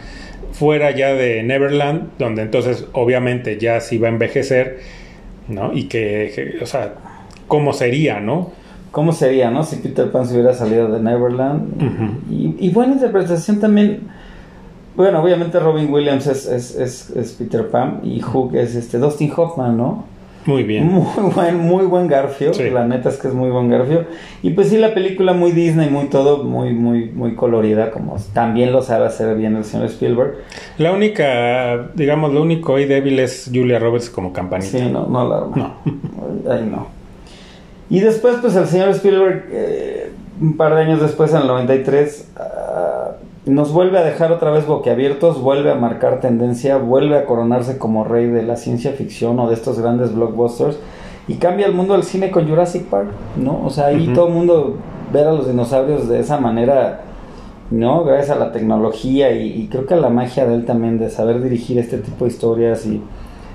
fuera 0.52 0.90
ya 0.92 1.12
de 1.14 1.42
Neverland, 1.42 2.10
donde 2.18 2.42
entonces 2.42 2.86
obviamente 2.92 3.58
ya 3.58 3.80
se 3.80 3.96
iba 3.96 4.08
a 4.08 4.10
envejecer, 4.10 4.78
¿no? 5.48 5.72
Y 5.72 5.84
que, 5.84 6.58
o 6.62 6.66
sea, 6.66 6.94
¿cómo 7.48 7.72
sería, 7.72 8.20
no? 8.20 8.52
¿Cómo 8.92 9.12
sería, 9.12 9.50
no? 9.50 9.64
Si 9.64 9.76
Peter 9.76 10.10
Pan 10.10 10.26
se 10.26 10.34
hubiera 10.34 10.54
salido 10.54 10.88
de 10.92 11.00
Neverland. 11.02 12.22
y, 12.30 12.70
buena 12.70 12.92
interpretación 12.92 13.58
también. 13.58 14.02
Bueno, 14.94 15.22
obviamente 15.22 15.58
Robin 15.58 15.90
Williams 15.90 16.26
es, 16.26 16.46
es, 16.46 17.10
es, 17.10 17.32
Peter 17.32 17.68
Pan 17.68 18.00
y 18.04 18.20
Hook 18.20 18.54
es 18.54 18.74
este 18.74 18.98
Dustin 18.98 19.32
Hoffman, 19.34 19.76
¿no? 19.76 20.04
Muy 20.44 20.64
bien. 20.64 20.88
Muy 20.88 21.30
buen, 21.34 21.58
muy 21.58 21.84
buen 21.86 22.08
Garfio. 22.08 22.50
La 22.72 22.84
neta 22.84 23.08
es 23.08 23.16
que 23.18 23.28
es 23.28 23.34
muy 23.34 23.50
buen 23.50 23.68
Garfio. 23.70 24.04
Y 24.42 24.50
pues 24.50 24.68
sí, 24.68 24.76
la 24.76 24.92
película 24.92 25.32
muy 25.32 25.52
Disney, 25.52 25.88
muy 25.88 26.06
todo, 26.06 26.42
muy, 26.42 26.72
muy, 26.72 27.06
muy 27.10 27.34
colorida, 27.34 27.90
como 27.90 28.16
también 28.32 28.72
lo 28.72 28.82
sabe 28.82 29.06
hacer 29.06 29.36
bien 29.36 29.56
el 29.56 29.64
señor 29.64 29.86
Spielberg. 29.86 30.38
La 30.78 30.92
única, 30.92 31.90
digamos, 31.94 32.32
lo 32.32 32.42
único 32.42 32.76
ahí 32.76 32.86
débil 32.86 33.18
es 33.20 33.50
Julia 33.52 33.78
Roberts 33.78 34.10
como 34.10 34.32
campanita. 34.32 34.78
Sí, 34.78 34.90
no, 34.90 35.06
no 35.06 35.28
la 35.28 35.56
No. 35.56 35.74
Ahí 36.50 36.68
no. 36.68 36.88
Y 37.88 38.00
después, 38.00 38.36
pues 38.40 38.56
el 38.56 38.66
señor 38.66 38.88
Spielberg, 38.90 39.44
eh, 39.50 40.12
un 40.40 40.56
par 40.56 40.74
de 40.74 40.80
años 40.80 41.00
después, 41.00 41.30
en 41.32 41.42
el 41.42 41.46
93, 41.46 42.30
nos 43.44 43.72
vuelve 43.72 43.98
a 43.98 44.04
dejar 44.04 44.30
otra 44.30 44.50
vez 44.50 44.66
boquiabiertos, 44.66 45.40
vuelve 45.40 45.70
a 45.70 45.74
marcar 45.74 46.20
tendencia, 46.20 46.76
vuelve 46.76 47.16
a 47.16 47.24
coronarse 47.24 47.76
como 47.76 48.04
rey 48.04 48.26
de 48.26 48.42
la 48.42 48.56
ciencia 48.56 48.92
ficción 48.92 49.38
o 49.40 49.48
de 49.48 49.54
estos 49.54 49.80
grandes 49.80 50.14
blockbusters 50.14 50.78
y 51.26 51.34
cambia 51.34 51.66
el 51.66 51.72
mundo 51.72 51.94
del 51.94 52.04
cine 52.04 52.30
con 52.30 52.48
Jurassic 52.48 52.84
Park, 52.84 53.08
¿no? 53.36 53.64
O 53.64 53.70
sea, 53.70 53.86
ahí 53.86 54.12
todo 54.14 54.28
el 54.28 54.34
mundo 54.34 54.76
ver 55.12 55.26
a 55.26 55.32
los 55.32 55.48
dinosaurios 55.48 56.08
de 56.08 56.20
esa 56.20 56.38
manera, 56.38 57.00
¿no? 57.70 58.04
Gracias 58.04 58.30
a 58.30 58.38
la 58.38 58.52
tecnología 58.52 59.32
y, 59.32 59.62
y 59.62 59.68
creo 59.68 59.86
que 59.86 59.94
a 59.94 59.98
la 59.98 60.08
magia 60.08 60.46
de 60.46 60.54
él 60.54 60.64
también 60.64 60.98
de 60.98 61.10
saber 61.10 61.42
dirigir 61.42 61.78
este 61.78 61.98
tipo 61.98 62.24
de 62.24 62.30
historias 62.30 62.86
y 62.86 63.02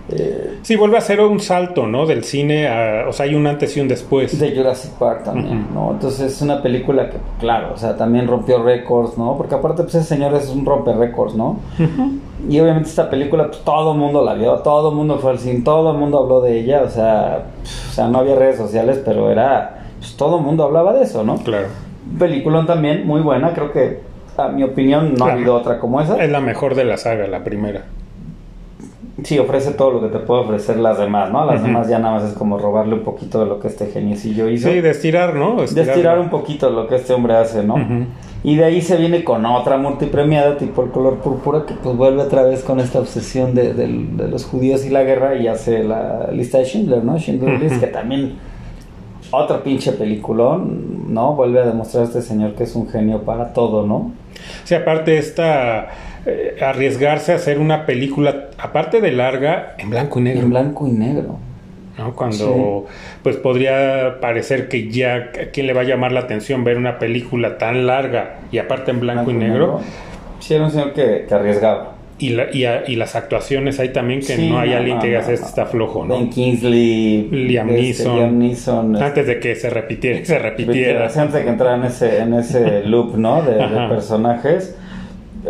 eh, 0.10 0.60
sí, 0.62 0.78
vuelve 0.78 0.98
a 0.98 1.02
ser 1.02 1.20
un 1.20 1.40
salto, 1.40 1.86
¿no? 1.86 2.06
Del 2.06 2.24
cine, 2.24 2.68
a, 2.68 3.10
o 3.10 3.14
sea, 3.14 3.26
hay 3.26 3.36
un 3.36 3.46
antes 3.46 3.76
y 3.76 3.82
un 3.82 3.90
después. 3.90 4.40
De 4.40 4.56
Jurassic 4.56 4.92
Park 4.94 5.24
también, 5.26 5.68
¿no? 5.74 5.92
Entonces 5.92 6.34
es 6.34 6.42
una 6.42 6.62
película 6.62 7.10
que, 7.10 7.18
claro, 7.40 7.74
o 7.74 7.78
sea, 7.78 7.98
también 7.98 8.28
rompió 8.28 8.64
récords, 8.64 9.18
¿no? 9.18 9.36
Porque 9.36 9.56
aparte, 9.56 9.84
pues 9.84 9.96
ese 9.96 10.06
señor 10.06 10.34
es 10.36 10.50
un 10.50 10.66
romper 10.66 10.98
récords, 10.98 11.36
¿no? 11.36 11.60
Y 12.50 12.60
obviamente 12.60 12.90
esta 12.90 13.10
película, 13.10 13.48
pues 13.48 13.60
todo 13.66 13.92
el 13.92 13.98
mundo 13.98 14.24
la 14.24 14.34
vio, 14.34 14.54
todo 14.60 14.90
el 14.90 14.96
mundo 14.96 15.18
fue 15.20 15.32
al 15.32 15.40
cine, 15.40 15.62
todo 15.62 15.92
el 15.92 15.98
mundo 15.98 16.20
habló 16.20 16.40
de 16.40 16.58
ella, 16.58 16.84
o 16.84 16.90
sea, 16.90 17.48
o 17.64 17.94
sea, 17.94 18.08
no 18.08 18.20
había 18.20 18.36
redes 18.36 18.58
sociales, 18.58 19.02
pero 19.04 19.30
era, 19.30 19.88
pues 20.00 20.16
todo 20.16 20.38
el 20.38 20.44
mundo 20.44 20.64
hablaba 20.64 20.94
de 20.94 21.04
eso, 21.04 21.24
¿no? 21.24 21.38
Claro. 21.38 21.68
Película 22.18 22.66
también, 22.66 23.06
muy 23.06 23.20
buena, 23.20 23.54
creo 23.54 23.74
que, 23.74 24.00
a 24.38 24.48
mi 24.48 24.64
opinión, 24.64 25.16
no 25.16 25.26
ha 25.26 25.34
habido 25.34 25.56
otra 25.56 25.80
como 25.80 26.00
esa. 26.00 26.24
Es 26.24 26.30
la 26.30 26.40
mejor 26.40 26.76
de 26.76 26.86
la 26.86 26.96
saga, 26.96 27.28
la 27.28 27.44
primera. 27.44 27.84
Sí, 29.24 29.40
ofrece 29.40 29.72
todo 29.72 29.92
lo 29.92 30.02
que 30.02 30.10
te 30.10 30.20
puede 30.20 30.42
ofrecer 30.42 30.78
las 30.78 31.00
demás, 31.00 31.32
¿no? 31.32 31.44
Las 31.44 31.64
demás 31.64 31.88
ya 31.88 31.98
nada 31.98 32.20
más 32.20 32.30
es 32.30 32.38
como 32.38 32.60
robarle 32.60 32.94
un 32.94 33.04
poquito 33.04 33.40
de 33.40 33.48
lo 33.48 33.60
que 33.60 33.68
este 33.68 33.88
geniecillo 33.88 34.48
hizo. 34.48 34.70
Sí, 34.70 34.80
de 34.80 34.92
estirar, 34.92 35.34
¿no? 35.34 35.56
De 35.56 35.82
estirar 35.82 36.20
un 36.20 36.30
poquito 36.30 36.70
lo 36.70 36.88
que 36.88 36.96
este 36.96 37.14
hombre 37.14 37.36
hace, 37.36 37.64
¿no? 37.64 37.76
Y 38.44 38.56
de 38.56 38.66
ahí 38.66 38.82
se 38.82 38.96
viene 38.96 39.24
con 39.24 39.44
otra 39.46 39.78
multipremiada, 39.78 40.58
tipo 40.58 40.84
el 40.84 40.92
color 40.92 41.18
púrpura, 41.18 41.66
que 41.66 41.74
pues 41.74 41.98
vuelve 41.98 42.22
otra 42.22 42.44
vez 42.44 42.64
con 42.64 42.80
esta 42.80 43.00
obsesión 43.00 43.56
de, 43.56 43.74
los 44.30 44.46
judíos 44.46 44.86
y 44.86 44.90
la 44.90 45.04
guerra 45.04 45.36
y 45.36 45.48
hace 45.48 45.84
la 45.84 46.30
lista 46.32 46.60
de 46.60 46.66
Schindler, 46.66 47.04
¿no? 47.04 47.18
Schindler 47.18 47.60
List, 47.60 47.80
que 47.80 47.88
también 47.88 48.36
otro 49.32 49.64
pinche 49.64 49.94
peliculón, 49.94 51.12
¿no? 51.14 51.34
Vuelve 51.34 51.60
a 51.60 51.66
demostrar 51.66 52.04
a 52.04 52.08
este 52.08 52.22
señor 52.22 52.54
que 52.54 52.66
es 52.66 52.76
un 52.76 52.88
genio 52.88 53.24
para 53.24 53.52
todo, 53.52 53.86
¿no? 53.86 54.12
Sí, 54.64 54.76
aparte 54.76 55.18
esta 55.18 55.88
eh, 56.26 56.58
arriesgarse 56.62 57.32
a 57.32 57.36
hacer 57.36 57.60
una 57.60 57.86
película, 57.86 58.50
aparte 58.58 59.02
de 59.02 59.12
larga, 59.12 59.76
en 59.78 59.90
blanco 59.90 60.20
y 60.20 60.24
negro. 60.24 60.42
En 60.42 60.50
blanco 60.50 60.88
y 60.88 60.92
negro. 60.92 61.40
¿no? 61.98 62.14
Cuando 62.14 62.86
pues 63.24 63.38
podría 63.38 64.20
parecer 64.22 64.70
que 64.70 64.90
ya 64.90 65.16
a 65.16 65.32
quién 65.52 65.68
le 65.68 65.74
va 65.74 65.82
a 65.82 65.86
llamar 65.86 66.12
la 66.12 66.22
atención 66.22 66.64
ver 66.64 66.78
una 66.78 67.00
película 67.00 67.58
tan 67.58 67.88
larga 67.88 68.40
y 68.52 68.60
aparte 68.60 68.92
en 68.92 69.00
blanco, 69.00 69.32
y 69.32 69.34
negro. 69.34 69.82
Sí, 70.40 70.54
era 70.54 70.66
un 70.66 70.72
señor 70.72 70.94
que, 70.94 71.26
arriesgaba. 71.30 71.97
Y, 72.20 72.30
la, 72.30 72.48
y, 72.52 72.96
las 72.96 73.16
actuaciones 73.16 73.80
hay 73.80 73.90
también 73.90 74.22
que 74.22 74.38
no 74.38 74.58
hay 74.58 74.74
alguien 74.74 74.98
que 74.98 75.08
diga 75.08 75.20
esto 75.20 75.46
está 75.46 75.68
flojo, 75.68 76.04
¿no? 76.04 76.16
Ben 76.16 76.32
Kingsley, 76.32 77.30
Liam 77.30 77.70
este, 77.70 78.10
Neeson, 78.32 78.96
este, 78.96 79.06
antes 79.06 79.28
de 79.28 79.40
que 79.40 79.56
se 79.56 79.70
repitiera, 79.70 80.26
se 80.26 80.40
repitiera. 80.40 81.06
Antes 81.06 81.34
de 81.34 81.44
que 81.44 81.50
entrara 81.50 81.76
en 81.76 81.84
ese, 81.84 82.20
en 82.20 82.34
ese 82.34 82.84
loop, 82.86 83.16
¿no? 83.18 83.44
de 83.44 83.58
personajes 83.88 84.76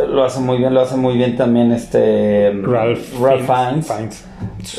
lo 0.06 0.24
hace 0.24 0.40
muy 0.40 0.58
bien, 0.58 0.74
lo 0.74 0.82
hace 0.82 0.96
muy 0.96 1.16
bien 1.16 1.36
también 1.36 1.72
este 1.72 2.52
Ralph, 2.64 3.20
Ralph 3.20 3.46
Fiennes. 3.46 4.26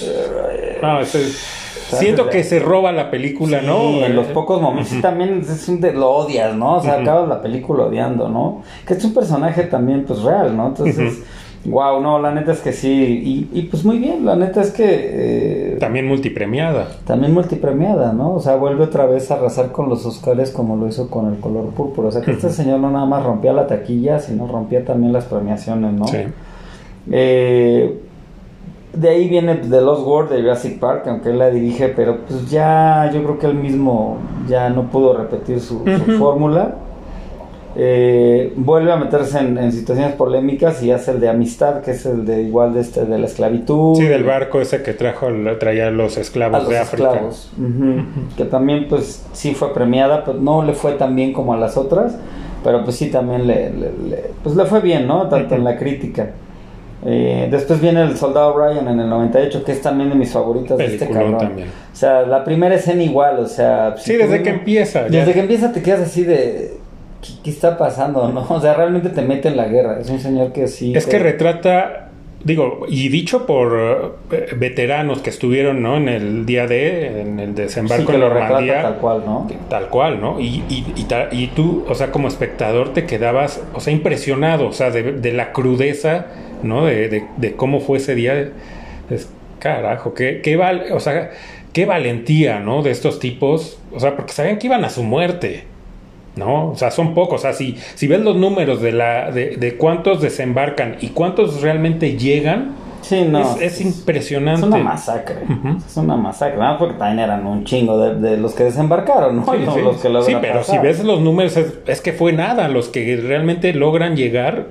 Eh, 0.03 0.79
no, 0.83 0.99
siento 1.05 2.29
que 2.29 2.45
se 2.45 2.59
roba 2.61 2.93
la 2.93 3.11
película, 3.11 3.63
¿no? 3.63 4.05
En 4.05 4.15
los 4.15 4.27
pocos 4.29 4.61
momentos 4.61 5.01
también 5.01 5.41
es 5.41 5.69
un 5.69 5.81
de, 5.81 5.93
lo 5.93 6.11
odias, 6.11 6.55
¿no? 6.55 6.77
O 6.77 6.83
sea, 6.83 7.01
acabas 7.01 7.29
la 7.29 7.43
película 7.43 7.85
odiando, 7.85 8.29
¿no? 8.29 8.63
Que 8.87 8.95
es 8.95 9.05
un 9.05 9.15
personaje 9.15 9.65
también 9.65 10.05
pues 10.05 10.23
real, 10.23 10.57
¿no? 10.57 10.69
Entonces 10.69 11.23
Wow, 11.65 12.01
no, 12.01 12.19
la 12.19 12.33
neta 12.33 12.53
es 12.53 12.61
que 12.61 12.73
sí. 12.73 13.49
Y, 13.53 13.63
pues 13.63 13.85
muy 13.85 13.99
bien, 13.99 14.25
la 14.25 14.37
neta 14.37 14.61
es 14.61 14.71
que. 14.71 14.85
Eh, 14.87 15.77
también 15.81 16.07
multipremiada. 16.07 16.89
También 17.07 17.35
multipremiada, 17.35 18.13
¿no? 18.13 18.35
O 18.35 18.41
sea, 18.41 18.57
vuelve 18.57 18.85
otra 18.85 19.07
vez 19.07 19.31
a 19.31 19.35
arrasar 19.35 19.73
con 19.73 19.89
los 19.89 20.07
Oscars 20.07 20.51
como 20.51 20.77
lo 20.77 20.89
hizo 20.89 21.11
con 21.11 21.33
el 21.33 21.41
color 21.41 21.67
púrpura. 21.71 22.09
O 22.09 22.11
sea, 22.11 22.23
que 22.23 22.33
este 22.33 22.51
señor 22.51 22.81
no 22.81 22.91
nada 22.91 23.07
más 23.07 23.23
rompía 23.23 23.53
la 23.53 23.67
taquilla, 23.67 24.19
sino 24.19 24.47
rompía 24.47 24.85
también 24.85 25.13
las 25.13 25.25
premiaciones, 25.25 25.93
¿no? 25.93 26.07
Sí. 26.07 26.19
Eh, 27.11 28.01
de 28.93 29.09
ahí 29.09 29.29
viene 29.29 29.57
The 29.57 29.81
Lost 29.81 30.07
World 30.07 30.31
de 30.31 30.41
Jurassic 30.41 30.79
Park, 30.79 31.05
aunque 31.07 31.31
él 31.31 31.39
la 31.39 31.51
dirige, 31.51 31.89
pero 31.89 32.19
pues 32.27 32.51
ya 32.51 33.11
yo 33.13 33.23
creo 33.23 33.39
que 33.39 33.47
él 33.47 33.55
mismo 33.55 34.17
ya 34.49 34.71
no 34.71 34.85
pudo 34.91 35.17
repetir 35.17 35.61
su 35.61 35.85
fórmula. 36.19 36.77
Eh, 37.81 38.53
vuelve 38.57 38.91
a 38.91 38.97
meterse 38.97 39.39
en, 39.39 39.71
situaciones 39.71 40.15
polémicas 40.17 40.83
y 40.83 40.91
hace 40.91 41.13
el 41.13 41.21
de 41.21 41.29
amistad, 41.29 41.81
que 41.81 41.93
es 41.93 42.05
el 42.07 42.27
de 42.27 42.43
igual 42.43 42.75
de 42.75 42.81
este 42.81 43.05
de 43.05 43.19
la 43.19 43.27
esclavitud. 43.27 43.95
Sí, 43.97 44.03
del 44.05 44.25
barco 44.25 44.61
ese 44.61 44.83
que 44.83 44.95
trajo 44.95 45.29
traía 45.61 45.89
los 45.93 46.17
esclavos 46.17 46.69
de 46.69 46.77
África. 46.77 47.21
Que 48.37 48.45
también 48.47 48.87
pues 48.89 49.25
sí 49.33 49.55
fue 49.55 49.73
premiada, 49.73 50.25
pero 50.25 50.39
no 50.41 50.65
le 50.65 50.73
fue 50.73 50.93
tan 50.95 51.15
bien 51.15 51.33
como 51.33 51.55
a 51.55 51.57
las 51.57 51.77
otras, 51.77 52.19
pero 52.65 52.83
pues 52.83 52.97
sí 52.97 53.11
también 53.11 53.47
le, 53.47 53.71
pues 54.43 54.57
le 54.57 54.65
fue 54.65 54.81
bien, 54.81 55.07
¿no? 55.07 55.29
Tanto 55.29 55.55
en 55.55 55.63
la 55.63 55.77
crítica. 55.77 56.31
Eh, 57.07 57.47
después 57.49 57.81
viene 57.81 58.03
el 58.03 58.17
Soldado 58.17 58.59
Ryan 58.59 58.89
en 58.89 58.99
el 58.99 59.09
98, 59.09 59.63
que 59.63 59.71
es 59.71 59.81
también 59.81 60.09
de 60.11 60.17
mis 60.17 60.33
favoritas 60.33 60.77
de 60.77 60.85
este 60.87 61.07
Peliculón 61.07 61.31
cabrón. 61.33 61.49
también. 61.49 61.69
O 61.69 61.97
sea, 61.97 62.23
la 62.23 62.43
primera 62.43 62.75
escena 62.75 63.05
igual, 63.05 63.39
o 63.39 63.47
sea... 63.47 63.95
si 63.99 64.11
Sí, 64.13 64.17
desde 64.17 64.39
no- 64.39 64.43
que 64.43 64.51
empieza. 64.51 65.03
ya. 65.07 65.21
Desde 65.21 65.33
que 65.33 65.41
empieza 65.41 65.73
te 65.73 65.81
quedas 65.81 66.01
así 66.01 66.25
de... 66.25 66.78
¿Qué, 67.21 67.33
qué 67.45 67.51
está 67.51 67.77
pasando, 67.79 68.29
no? 68.33 68.47
O 68.49 68.61
sea, 68.61 68.75
realmente 68.75 69.09
te 69.11 69.23
mete 69.23 69.49
en 69.49 69.57
la 69.57 69.67
guerra. 69.69 69.99
Es 70.01 70.09
un 70.11 70.21
señor 70.21 70.53
que 70.53 70.69
sí... 70.69 70.95
Es 70.95 71.05
te- 71.07 71.11
que 71.13 71.19
retrata, 71.19 72.11
digo, 72.45 72.87
y 72.89 73.09
dicho 73.09 73.45
por 73.47 74.15
eh, 74.31 74.47
veteranos 74.57 75.21
que 75.21 75.31
estuvieron, 75.31 75.83
¿no? 75.83 75.97
En 75.97 76.09
el 76.09 76.47
día 76.47 76.67
de, 76.67 77.23
en 77.23 77.41
el 77.41 77.49
sí, 77.51 77.63
desembarco 77.63 78.07
que 78.07 78.15
en 78.15 78.21
lo 78.21 78.29
retrata 78.29 78.49
Normandía. 78.51 78.83
tal 78.83 78.97
cual, 78.99 79.23
¿no? 79.27 79.47
Tal 79.69 79.89
cual, 79.89 80.21
¿no? 80.21 80.39
Y, 80.41 80.63
y, 80.69 80.93
y, 80.97 81.05
ta- 81.05 81.29
y 81.33 81.49
tú, 81.49 81.85
o 81.89 81.95
sea, 81.95 82.13
como 82.13 82.29
espectador 82.29 82.93
te 82.93 83.05
quedabas, 83.07 83.61
o 83.75 83.81
sea, 83.81 83.93
impresionado, 83.93 84.69
o 84.69 84.73
sea, 84.73 84.91
de, 84.91 85.13
de 85.15 85.33
la 85.33 85.53
crudeza, 85.53 86.27
¿no? 86.63 86.87
De, 86.87 87.09
de, 87.09 87.25
de 87.37 87.57
cómo 87.57 87.81
fue 87.81 87.99
ese 87.99 88.15
día. 88.15 88.51
Es, 89.11 89.29
carajo, 89.59 90.15
qué, 90.15 90.41
qué 90.41 90.55
val, 90.57 90.85
o 90.93 91.01
sea, 91.01 91.31
qué 91.73 91.85
valentía, 91.85 92.61
¿no? 92.61 92.83
De 92.83 92.93
estos 92.93 93.19
tipos, 93.19 93.81
o 93.93 93.99
sea, 93.99 94.15
porque 94.15 94.33
sabían 94.33 94.59
que 94.59 94.69
iban 94.69 94.85
a 94.85 94.91
su 94.91 95.03
muerte. 95.03 95.65
¿No? 96.39 96.71
O 96.71 96.77
sea, 96.77 96.91
son 96.91 97.15
pocos. 97.15 97.41
O 97.41 97.43
sea, 97.43 97.53
si, 97.53 97.77
si 97.95 98.07
ves 98.07 98.21
los 98.21 98.37
números 98.37 98.81
de, 98.81 98.93
la, 98.93 99.31
de, 99.33 99.57
de 99.57 99.77
cuántos 99.77 100.23
desembarcan 100.23 100.97
y 101.01 101.09
cuántos 101.09 101.61
realmente 101.61 102.17
llegan, 102.17 102.73
Sí, 103.01 103.23
no. 103.23 103.41
es, 103.41 103.63
es 103.63 103.81
impresionante. 103.81 104.61
Es 104.61 104.67
una 104.67 104.79
masacre. 104.79 105.37
Es 105.87 105.97
una 105.97 106.17
masacre. 106.17 106.59
¿no? 106.59 106.77
Porque 106.79 106.95
también 106.99 107.21
eran 107.21 107.47
un 107.47 107.65
chingo 107.65 107.97
de, 107.99 108.17
de 108.17 108.37
los 108.37 108.55
que 108.55 108.65
desembarcaron, 108.65 109.37
¿no? 109.37 109.45
Sí, 109.45 109.51
Y 109.63 109.65
los, 109.65 109.75
sí. 109.75 109.81
los 109.83 109.97
que 109.99 110.09
logran 110.09 110.27
Sí, 110.27 110.37
pero 110.41 110.59
pasar. 110.59 110.77
si 110.77 110.83
ves 110.83 111.05
los 111.05 111.21
números, 111.21 111.57
es, 111.57 111.75
es 111.87 112.01
que 112.01 112.13
fue 112.13 112.33
nada. 112.33 112.69
Los 112.69 112.89
que 112.89 113.17
realmente 113.17 113.73
logran 113.73 114.17
llegar, 114.17 114.67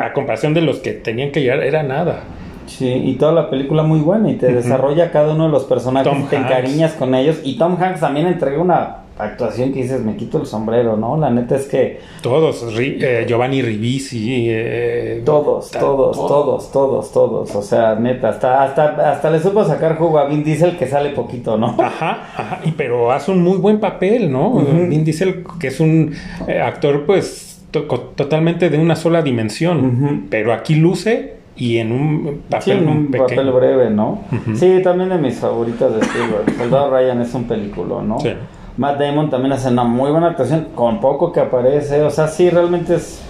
a 0.00 0.12
comparación 0.12 0.54
de 0.54 0.62
los 0.62 0.78
que 0.78 0.92
tenían 0.92 1.30
que 1.32 1.40
llegar, 1.42 1.60
era 1.62 1.82
nada. 1.82 2.20
Sí, 2.66 2.88
y 2.88 3.14
toda 3.16 3.32
la 3.32 3.50
película 3.50 3.82
muy 3.82 3.98
buena 4.00 4.30
y 4.30 4.34
te 4.36 4.50
desarrolla 4.52 5.10
cada 5.10 5.34
uno 5.34 5.44
de 5.46 5.50
los 5.50 5.64
personajes, 5.64 6.10
Tom 6.10 6.26
te 6.28 6.36
Hanks. 6.36 6.50
encariñas 6.50 6.92
con 6.92 7.14
ellos 7.14 7.38
y 7.44 7.58
Tom 7.58 7.76
Hanks 7.78 8.00
también 8.00 8.26
entrega 8.26 8.58
una 8.62 8.96
actuación 9.18 9.72
que 9.72 9.82
dices, 9.82 10.00
me 10.02 10.16
quito 10.16 10.38
el 10.38 10.46
sombrero, 10.46 10.96
¿no? 10.96 11.16
La 11.16 11.30
neta 11.30 11.54
es 11.56 11.66
que 11.66 12.00
Todos, 12.22 12.64
Ri- 12.76 12.98
eh, 13.00 13.24
Giovanni 13.28 13.62
Ribisi, 13.62 14.46
eh, 14.50 15.22
todos, 15.24 15.70
todos, 15.70 16.16
todo. 16.16 16.26
todos, 16.26 16.72
todos, 16.72 17.12
todos, 17.12 17.54
o 17.54 17.62
sea, 17.62 17.94
neta, 17.94 18.30
hasta, 18.30 18.62
hasta, 18.64 19.12
hasta 19.12 19.30
le 19.30 19.38
supo 19.40 19.64
sacar 19.64 19.96
jugo 19.98 20.18
a 20.18 20.26
Vin 20.26 20.42
Diesel 20.42 20.76
que 20.76 20.86
sale 20.88 21.10
poquito, 21.10 21.56
¿no? 21.56 21.76
Ajá, 21.78 22.22
ajá, 22.36 22.60
y 22.64 22.72
pero 22.72 23.12
hace 23.12 23.30
un 23.30 23.42
muy 23.42 23.58
buen 23.58 23.78
papel, 23.78 24.32
¿no? 24.32 24.52
Vin 24.54 25.04
Diesel, 25.04 25.44
que 25.60 25.68
es 25.68 25.78
un 25.80 26.12
eh, 26.48 26.60
actor, 26.60 27.04
pues, 27.06 27.62
to- 27.70 27.84
totalmente 28.16 28.68
de 28.70 28.78
una 28.78 28.96
sola 28.96 29.22
dimensión, 29.22 30.26
pero 30.30 30.52
aquí 30.52 30.74
luce 30.74 31.34
y 31.56 31.76
en 31.78 31.92
un 31.92 32.42
papel 32.50 32.62
Sí, 32.64 32.70
en 32.82 32.88
un 32.88 33.06
pequeño. 33.12 33.28
papel 33.28 33.52
breve, 33.52 33.90
¿no? 33.90 34.22
Sí, 34.56 34.80
también 34.82 35.10
de 35.10 35.18
mis 35.18 35.36
favoritas 35.36 35.94
de 35.94 36.00
Spielberg. 36.00 36.50
Soldado 36.58 36.90
Ryan 36.90 37.20
es 37.20 37.32
un 37.32 37.44
película, 37.44 38.02
¿no? 38.02 38.18
Sí. 38.18 38.30
Matt 38.76 38.98
Damon 38.98 39.30
también 39.30 39.52
hace 39.52 39.68
una 39.68 39.84
muy 39.84 40.10
buena 40.10 40.28
actuación, 40.28 40.68
con 40.74 41.00
poco 41.00 41.32
que 41.32 41.40
aparece. 41.40 42.02
O 42.02 42.10
sea, 42.10 42.28
sí, 42.28 42.50
realmente 42.50 42.96
es, 42.96 43.20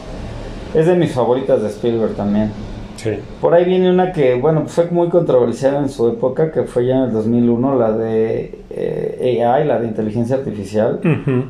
es 0.74 0.86
de 0.86 0.94
mis 0.96 1.12
favoritas 1.12 1.60
de 1.62 1.68
Spielberg 1.68 2.14
también. 2.14 2.50
Sí. 2.96 3.10
Por 3.40 3.52
ahí 3.52 3.64
viene 3.64 3.90
una 3.90 4.12
que, 4.12 4.34
bueno, 4.36 4.62
pues 4.62 4.72
fue 4.72 4.86
muy 4.90 5.08
controversial 5.08 5.76
en 5.76 5.88
su 5.90 6.08
época, 6.08 6.50
que 6.50 6.62
fue 6.62 6.86
ya 6.86 6.96
en 6.96 7.02
el 7.04 7.12
2001, 7.12 7.78
la 7.78 7.92
de 7.92 8.58
eh, 8.70 9.44
AI, 9.44 9.66
la 9.66 9.78
de 9.78 9.88
inteligencia 9.88 10.36
artificial. 10.36 11.00
Ujú. 11.04 11.44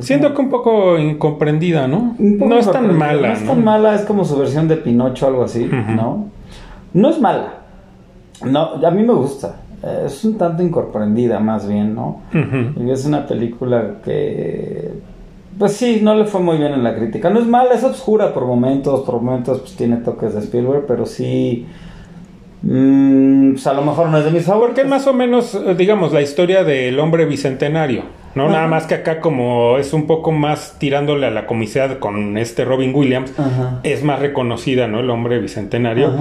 Siento 0.00 0.32
que 0.32 0.40
un 0.40 0.50
poco 0.50 0.96
incomprendida, 0.96 1.88
¿no? 1.88 2.14
Poco 2.38 2.50
no 2.50 2.58
es 2.58 2.70
tan 2.70 2.96
mala, 2.96 3.28
No 3.28 3.34
es 3.34 3.44
tan 3.44 3.64
mala, 3.64 3.94
es 3.96 4.02
como 4.02 4.24
su 4.24 4.36
versión 4.38 4.68
de 4.68 4.76
Pinocho, 4.76 5.26
algo 5.26 5.42
así. 5.42 5.68
¿no? 5.68 6.28
No 6.92 7.10
es 7.10 7.20
mala. 7.20 7.54
No, 8.44 8.74
a 8.86 8.90
mí 8.92 9.02
me 9.02 9.14
gusta. 9.14 9.56
Eh, 9.82 10.02
Es 10.06 10.24
un 10.24 10.36
tanto 10.38 10.62
incomprendida, 10.62 11.38
más 11.40 11.68
bien, 11.68 11.94
¿no? 11.94 12.20
Y 12.84 12.90
es 12.90 13.04
una 13.06 13.26
película 13.26 13.96
que. 14.04 14.90
Pues 15.58 15.72
sí, 15.72 16.00
no 16.02 16.14
le 16.14 16.24
fue 16.24 16.40
muy 16.40 16.56
bien 16.56 16.72
en 16.72 16.84
la 16.84 16.94
crítica. 16.94 17.30
No 17.30 17.40
es 17.40 17.46
mala, 17.46 17.74
es 17.74 17.82
oscura 17.82 18.32
por 18.32 18.46
momentos, 18.46 19.00
por 19.04 19.20
momentos 19.20 19.58
pues 19.60 19.74
tiene 19.74 19.96
toques 19.96 20.34
de 20.34 20.40
Spielberg, 20.40 20.84
pero 20.86 21.04
sí. 21.04 21.66
mm, 22.62 23.52
pues 23.52 23.66
a 23.66 23.72
lo 23.72 23.82
mejor 23.82 24.08
no 24.08 24.18
es 24.18 24.24
de 24.24 24.30
mis 24.30 24.44
favoritos. 24.44 24.68
Porque 24.68 24.80
es 24.82 24.88
más 24.88 25.06
o 25.06 25.12
menos, 25.14 25.54
eh, 25.54 25.74
digamos, 25.76 26.12
la 26.12 26.20
historia 26.22 26.62
del 26.64 26.98
hombre 27.00 27.24
bicentenario, 27.24 28.02
¿no? 28.34 28.48
Nada 28.48 28.68
más 28.68 28.86
que 28.86 28.94
acá 28.94 29.20
como 29.20 29.78
es 29.78 29.92
un 29.92 30.06
poco 30.06 30.30
más 30.32 30.76
tirándole 30.78 31.26
a 31.26 31.30
la 31.30 31.46
comicidad 31.46 31.98
con 31.98 32.38
este 32.38 32.64
Robin 32.64 32.94
Williams, 32.94 33.32
es 33.82 34.04
más 34.04 34.20
reconocida, 34.20 34.86
¿no? 34.86 35.00
El 35.00 35.10
hombre 35.10 35.38
bicentenario, 35.40 36.12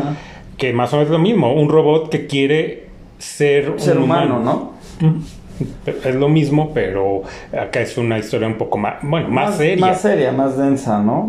que 0.58 0.74
más 0.74 0.94
o 0.94 0.98
menos 0.98 1.12
lo 1.12 1.20
mismo, 1.20 1.54
un 1.54 1.70
robot 1.70 2.10
que 2.10 2.26
quiere 2.26 2.87
ser 3.18 3.72
un 3.72 3.80
Ser 3.80 3.98
humano, 3.98 4.40
¿no? 4.40 4.74
Es 6.04 6.14
lo 6.16 6.30
mismo, 6.30 6.72
pero 6.74 7.24
acá 7.52 7.82
es 7.82 7.98
una 7.98 8.20
historia 8.20 8.48
un 8.48 8.56
poco 8.56 8.78
más, 8.78 8.96
bueno, 9.02 9.30
más, 9.30 9.58
seria. 9.58 9.86
Más 9.88 10.02
seria, 10.02 10.32
más 10.32 10.58
densa, 10.58 11.02
¿no? 11.02 11.28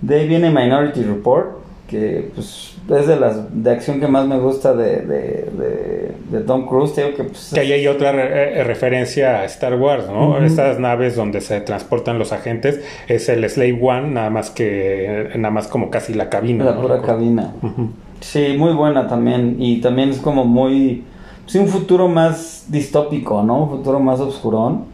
De 0.00 0.16
ahí 0.20 0.26
viene 0.28 0.50
Minority 0.50 1.02
Report, 1.04 1.58
que 1.86 2.30
pues 2.34 2.74
es 2.90 3.06
de 3.06 3.16
las 3.16 3.62
de 3.62 3.70
acción 3.70 4.00
que 4.00 4.08
más 4.08 4.26
me 4.26 4.38
gusta 4.38 4.74
de, 4.74 4.96
de, 5.02 5.48
de, 5.52 6.12
de 6.30 6.40
Tom 6.44 6.66
Cruise. 6.66 6.90
Que 6.92 7.22
pues, 7.24 7.52
Que 7.54 7.60
ahí 7.60 7.72
hay 7.72 7.86
otra 7.86 8.10
re- 8.10 8.60
eh, 8.60 8.64
referencia 8.64 9.40
a 9.40 9.44
Star 9.44 9.74
Wars, 9.76 10.06
¿no? 10.08 10.38
Estas 10.44 10.80
naves 10.80 11.14
donde 11.14 11.40
se 11.40 11.60
transportan 11.60 12.18
los 12.18 12.32
agentes 12.32 12.80
es 13.06 13.28
el 13.28 13.48
Slave 13.48 13.78
One, 13.80 14.08
nada 14.10 14.30
más 14.30 14.50
que 14.50 15.30
nada 15.36 15.50
más 15.54 15.68
como 15.68 15.88
casi 15.90 16.14
la 16.14 16.28
cabina. 16.28 16.64
la 16.64 16.72
¿no? 16.72 16.82
pura 16.82 17.00
cabina. 17.00 17.54
Ujú. 17.62 17.90
Sí, 18.20 18.54
muy 18.58 18.72
buena 18.72 19.06
también. 19.08 19.56
Y 19.58 19.80
también 19.80 20.10
es 20.10 20.18
como 20.18 20.44
muy. 20.44 21.04
Sí, 21.46 21.58
un 21.58 21.68
futuro 21.68 22.08
más 22.08 22.66
distópico, 22.68 23.42
¿no? 23.42 23.64
Un 23.64 23.70
futuro 23.70 24.00
más 24.00 24.20
oscurón. 24.20 24.84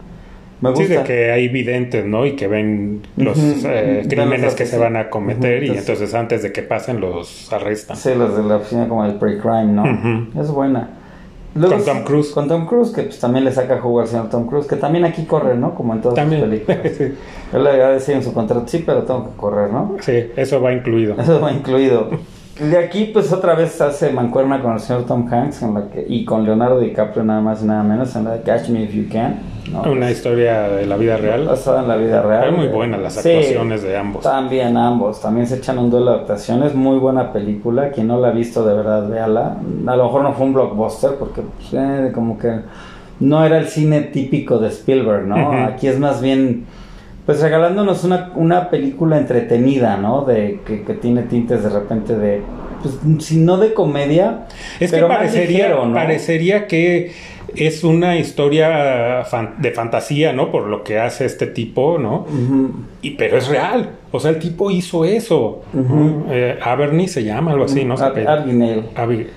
Me 0.61 0.69
Sí, 0.75 0.83
gusta. 0.83 0.99
de 0.99 1.03
que 1.03 1.31
hay 1.31 1.49
videntes, 1.49 2.05
¿no? 2.05 2.25
Y 2.25 2.35
que 2.37 2.47
ven 2.47 3.01
los 3.17 3.37
eh, 3.65 4.05
crímenes 4.07 4.41
los 4.43 4.55
que 4.55 4.65
se 4.65 4.77
van 4.77 4.95
a 4.95 5.09
cometer 5.09 5.63
y 5.63 5.71
Entonces- 5.71 6.13
antes 6.13 6.41
de 6.43 6.53
que 6.53 6.61
pasen 6.61 7.01
los 7.01 7.51
arrestan. 7.51 7.97
Sí, 7.97 8.11
los 8.15 8.37
de 8.37 8.43
la 8.43 8.57
oficina 8.57 8.87
como 8.87 9.03
el 9.03 9.15
pre-crime, 9.15 9.65
¿no? 9.73 9.83
Es 10.39 10.49
buena. 10.51 10.89
Con 11.53 11.83
Tom 11.85 12.03
Cruise. 12.03 12.31
Con 12.31 12.47
Tom 12.47 12.65
Cruise, 12.65 12.91
que 12.91 13.03
pues 13.03 13.19
también 13.19 13.45
le 13.45 13.51
saca 13.51 13.79
jugo 13.79 13.99
al 14.01 14.07
señor 14.07 14.29
Tom 14.29 14.47
Cruise, 14.47 14.65
que 14.65 14.75
también 14.77 15.05
aquí 15.05 15.25
corre, 15.25 15.55
¿no? 15.55 15.75
Como 15.75 15.93
en 15.93 16.01
todas 16.01 16.17
sus 16.27 16.35
películas. 16.39 16.79
sí. 16.97 17.03
Él 17.53 17.63
le 17.63 17.77
va 17.79 17.87
a 17.87 17.91
decir 17.91 18.15
en 18.15 18.23
su 18.23 18.33
contrato, 18.33 18.63
sí, 18.67 18.83
pero 18.85 19.03
tengo 19.03 19.25
que 19.31 19.35
correr, 19.37 19.69
¿no? 19.69 19.97
Sí, 19.99 20.13
eso 20.35 20.61
va 20.61 20.71
incluido. 20.73 21.15
Eso 21.19 21.41
va 21.41 21.51
incluido. 21.51 22.09
De 22.59 22.77
aquí, 22.77 23.05
pues 23.05 23.33
otra 23.33 23.55
vez 23.55 23.81
hace 23.81 24.11
mancuerna 24.11 24.61
con 24.61 24.73
el 24.73 24.79
señor 24.79 25.05
Tom 25.05 25.27
Hanks 25.27 25.63
en 25.63 25.73
la 25.73 25.89
que, 25.89 26.05
y 26.07 26.23
con 26.23 26.43
Leonardo 26.45 26.79
DiCaprio, 26.79 27.23
nada 27.23 27.41
más 27.41 27.63
y 27.63 27.65
nada 27.65 27.81
menos, 27.81 28.15
en 28.15 28.25
la 28.25 28.33
de 28.33 28.41
Catch 28.43 28.69
Me 28.69 28.83
If 28.83 28.93
You 28.93 29.05
Can. 29.11 29.39
¿no? 29.71 29.81
Una 29.91 30.11
historia 30.11 30.69
de 30.69 30.85
la 30.85 30.95
vida 30.97 31.17
real. 31.17 31.45
Basada 31.45 31.81
en 31.81 31.87
la 31.87 31.95
vida 31.95 32.21
real. 32.21 32.43
Eran 32.43 32.55
muy 32.55 32.67
buenas 32.67 33.01
las 33.01 33.13
Sí, 33.13 33.29
actuaciones 33.29 33.81
de 33.81 33.97
ambos. 33.97 34.21
También 34.23 34.77
ambos, 34.77 35.19
también 35.19 35.47
se 35.47 35.55
echan 35.55 35.79
un 35.79 35.89
duelo 35.89 36.11
de 36.11 36.19
actuaciones, 36.19 36.75
muy 36.75 36.99
buena 36.99 37.33
película, 37.33 37.89
quien 37.89 38.07
no 38.07 38.19
la 38.19 38.27
ha 38.27 38.31
visto 38.31 38.63
de 38.63 38.75
verdad, 38.75 39.09
véala. 39.09 39.57
A 39.87 39.95
lo 39.95 40.03
mejor 40.03 40.21
no 40.21 40.33
fue 40.33 40.45
un 40.45 40.53
blockbuster 40.53 41.15
porque 41.15 41.41
pues, 41.41 41.73
eh, 41.73 42.11
como 42.13 42.37
que 42.37 42.59
no 43.19 43.43
era 43.43 43.57
el 43.57 43.67
cine 43.67 44.01
típico 44.01 44.59
de 44.59 44.67
Spielberg, 44.67 45.25
¿no? 45.25 45.53
Aquí 45.65 45.87
es 45.87 45.97
más 45.97 46.21
bien, 46.21 46.65
pues 47.25 47.41
regalándonos 47.41 48.03
una, 48.03 48.31
una 48.35 48.69
película 48.69 49.17
entretenida, 49.17 49.97
¿no? 49.97 50.25
De 50.25 50.59
que, 50.65 50.83
que 50.83 50.93
tiene 50.95 51.23
tintes 51.23 51.63
de 51.63 51.69
repente 51.69 52.17
de, 52.17 52.41
pues 52.81 52.99
si 53.25 53.37
no 53.37 53.57
de 53.57 53.73
comedia, 53.73 54.45
Es 54.79 54.91
que 54.91 54.97
pero 54.97 55.07
parecería, 55.07 55.67
ligero, 55.67 55.85
¿no? 55.85 55.93
parecería 55.93 56.67
que 56.67 57.11
es 57.55 57.83
una 57.83 58.17
historia 58.17 59.23
fan- 59.25 59.55
de 59.59 59.71
fantasía, 59.71 60.33
¿no? 60.33 60.51
Por 60.51 60.67
lo 60.67 60.83
que 60.83 60.99
hace 60.99 61.25
este 61.25 61.47
tipo, 61.47 61.97
¿no? 61.99 62.25
Y, 63.01 63.11
pero 63.11 63.37
es 63.37 63.47
real. 63.47 63.91
O 64.11 64.19
sea, 64.19 64.31
el 64.31 64.39
tipo 64.39 64.71
hizo 64.71 65.05
eso. 65.05 65.61
Eh, 66.29 66.57
Abernie 66.61 67.07
se 67.07 67.23
llama, 67.23 67.51
algo 67.51 67.65
así, 67.65 67.85
¿no? 67.85 67.95
Abi- 68.95 69.27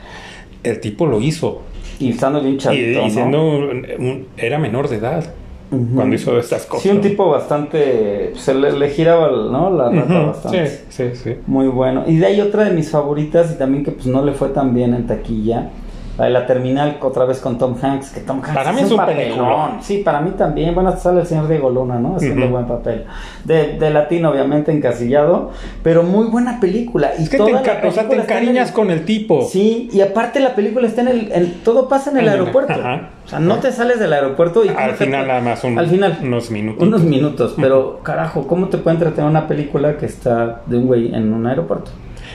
El 0.65 0.81
tipo 0.81 1.07
lo 1.07 1.21
hizo. 1.21 1.63
Y 2.01 2.11
estando 2.11 2.41
bien 2.41 2.55
Y, 2.55 2.59
chavito, 2.59 3.07
y 3.07 3.11
siendo 3.11 3.43
un- 3.47 3.87
un- 3.99 4.27
era 4.37 4.59
menor 4.59 4.89
de 4.89 4.97
edad 4.97 5.25
Cuando 5.69 6.15
hizo 6.15 6.39
estas 6.39 6.65
cosas. 6.67 6.83
Sí, 6.85 6.91
un 6.91 7.01
tipo 7.01 7.29
bastante. 7.29 8.33
Se 8.37 8.55
le, 8.55 8.73
le 8.73 8.91
giraba, 8.91 9.29
¿no? 9.31 9.71
La 9.71 9.91
rata 9.91 10.21
bastante. 10.21 10.67
Sí, 10.69 10.85
sí, 10.89 11.05
sí. 11.15 11.35
Muy 11.47 11.67
bueno. 11.67 12.05
Y 12.07 12.19
de 12.19 12.27
ahí 12.27 12.41
otra 12.41 12.65
de 12.65 12.71
mis 12.73 12.91
favoritas 12.91 13.53
y 13.53 13.59
también 13.59 13.85
que 13.85 13.91
pues 13.91 14.07
no 14.07 14.25
le 14.25 14.33
fue 14.33 14.51
tan 14.51 14.75
bien 14.75 14.95
en 14.95 15.07
taquilla. 15.07 15.71
La 16.19 16.25
de 16.25 16.31
la 16.31 16.47
terminal 16.47 16.97
otra 17.03 17.25
vez 17.27 17.41
con 17.41 17.59
Tom 17.59 17.77
Hanks, 17.81 18.11
que 18.11 18.21
Tom 18.21 18.39
Hanks 18.39 18.55
Para 18.55 18.73
mí 18.73 18.79
hace 18.79 18.87
es 18.87 18.91
un 18.93 18.97
papelón. 18.97 19.71
Sí, 19.83 19.99
para 19.99 20.21
mí 20.21 20.31
también. 20.31 20.75
Bueno, 20.75 20.89
hasta 20.89 21.03
sale 21.03 21.21
el 21.21 21.27
señor 21.27 21.47
Diego 21.49 21.69
Luna, 21.71 21.99
¿no? 21.99 22.17
Haciendo 22.17 22.49
buen 22.49 22.67
papel. 22.67 23.05
De, 23.45 23.77
de 23.79 23.91
latino, 23.91 24.31
obviamente, 24.31 24.73
encasillado, 24.73 25.51
pero 25.83 26.03
muy 26.03 26.27
buena 26.29 26.59
película. 26.59 27.11
Y 27.19 27.25
Es 27.25 27.29
que 27.29 27.37
te, 27.37 27.43
toda 27.45 27.53
la 27.53 27.63
enca- 27.63 27.87
o 27.87 27.91
sea, 27.91 28.05
te 28.05 28.09
película 28.11 28.23
encariñas 28.23 28.69
el- 28.69 28.75
con 28.75 28.91
el 28.91 29.05
tipo. 29.05 29.45
Sí, 29.45 29.89
y 29.93 30.01
aparte 30.01 30.41
la 30.41 30.55
película 30.55 30.87
está 30.87 31.03
en 31.03 31.09
el... 31.09 31.33
en- 31.33 31.53
todo 31.63 31.89
pasa 31.89 32.11
en 32.11 32.17
el 32.19 32.29
aeropuerto. 32.29 32.73
ajá. 32.73 33.11
O 33.25 33.29
sea, 33.29 33.39
no 33.41 33.57
te 33.57 33.73
sales 33.73 33.99
del 33.99 34.13
aeropuerto 34.13 34.65
y... 34.65 34.69
Al 34.69 34.75
¿cómo 34.75 34.87
te 34.89 35.05
final 35.05 35.27
nada 35.27 35.41
más 35.41 35.65
un- 35.65 35.79
Al 35.79 35.87
final. 35.89 36.19
unos 36.23 36.51
minutos. 36.51 36.83
Unos 36.87 37.03
minutos, 37.03 37.55
pero 37.61 38.01
carajo, 38.03 38.47
¿cómo 38.47 38.69
te 38.69 38.79
puede 38.79 38.95
entretener 38.97 39.29
una 39.29 39.49
película 39.49 39.99
que 39.99 40.07
está 40.07 40.63
de 40.67 40.77
un 40.79 40.87
güey 40.87 41.15
en 41.15 41.33
un 41.35 41.47
aeropuerto? 41.47 41.91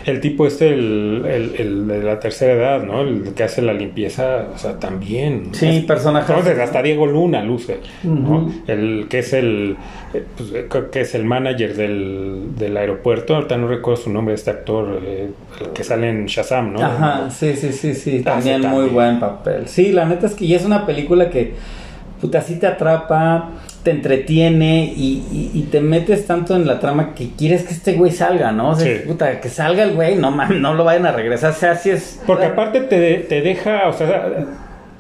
El 0.06 0.20
tipo 0.20 0.47
este, 0.47 0.70
el, 0.70 1.24
el, 1.26 1.56
el 1.58 1.88
de 1.88 2.04
la 2.04 2.20
tercera 2.20 2.54
edad, 2.54 2.84
¿no? 2.84 3.02
El 3.02 3.34
que 3.34 3.43
hace 3.43 3.62
la 3.62 3.74
limpieza, 3.74 4.47
o 4.54 4.58
sea, 4.58 4.80
también. 4.80 5.49
Sí, 5.54 5.84
personajes. 5.88 6.30
Entonces, 6.30 6.60
hasta 6.60 6.82
Diego 6.82 7.06
Luna 7.06 7.43
luce, 7.43 7.80
¿no? 8.04 8.52
El 8.68 9.08
que 9.10 9.20
es 9.20 9.34
el, 9.34 9.78
eh, 10.14 10.24
pues, 10.36 10.52
eh, 10.54 10.68
que 10.91 11.02
es 11.02 11.16
el 11.16 11.26
manager 11.26 11.76
del, 11.76 12.56
del 12.58 12.78
aeropuerto, 12.78 13.36
ahorita 13.36 13.58
no 13.58 13.68
recuerdo 13.68 14.04
su 14.04 14.10
nombre, 14.12 14.34
este 14.36 14.52
actor, 14.52 15.02
eh, 15.04 15.30
el 15.62 15.70
que 15.70 15.84
sale 15.84 16.10
en 16.10 16.26
Shazam, 16.26 16.74
¿no? 16.74 16.82
Ajá, 16.82 17.30
sí, 17.30 17.56
sí, 17.56 17.72
sí, 17.72 17.93
sí, 17.93 18.22
también 18.22 18.62
muy 18.62 18.70
también. 18.70 18.93
buen 18.93 19.20
papel. 19.20 19.68
Sí, 19.68 19.91
la 19.91 20.06
neta 20.06 20.28
es 20.28 20.34
que 20.34 20.47
ya 20.47 20.58
es 20.58 20.66
una 20.66 20.86
película 20.86 21.30
que, 21.30 21.54
puta, 22.22 22.40
así 22.40 22.56
te 22.60 22.68
atrapa, 22.68 23.50
te 23.84 23.92
entretiene 23.92 24.94
y, 24.96 25.24
y- 25.32 25.52
y 25.56 25.62
te 25.72 25.82
metes 25.82 26.28
tanto 26.28 26.56
en 26.56 26.68
la 26.68 26.80
trama 26.80 27.14
que 27.16 27.32
quieres 27.38 27.64
que 27.64 27.74
este 27.74 27.94
güey 27.94 28.12
salga, 28.12 28.52
¿no? 28.52 28.70
O 28.70 28.76
sea, 28.76 28.86
Sí. 29.00 29.04
puta, 29.08 29.42
que 29.42 29.50
salga 29.50 29.84
el 29.84 29.94
güey, 29.96 30.16
no 30.16 30.30
mames, 30.32 30.60
no 30.62 30.74
lo 30.76 30.84
vayan 30.84 31.08
a 31.08 31.12
regresar, 31.12 31.52
o 31.52 31.56
sea, 31.56 31.72
así 31.72 31.90
es. 31.90 32.22
Porque 32.28 32.46
aparte 32.46 32.82
te, 32.82 33.16
te 33.28 33.42
deja, 33.42 33.88
o 33.88 33.94
sea, 33.94 34.46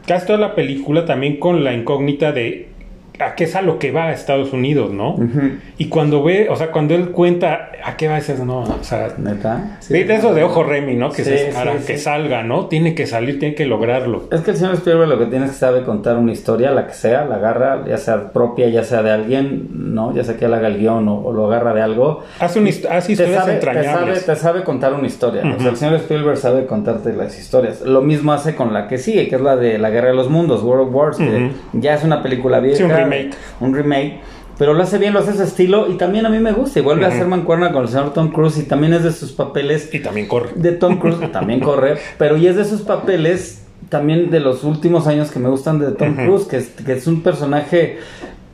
casi 0.07 0.25
toda 0.25 0.39
la 0.39 0.55
película 0.55 1.05
también 1.05 1.37
con 1.37 1.63
la 1.63 1.73
incógnita 1.73 2.31
de 2.31 2.70
a 3.19 3.35
qué 3.35 3.43
es 3.43 3.55
a 3.55 3.61
lo 3.61 3.77
que 3.77 3.91
va 3.91 4.05
a 4.05 4.13
Estados 4.13 4.51
Unidos, 4.53 4.91
¿no? 4.91 5.11
Ujú. 5.15 5.41
Y 5.77 5.89
cuando 5.89 6.23
ve, 6.23 6.47
o 6.49 6.55
sea, 6.55 6.71
cuando 6.71 6.95
él 6.95 7.09
cuenta 7.11 7.69
a 7.83 7.95
qué 7.97 8.07
va, 8.07 8.15
dices, 8.15 8.39
no, 8.39 8.61
o 8.61 8.83
sea, 8.83 9.09
¿Neta? 9.17 9.77
Sí. 9.79 9.93
de 10.03 10.15
eso 10.15 10.33
de 10.33 10.43
ojo 10.43 10.63
Remy, 10.63 10.95
¿no? 10.95 11.09
Que 11.11 11.23
Sí, 11.23 11.29
se 11.31 11.51
sí, 11.51 11.57
que 11.85 11.97
salga, 11.97 12.43
¿no? 12.43 12.65
Tiene 12.67 12.95
que 12.95 13.05
salir, 13.05 13.39
tiene 13.39 13.53
que 13.55 13.65
lograrlo. 13.65 14.23
Es 14.31 14.41
que 14.41 14.51
el 14.51 14.57
señor 14.57 14.73
Spielberg 14.75 15.09
lo 15.09 15.19
que 15.19 15.25
tiene 15.25 15.45
es 15.45 15.51
que 15.51 15.57
sabe 15.57 15.83
contar 15.83 16.17
una 16.17 16.31
historia, 16.31 16.71
la 16.71 16.87
que 16.87 16.93
sea, 16.93 17.25
la 17.25 17.35
agarra, 17.35 17.85
ya 17.87 17.97
sea 17.97 18.31
propia, 18.31 18.69
ya 18.69 18.83
sea 18.83 19.03
de 19.03 19.11
alguien, 19.11 19.67
¿no? 19.93 20.13
Ya 20.15 20.23
sea 20.23 20.37
que 20.37 20.45
él 20.45 20.53
haga 20.53 20.67
el 20.67 20.77
guion 20.79 21.07
o, 21.07 21.19
o 21.23 21.31
lo 21.31 21.45
agarra 21.45 21.73
de 21.73 21.81
algo. 21.81 22.23
Hace, 22.39 22.59
una 22.59 22.69
hace 22.69 23.07
te 23.07 23.11
historias 23.13 23.43
sabe, 23.43 23.55
te, 23.57 23.65
sabe, 23.65 23.79
entrañables. 23.79 24.25
te 24.25 24.35
sabe 24.35 24.63
contar 24.63 24.93
una 24.93 25.07
historia. 25.07 25.43
O 25.55 25.59
sea, 25.59 25.69
el 25.71 25.77
señor 25.77 25.95
Spielberg 25.95 26.37
sabe 26.37 26.65
contarte 26.65 27.13
las 27.13 27.37
historias. 27.37 27.81
Lo 27.81 28.01
mismo 28.01 28.33
hace 28.33 28.55
con 28.55 28.73
la 28.73 28.87
que 28.87 28.97
sigue, 28.97 29.27
que 29.27 29.35
es 29.35 29.41
la 29.41 29.55
de 29.55 29.77
La 29.77 29.89
Guerra 29.89 30.09
de 30.09 30.15
los 30.15 30.29
Mundos, 30.29 30.63
World 30.63 30.87
of 30.89 30.95
Wars, 30.95 31.17
que 31.17 31.23
Ujú. 31.23 31.79
ya 31.81 31.93
es 31.95 32.03
una 32.03 32.23
película 32.23 32.59
vieja. 32.59 32.77
Remake. 33.03 33.31
Un 33.59 33.73
remake. 33.73 34.19
Pero 34.57 34.73
lo 34.75 34.83
hace 34.83 34.99
bien, 34.99 35.13
lo 35.13 35.19
hace 35.19 35.33
su 35.33 35.41
estilo 35.41 35.89
y 35.89 35.97
también 35.97 36.25
a 36.25 36.29
mí 36.29 36.37
me 36.37 36.51
gusta. 36.51 36.79
Y 36.79 36.81
vuelve 36.83 37.05
a 37.05 37.07
hacer 37.07 37.25
mancuerna 37.25 37.71
con 37.71 37.83
el 37.83 37.89
señor 37.89 38.13
Tom 38.13 38.31
Cruise 38.31 38.57
y 38.59 38.63
también 38.63 38.93
es 38.93 39.03
de 39.03 39.11
sus 39.11 39.31
papeles 39.31 39.89
Y 39.91 39.99
también 39.99 40.27
corre. 40.27 40.51
de 40.55 40.73
Tom 40.73 40.99
Cruise, 40.99 41.17
también 41.31 41.61
corre, 41.61 41.97
pero 42.19 42.37
y 42.37 42.45
es 42.47 42.57
de 42.57 42.61
esos 42.61 42.81
papeles 42.81 43.63
también 43.89 44.29
de 44.29 44.39
los 44.39 44.63
últimos 44.63 45.07
años 45.07 45.31
que 45.31 45.39
me 45.39 45.49
gustan 45.49 45.79
de 45.79 45.91
Tom. 45.91 46.15
Cruise, 46.15 46.45
que 46.45 46.57
es, 46.57 46.67
que 46.69 46.93
es 46.93 47.07
un 47.07 47.23
personaje, 47.23 47.97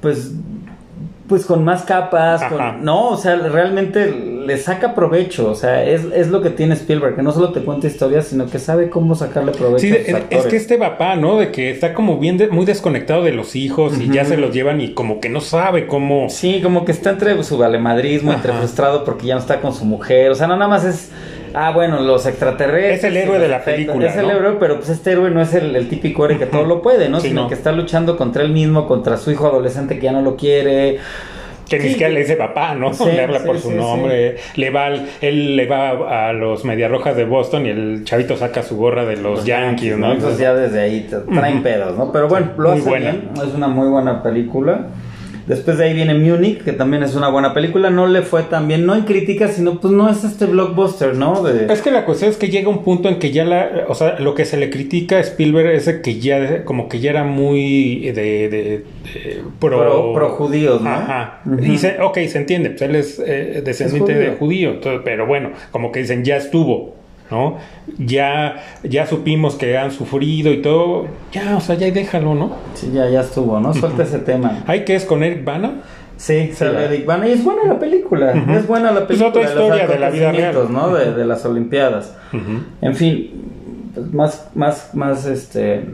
pues, 0.01 0.31
pues 1.27 1.45
con 1.45 1.63
más 1.65 1.83
capas, 1.83 2.41
con- 2.45 2.83
no, 2.85 3.09
o 3.09 3.17
sea, 3.17 3.35
realmente 3.35 4.09
le 4.45 4.57
saca 4.57 4.95
provecho, 4.95 5.51
o 5.51 5.55
sea, 5.55 5.83
es, 5.83 6.05
es 6.15 6.29
lo 6.29 6.41
que 6.41 6.49
tiene 6.51 6.73
Spielberg, 6.75 7.15
que 7.17 7.21
no 7.21 7.33
solo 7.33 7.51
te 7.51 7.61
cuenta 7.61 7.87
historias, 7.87 8.27
sino 8.27 8.49
que 8.49 8.59
sabe 8.59 8.89
cómo 8.89 9.13
sacarle 9.13 9.51
provecho 9.51 9.79
Sí, 9.79 9.91
a 9.91 9.95
de- 9.95 9.99
sus 9.99 10.07
es 10.09 10.15
actores. 10.15 10.45
que 10.45 10.55
este 10.55 10.77
papá, 10.77 11.15
¿no? 11.17 11.37
De 11.37 11.51
que 11.51 11.69
está 11.71 11.93
como 11.93 12.17
bien, 12.17 12.37
de- 12.37 12.47
muy 12.47 12.65
desconectado 12.65 13.23
de 13.23 13.33
los 13.33 13.55
hijos 13.57 13.99
y 13.99 14.09
ya 14.09 14.23
se 14.23 14.37
los 14.37 14.53
llevan 14.53 14.79
y 14.79 14.93
como 14.93 15.19
que 15.19 15.27
no 15.29 15.41
sabe 15.41 15.85
cómo... 15.85 16.29
Sí, 16.29 16.61
como 16.63 16.85
que 16.85 16.93
está 16.93 17.09
entre 17.09 17.43
su 17.43 17.57
valemadrismo, 17.57 18.31
entre 18.31 18.53
frustrado 18.53 19.03
porque 19.03 19.27
ya 19.27 19.35
no 19.35 19.41
está 19.41 19.59
con 19.59 19.73
su 19.73 19.83
mujer. 19.83 20.31
O 20.31 20.35
sea, 20.35 20.47
no 20.47 20.55
nada 20.55 20.69
más 20.69 20.85
es. 20.85 21.11
Ah, 21.59 21.71
bueno, 21.71 22.01
los 22.01 22.25
extraterrestres. 22.27 22.99
Es 22.99 23.03
el 23.05 23.17
héroe 23.17 23.33
los 23.39 23.41
de 23.41 23.47
la 23.47 23.63
película, 23.63 24.07
Es 24.07 24.15
el 24.15 24.29
héroe, 24.29 24.57
pero 24.59 24.75
pues 24.77 24.89
este 24.89 25.11
héroe 25.13 25.31
no 25.31 25.41
es 25.41 25.53
el, 25.55 25.75
el 25.75 25.89
típico 25.89 26.25
héroe 26.25 26.37
que 26.37 26.45
todo 26.45 26.65
lo 26.65 26.81
puede, 26.83 27.09
¿no? 27.09 27.19
Sí, 27.19 27.29
Sino 27.29 27.43
no. 27.43 27.47
que 27.47 27.55
está 27.55 27.71
luchando 27.71 28.15
contra 28.15 28.43
él 28.43 28.51
mismo, 28.51 28.87
contra 28.87 29.17
su 29.17 29.31
hijo 29.31 29.47
adolescente 29.47 29.95
que 29.97 30.03
ya 30.05 30.11
no 30.11 30.21
lo 30.21 30.35
quiere. 30.35 30.99
Que 31.67 31.79
ni 31.79 31.89
siquiera 31.89 32.13
le 32.13 32.21
dice 32.21 32.35
papá, 32.37 32.75
¿no? 32.75 32.93
Sí, 32.93 33.03
le 33.13 33.23
habla 33.23 33.39
sí, 33.39 33.45
por 33.47 33.59
su 33.59 33.69
sí, 33.69 33.75
nombre. 33.75 34.37
Le 34.55 34.69
va 34.69 34.85
al- 34.85 35.07
él 35.19 35.55
le 35.55 35.65
va 35.65 36.27
a 36.29 36.31
los 36.31 36.63
Mediarrojas 36.63 37.15
de 37.17 37.25
Boston 37.25 37.65
y 37.65 37.69
el 37.69 38.03
chavito 38.05 38.37
saca 38.37 38.61
su 38.63 38.77
gorra 38.77 39.03
de 39.05 39.17
los, 39.17 39.43
Yankees, 39.43 39.97
¿no? 39.97 40.11
Entonces 40.13 40.39
ya 40.39 40.53
desde 40.53 40.79
ahí 40.79 41.09
traen 41.33 41.63
pedos, 41.63 41.97
¿no? 41.97 42.11
Pero 42.11 42.27
bueno, 42.29 42.51
lo 42.57 42.71
hace 42.71 42.87
bien. 42.99 43.29
Es 43.35 43.53
una 43.53 43.67
muy 43.67 43.89
buena 43.89 44.21
película. 44.23 44.87
Después 45.47 45.77
de 45.77 45.85
ahí 45.85 45.93
viene 45.93 46.13
Munich, 46.13 46.61
que 46.63 46.73
también 46.73 47.03
es 47.03 47.15
una 47.15 47.29
buena 47.29 47.53
película. 47.53 47.89
No 47.89 48.05
le 48.05 48.21
fue 48.21 48.43
tan 48.43 48.67
bien, 48.67 48.85
no 48.85 48.93
en 48.95 49.03
crítica, 49.03 49.47
sino 49.47 49.79
pues 49.79 49.93
no 49.93 50.09
es 50.09 50.23
este 50.25 50.45
blockbuster, 50.45 51.15
¿no? 51.15 51.41
De... 51.41 51.71
Es 51.71 51.81
que 51.81 51.89
la 51.89 52.03
cuestión 52.05 52.29
es 52.29 52.37
que 52.37 52.49
llega 52.49 52.67
un 52.69 52.83
punto 52.83 53.07
en 53.07 53.17
que 53.17 53.31
ya 53.31 53.45
la, 53.45 53.85
o 53.87 53.95
sea, 53.95 54.19
lo 54.19 54.35
que 54.35 54.43
se 54.43 54.57
le 54.57 54.69
critica 54.69 55.15
a 55.17 55.19
Spielberg 55.21 55.69
es 55.71 55.87
que 56.03 56.19
ya, 56.19 56.65
como 56.65 56.89
que 56.89 56.99
ya 56.99 57.11
era 57.11 57.23
muy 57.23 58.11
de, 58.11 58.49
de- 58.49 58.49
de 58.49 58.85
pro, 59.59 59.79
Pro- 59.79 60.13
pro 60.13 60.29
judíos, 60.31 60.81
¿no? 60.81 60.89
Ajá. 60.89 61.41
Se, 61.77 62.01
ok, 62.01 62.17
se 62.27 62.37
entiende, 62.39 62.71
pues 62.71 62.81
él 62.81 62.95
es 62.95 63.23
eh, 63.25 63.61
descendiente 63.63 64.11
Es 64.13 64.19
de 64.19 64.31
judío, 64.37 64.71
entonces, 64.71 65.01
pero 65.05 65.25
bueno, 65.25 65.51
como 65.71 65.91
que 65.93 66.01
dicen, 66.01 66.25
ya 66.25 66.35
estuvo, 66.37 66.95
¿no? 67.31 67.57
Ya, 67.97 68.63
ya 68.83 69.05
supimos 69.05 69.55
que 69.55 69.77
han 69.77 69.91
sufrido 69.91 70.51
y 70.51 70.61
todo, 70.61 71.07
ya, 71.31 71.57
o 71.57 71.61
sea, 71.61 71.75
ya 71.75 71.91
déjalo, 71.91 72.35
¿no? 72.35 72.51
Sí, 72.73 72.91
ya, 72.93 73.09
ya 73.09 73.21
estuvo, 73.21 73.59
¿no? 73.59 73.73
Suelta 73.73 74.03
ese 74.03 74.19
tema. 74.19 74.63
Hay 74.67 74.85
que 74.85 74.95
es 74.95 75.05
con 75.05 75.23
Eric 75.23 75.43
Bana. 75.43 75.81
Sí, 76.17 76.51
sale 76.53 76.71
¿verdad? 76.71 76.93
Eric 76.93 77.05
Bana 77.05 77.27
y 77.27 77.31
es 77.31 77.43
buena 77.43 77.65
la 77.65 77.79
película, 77.79 78.31
es 78.31 78.67
buena 78.67 78.91
la 78.91 79.05
película. 79.05 79.29
otra 79.29 79.41
los 79.43 79.51
historia 79.51 79.87
de 79.87 79.99
la 79.99 80.09
vida 80.09 80.31
real. 80.31 80.67
¿no? 80.71 80.93
De, 80.93 81.13
de 81.13 81.25
las 81.25 81.45
Olimpiadas. 81.45 82.15
En 82.81 82.95
fin, 82.95 83.91
pues 83.93 84.13
más, 84.13 84.49
más, 84.55 84.95
más, 84.95 85.25
este... 85.25 85.85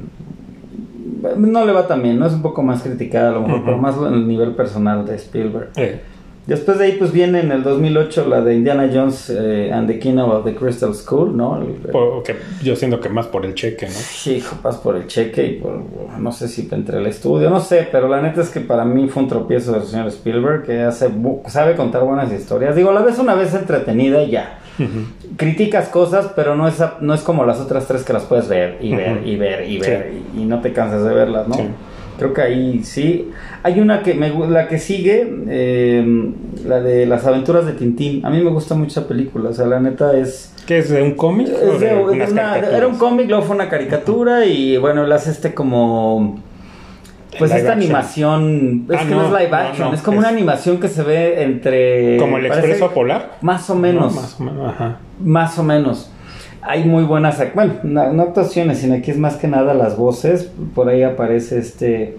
No 1.38 1.66
le 1.66 1.72
va 1.72 1.88
tan 1.88 2.04
bien, 2.04 2.20
¿no? 2.20 2.28
Es 2.28 2.34
un 2.34 2.42
poco 2.42 2.62
más 2.64 2.82
criticada 2.84 3.30
a 3.30 3.34
lo 3.34 3.42
mejor, 3.42 3.64
pero 3.64 3.78
más 3.78 3.96
en 3.98 4.14
el 4.14 4.28
nivel 4.28 4.52
personal 4.52 5.06
de 5.06 5.16
Spielberg. 5.16 5.70
Eh, 5.78 6.02
Después 6.46 6.78
de 6.78 6.86
ahí, 6.86 6.92
pues 7.00 7.14
viene 7.14 7.40
en 7.40 7.52
el 7.54 7.64
2008 7.64 8.28
la 8.28 8.42
de 8.42 8.56
Indiana 8.56 8.90
Jones 8.94 9.30
eh, 9.30 9.72
and 9.74 9.88
the 9.88 9.98
Kingdom 9.98 10.30
of 10.30 10.44
the 10.44 10.54
Crystal 10.54 10.94
Skull, 10.94 11.36
¿no? 11.38 11.62
El- 11.62 11.76
porque 11.92 12.36
yo 12.62 12.76
siento 12.76 13.00
que 13.00 13.08
más 13.08 13.28
por 13.28 13.46
el 13.46 13.54
cheque, 13.56 13.86
¿no? 13.86 13.92
Sí, 13.94 14.36
hijo, 14.36 14.58
pas 14.62 14.76
por 14.76 14.98
el 14.98 15.08
cheque 15.08 15.46
y 15.46 15.52
por, 15.62 15.82
no 16.20 16.32
sé 16.34 16.50
si 16.50 16.68
entre 16.72 16.98
el 17.00 17.08
estudio, 17.08 17.50
no 17.50 17.62
sé, 17.62 17.88
pero 17.92 18.10
la 18.10 18.22
neta 18.22 18.42
es 18.42 18.50
que 18.50 18.60
para 18.60 18.84
mí 18.84 19.08
fue 19.08 19.24
un 19.24 19.30
tropiezo 19.30 19.72
del 19.72 19.84
señor 19.84 20.08
Spielberg 20.08 20.64
que 20.64 20.82
hace, 20.82 21.10
sabe 21.48 21.76
contar 21.78 22.04
buenas 22.04 22.32
historias. 22.34 22.76
Digo, 22.76 22.92
la 22.92 23.02
ves 23.04 23.20
una 23.20 23.36
vez 23.36 23.54
entretenida 23.54 24.22
y 24.24 24.32
ya. 24.32 24.60
Criticas 25.38 25.88
cosas, 25.88 26.32
pero 26.36 26.56
no 26.56 26.68
es, 26.68 26.76
no 27.00 27.14
es 27.14 27.22
como 27.22 27.46
las 27.46 27.60
otras 27.60 27.88
tres 27.88 28.04
que 28.04 28.12
las 28.14 28.24
puedes 28.24 28.48
ver 28.50 28.78
y 28.82 28.96
ver 28.96 29.22
y 29.26 29.36
ver 29.38 29.70
y 29.70 29.78
ver 29.80 30.10
Sí. 30.12 30.24
y, 30.36 30.42
y 30.42 30.46
no 30.46 30.62
te 30.62 30.74
cansas 30.74 31.04
de 31.04 31.14
verlas, 31.14 31.48
¿no? 31.48 31.56
Sí. 31.56 31.64
Creo 32.18 32.34
que 32.34 32.42
ahí 32.42 32.84
sí. 32.84 33.32
Hay 33.64 33.80
una 33.80 34.04
que 34.04 34.14
me 34.14 34.30
la 34.50 34.68
que 34.68 34.78
sigue, 34.78 35.28
eh, 35.50 36.32
la 36.66 36.80
de 36.82 37.06
las 37.06 37.26
aventuras 37.26 37.66
de 37.66 37.74
Tintín. 37.74 38.26
A 38.26 38.30
mí 38.30 38.40
me 38.42 38.50
gusta 38.52 38.76
mucho 38.76 39.00
esa 39.00 39.08
película, 39.08 39.50
o 39.50 39.54
sea, 39.54 39.66
la 39.66 39.80
neta 39.80 40.16
es... 40.18 40.54
¿Qué 40.68 40.78
es 40.80 40.90
de 40.90 41.02
un 41.02 41.16
cómic? 41.16 41.48
Es 41.50 41.80
de- 41.80 41.88
de 41.88 41.96
una- 42.32 42.58
era 42.58 42.88
un 42.88 42.98
cómic, 42.98 43.28
luego 43.28 43.44
fue 43.44 43.56
una 43.56 43.68
caricatura 43.70 44.46
y 44.46 44.78
bueno, 44.78 45.06
él 45.06 45.12
hace 45.12 45.32
este 45.32 45.54
como... 45.54 46.40
Pues 47.40 47.50
Live 47.50 47.62
esta 47.62 47.74
action. 47.74 47.84
animación, 47.96 48.86
es 48.92 48.96
Ah, 49.00 49.04
que 49.10 49.16
no, 49.16 49.28
no, 49.30 49.36
es 49.38 49.44
live 49.44 49.56
action, 49.56 49.88
no, 49.90 49.94
es 49.96 50.02
como 50.04 50.18
es- 50.18 50.20
una 50.20 50.30
animación 50.30 50.80
que 50.80 50.88
se 50.88 51.02
ve 51.02 51.42
entre... 51.42 52.18
¿Como 52.18 52.38
el 52.38 52.46
expreso 52.46 52.92
polar? 52.92 53.38
Más 53.42 53.68
o 53.72 53.76
menos, 53.76 54.14
No, 54.14 54.22
más 54.22 54.40
o 54.40 54.44
menos, 54.44 54.70
ajá. 54.70 54.98
más 55.20 55.58
o 55.58 55.64
menos. 55.64 56.12
Hay 56.66 56.86
muy 56.86 57.04
buenas, 57.04 57.42
bueno, 57.54 57.74
no, 57.84 58.14
no 58.14 58.24
actuaciones, 58.24 58.80
sino 58.80 58.96
aquí 58.96 59.12
es 59.12 59.18
más 59.18 59.36
que 59.36 59.48
nada 59.48 59.74
las 59.74 59.98
voces. 59.98 60.50
Por 60.74 60.90
ahí 60.90 61.04
aparece 61.04 61.60
este 61.60 62.18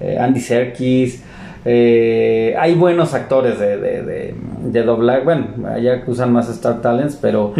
eh, 0.00 0.18
Andy 0.18 0.40
Serkis. 0.40 1.22
eh, 1.66 2.54
hay 2.58 2.74
buenos 2.74 3.14
actores 3.14 3.58
de, 3.58 3.78
de, 3.78 4.02
de, 4.02 4.34
de 4.64 4.82
doblaje. 4.82 5.24
Bueno, 5.24 5.46
allá 5.66 6.04
que 6.04 6.10
usan 6.10 6.32
más 6.32 6.48
Star 6.50 6.80
Talents, 6.82 7.16
pero 7.20 7.54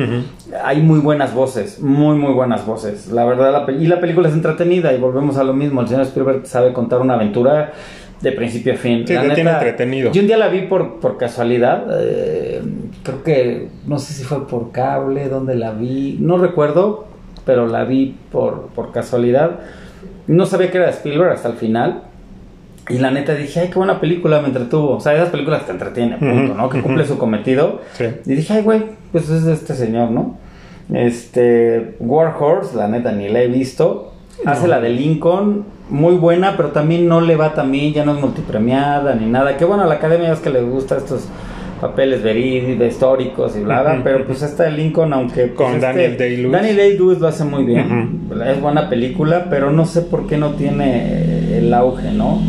hay 0.62 0.80
muy 0.82 1.00
buenas 1.00 1.34
voces, 1.34 1.80
muy, 1.80 2.16
muy 2.16 2.32
buenas 2.32 2.66
voces. 2.66 3.10
La 3.10 3.24
verdad, 3.24 3.52
la 3.52 3.72
y 3.72 3.86
la 3.86 4.00
película 4.00 4.28
es 4.28 4.34
entretenida 4.34 4.92
y 4.92 4.98
volvemos 4.98 5.36
a 5.38 5.44
lo 5.44 5.54
mismo. 5.54 5.80
El 5.80 5.88
señor 5.88 6.02
Spielberg 6.02 6.46
sabe 6.46 6.72
contar 6.72 7.00
una 7.00 7.14
aventura 7.14 7.72
de 8.24 8.32
principio 8.32 8.72
a 8.74 8.76
fin. 8.76 9.06
Sí, 9.06 9.14
La 9.14 9.22
te 9.22 9.34
tiene 9.34 9.50
entretenido. 9.52 10.10
Yo 10.12 10.20
un 10.22 10.26
día 10.26 10.36
la 10.36 10.48
vi 10.48 10.62
por, 10.62 10.98
por 11.00 11.16
casualidad. 11.18 11.86
eh, 12.00 12.62
creo 13.02 13.22
que, 13.22 13.68
no 13.86 13.98
sé 13.98 14.12
si 14.14 14.24
fue 14.24 14.46
por 14.48 14.72
cable, 14.72 15.28
donde 15.28 15.54
la 15.54 15.72
vi, 15.72 16.16
no 16.20 16.38
recuerdo, 16.38 17.06
pero 17.44 17.66
la 17.66 17.84
vi 17.84 18.16
por, 18.32 18.68
por 18.74 18.90
casualidad. 18.92 19.60
No 20.26 20.46
sabía 20.46 20.70
que 20.70 20.78
era 20.78 20.86
de 20.86 20.92
Spielberg 20.92 21.32
hasta 21.32 21.48
el 21.48 21.54
final. 21.54 22.02
Y 22.88 22.98
la 22.98 23.10
neta 23.10 23.34
dije, 23.34 23.60
ay, 23.60 23.68
qué 23.68 23.74
buena 23.76 23.98
película, 24.00 24.40
me 24.40 24.48
entretuvo. 24.48 24.96
O 24.96 25.00
sea, 25.00 25.14
esas 25.14 25.30
películas 25.30 25.60
que 25.60 25.66
te 25.66 25.72
entretienen, 25.72 26.18
punto, 26.18 26.54
¿no? 26.54 26.68
Que 26.68 26.82
cumple 26.82 27.06
su 27.06 27.16
cometido. 27.16 27.80
Sí. 27.94 28.04
Y 28.26 28.34
dije, 28.34 28.52
ay, 28.54 28.62
güey, 28.62 28.82
pues 29.10 29.30
es 29.30 29.44
de 29.44 29.54
este 29.54 29.74
señor, 29.74 30.10
¿no? 30.10 30.36
Este, 30.92 31.96
War 32.00 32.34
Horse, 32.38 32.76
la 32.76 32.88
neta, 32.88 33.12
ni 33.12 33.28
la 33.28 33.42
he 33.42 33.48
visto. 33.48 34.12
Hace 34.44 34.68
la 34.68 34.80
de 34.80 34.90
Lincoln, 34.90 35.64
muy 35.90 36.14
buena, 36.14 36.56
pero 36.56 36.70
también 36.70 37.08
no 37.08 37.20
le 37.20 37.36
va 37.36 37.54
también, 37.54 37.92
ya 37.92 38.04
no 38.04 38.14
es 38.14 38.20
multipremiada 38.20 39.14
ni 39.14 39.26
nada. 39.26 39.56
Que 39.56 39.64
bueno, 39.64 39.82
a 39.84 39.86
la 39.86 39.94
academia 39.94 40.32
es 40.32 40.40
que 40.40 40.50
le 40.50 40.62
gusta 40.62 40.96
estos 40.96 41.28
papeles 41.80 42.22
verídicos, 42.22 42.86
históricos 42.86 43.56
y 43.56 43.60
bla, 43.60 43.82
bla, 43.82 44.00
pero 44.02 44.24
pues 44.24 44.40
esta 44.42 44.64
de 44.64 44.70
Lincoln, 44.70 45.12
aunque... 45.12 45.48
pues, 45.48 45.56
Con 45.56 45.74
este- 45.74 45.86
Daniel 45.86 46.16
Day-Lewis. 46.16 46.52
Daniel 46.52 46.76
Day-Lewis 46.76 47.18
lo 47.18 47.28
hace 47.28 47.44
muy 47.44 47.64
bien, 47.64 48.20
es 48.46 48.60
buena 48.60 48.88
película, 48.88 49.48
pero 49.50 49.70
no 49.70 49.84
sé 49.84 50.00
por 50.02 50.26
qué 50.26 50.38
no 50.38 50.52
tiene 50.52 51.58
el 51.58 51.74
auge, 51.74 52.10
¿no? 52.12 52.40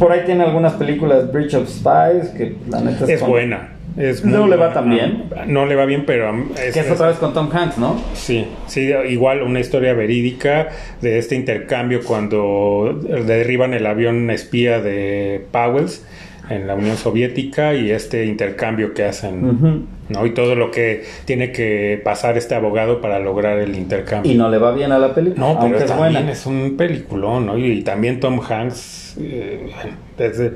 Por 0.00 0.10
ahí 0.10 0.22
tiene 0.26 0.42
algunas 0.44 0.72
películas, 0.72 1.30
Bridge 1.32 1.54
of 1.54 1.68
Spies, 1.68 2.30
que 2.36 2.56
la 2.68 2.80
neta 2.80 3.04
Es 3.04 3.20
buena. 3.24 3.68
Es 3.96 4.24
No 4.24 4.46
le 4.46 4.56
va 4.56 4.68
buena. 4.68 4.72
tan 4.74 4.90
bien. 4.90 5.24
No 5.48 5.66
le 5.66 5.74
va 5.74 5.84
bien, 5.84 6.04
pero 6.06 6.32
es, 6.62 6.72
Que 6.74 6.80
es 6.80 6.90
otra 6.90 7.08
vez 7.08 7.18
con 7.18 7.34
Tom 7.34 7.50
Hanks, 7.52 7.78
¿no? 7.78 8.00
Sí, 8.14 8.46
sí, 8.66 8.90
igual 9.08 9.42
una 9.42 9.60
historia 9.60 9.92
verídica 9.92 10.68
de 11.02 11.18
este 11.18 11.34
intercambio 11.34 12.00
cuando 12.02 12.98
derriban 13.26 13.74
el 13.74 13.86
avión 13.86 14.30
espía 14.30 14.80
de 14.80 15.44
Powells 15.50 16.06
en 16.50 16.66
la 16.66 16.74
Unión 16.74 16.96
Soviética 16.96 17.74
y 17.74 17.90
este 17.90 18.24
intercambio 18.26 18.94
que 18.94 19.04
hacen. 19.04 19.86
¿no? 20.08 20.26
Y 20.26 20.30
todo 20.34 20.54
lo 20.56 20.70
que 20.70 21.04
tiene 21.24 21.52
que 21.52 22.00
pasar 22.04 22.36
este 22.36 22.54
abogado 22.54 23.00
para 23.00 23.18
lograr 23.18 23.58
el 23.58 23.76
intercambio. 23.76 24.30
Y 24.30 24.34
no 24.34 24.50
le 24.50 24.58
va 24.58 24.72
bien 24.72 24.92
a 24.92 24.98
la 24.98 25.14
película, 25.14 25.46
No, 25.54 25.58
pero 25.60 25.78
es 25.78 25.96
buena. 25.96 26.30
es 26.30 26.44
un 26.44 26.76
peliculón, 26.76 27.46
¿no? 27.46 27.56
Y, 27.56 27.82
también 27.82 28.20
Tom 28.20 28.40
Hanks, 28.46 29.16
eh, 29.20 29.70
es 30.18 30.38
de- 30.38 30.52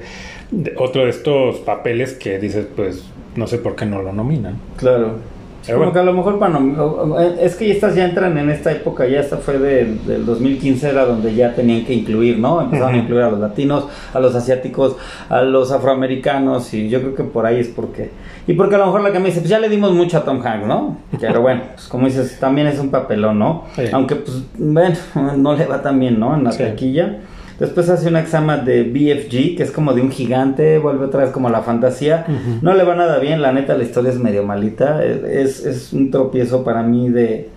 de- 0.51 0.75
otro 0.77 1.05
de 1.05 1.11
estos 1.11 1.57
papeles 1.61 2.13
que 2.15 2.39
dices, 2.39 2.67
pues, 2.75 3.07
no 3.37 3.47
sé 3.47 3.59
por 3.59 3.77
qué 3.77 3.87
no 3.87 4.03
lo 4.03 4.13
nominan. 4.13 4.57
Claro. 4.77 5.37
Pero 5.65 5.79
Como 5.79 5.91
bueno. 5.91 5.93
que 5.95 5.99
a 5.99 6.13
lo 6.13 6.13
mejor 6.17 6.39
para 6.39 6.59
o- 6.59 7.19
es 7.21 7.57
que 7.57 7.73
estas 7.73 7.97
ya 7.97 8.05
entran 8.05 8.39
en 8.39 8.51
esta 8.51 8.71
época, 8.71 9.05
ya 9.09 9.19
esta 9.19 9.39
fue 9.39 9.59
del, 9.59 10.07
del 10.07 10.25
2015, 10.25 10.89
era 10.91 11.05
donde 11.05 11.35
ya 11.35 11.57
tenían 11.57 11.85
que 11.85 11.93
incluir, 11.93 12.39
¿no? 12.39 12.61
Empezaron 12.63 12.95
a 12.95 12.99
incluir 12.99 13.23
a 13.25 13.31
los 13.31 13.41
latinos, 13.41 13.89
a 14.15 14.21
los 14.21 14.33
asiáticos, 14.37 14.95
a 15.29 15.43
los 15.43 15.73
afroamericanos, 15.73 16.73
y 16.73 16.89
yo 16.89 17.01
creo 17.01 17.15
que 17.17 17.25
por 17.25 17.47
ahí 17.47 17.59
es 17.59 17.67
porque. 17.67 18.11
Y 18.47 18.53
porque 18.53 18.77
a 18.77 18.79
lo 18.79 18.87
mejor 18.87 19.01
la 19.01 19.11
que 19.11 19.19
me 19.19 19.27
dice, 19.27 19.41
pues 19.41 19.51
ya 19.51 19.59
le 19.59 19.69
dimos 19.69 19.91
mucho 19.93 20.19
a 20.19 20.25
Tom 20.25 20.41
Hanks, 20.41 20.69
¿no? 20.69 20.99
Pero 21.21 21.41
bueno, 21.43 21.63
pues 21.75 21.89
como 21.89 22.07
dices, 22.07 22.39
también 22.39 22.69
es 22.69 22.79
un 22.79 22.91
papelón, 22.91 23.37
¿no? 23.41 23.65
Sí. 23.75 23.83
Aunque, 23.93 24.15
pues, 24.17 24.45
bueno, 24.57 24.95
no 25.37 25.57
le 25.57 25.67
va 25.67 25.83
tan 25.83 25.99
bien, 25.99 26.21
¿no? 26.21 26.37
En 26.37 26.45
la 26.45 26.53
Sí. 26.53 26.63
taquilla. 26.63 27.17
Después 27.59 27.89
hace 27.89 28.09
una 28.09 28.25
se 28.27 28.33
llama 28.33 28.59
de 28.59 28.83
BFG, 28.83 29.57
que 29.57 29.63
es 29.63 29.71
como 29.71 29.95
de 29.95 30.03
un 30.03 30.11
gigante, 30.11 30.79
vuelve 30.79 31.07
otra 31.07 31.23
vez 31.23 31.31
como 31.31 31.49
a 31.49 31.51
la 31.51 31.63
fantasía. 31.63 32.27
No 32.61 32.75
le 32.75 32.85
va 32.85 32.95
nada 32.95 33.19
bien, 33.19 33.41
la 33.41 33.51
neta 33.53 33.77
la 33.77 33.85
historia 33.85 34.11
es 34.11 34.19
medio 34.19 34.43
malita. 34.43 35.03
Es, 35.05 35.65
es 35.65 35.93
un 35.95 36.11
tropiezo 36.11 36.65
para 36.65 36.83
mí 36.83 37.09
de, 37.09 37.49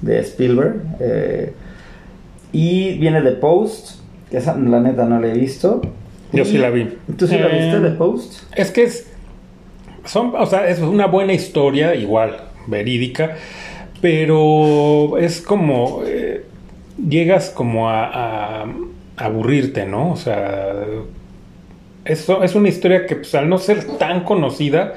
de 0.00 0.18
Spielberg. 0.20 0.76
eh, 1.00 1.52
y 2.52 2.98
viene 2.98 3.20
de 3.22 3.32
Post, 3.32 4.00
que 4.30 4.38
esa 4.38 4.56
la 4.56 4.80
neta 4.80 5.04
no 5.04 5.20
la 5.20 5.28
he 5.28 5.34
visto. 5.34 5.80
Yo 6.32 6.42
Y- 6.44 6.46
sí 6.46 6.58
la 6.58 6.70
vi. 6.70 6.88
¿Tú 7.16 7.26
sí 7.26 7.36
la 7.38 7.48
Eh, 7.48 7.60
viste 7.62 7.80
de 7.80 7.90
Post? 7.90 8.42
Es 8.56 8.70
que 8.70 8.84
es. 8.84 9.06
Son, 10.06 10.32
o 10.36 10.46
sea, 10.46 10.66
es 10.68 10.80
una 10.80 11.06
buena 11.06 11.32
historia, 11.34 11.94
igual, 11.94 12.36
verídica, 12.66 13.36
pero 14.00 15.16
es 15.18 15.40
como. 15.40 16.02
eh, 16.06 16.44
llegas 17.08 17.50
como 17.50 17.88
a 17.90 18.64
aburrirte, 19.22 19.86
¿no? 19.86 20.12
O 20.12 20.16
sea. 20.16 20.74
Eso 22.04 22.42
es 22.42 22.54
una 22.56 22.68
historia 22.68 23.06
que, 23.06 23.16
pues, 23.16 23.34
al 23.34 23.48
no 23.48 23.58
ser 23.58 23.84
tan 23.96 24.24
conocida, 24.24 24.94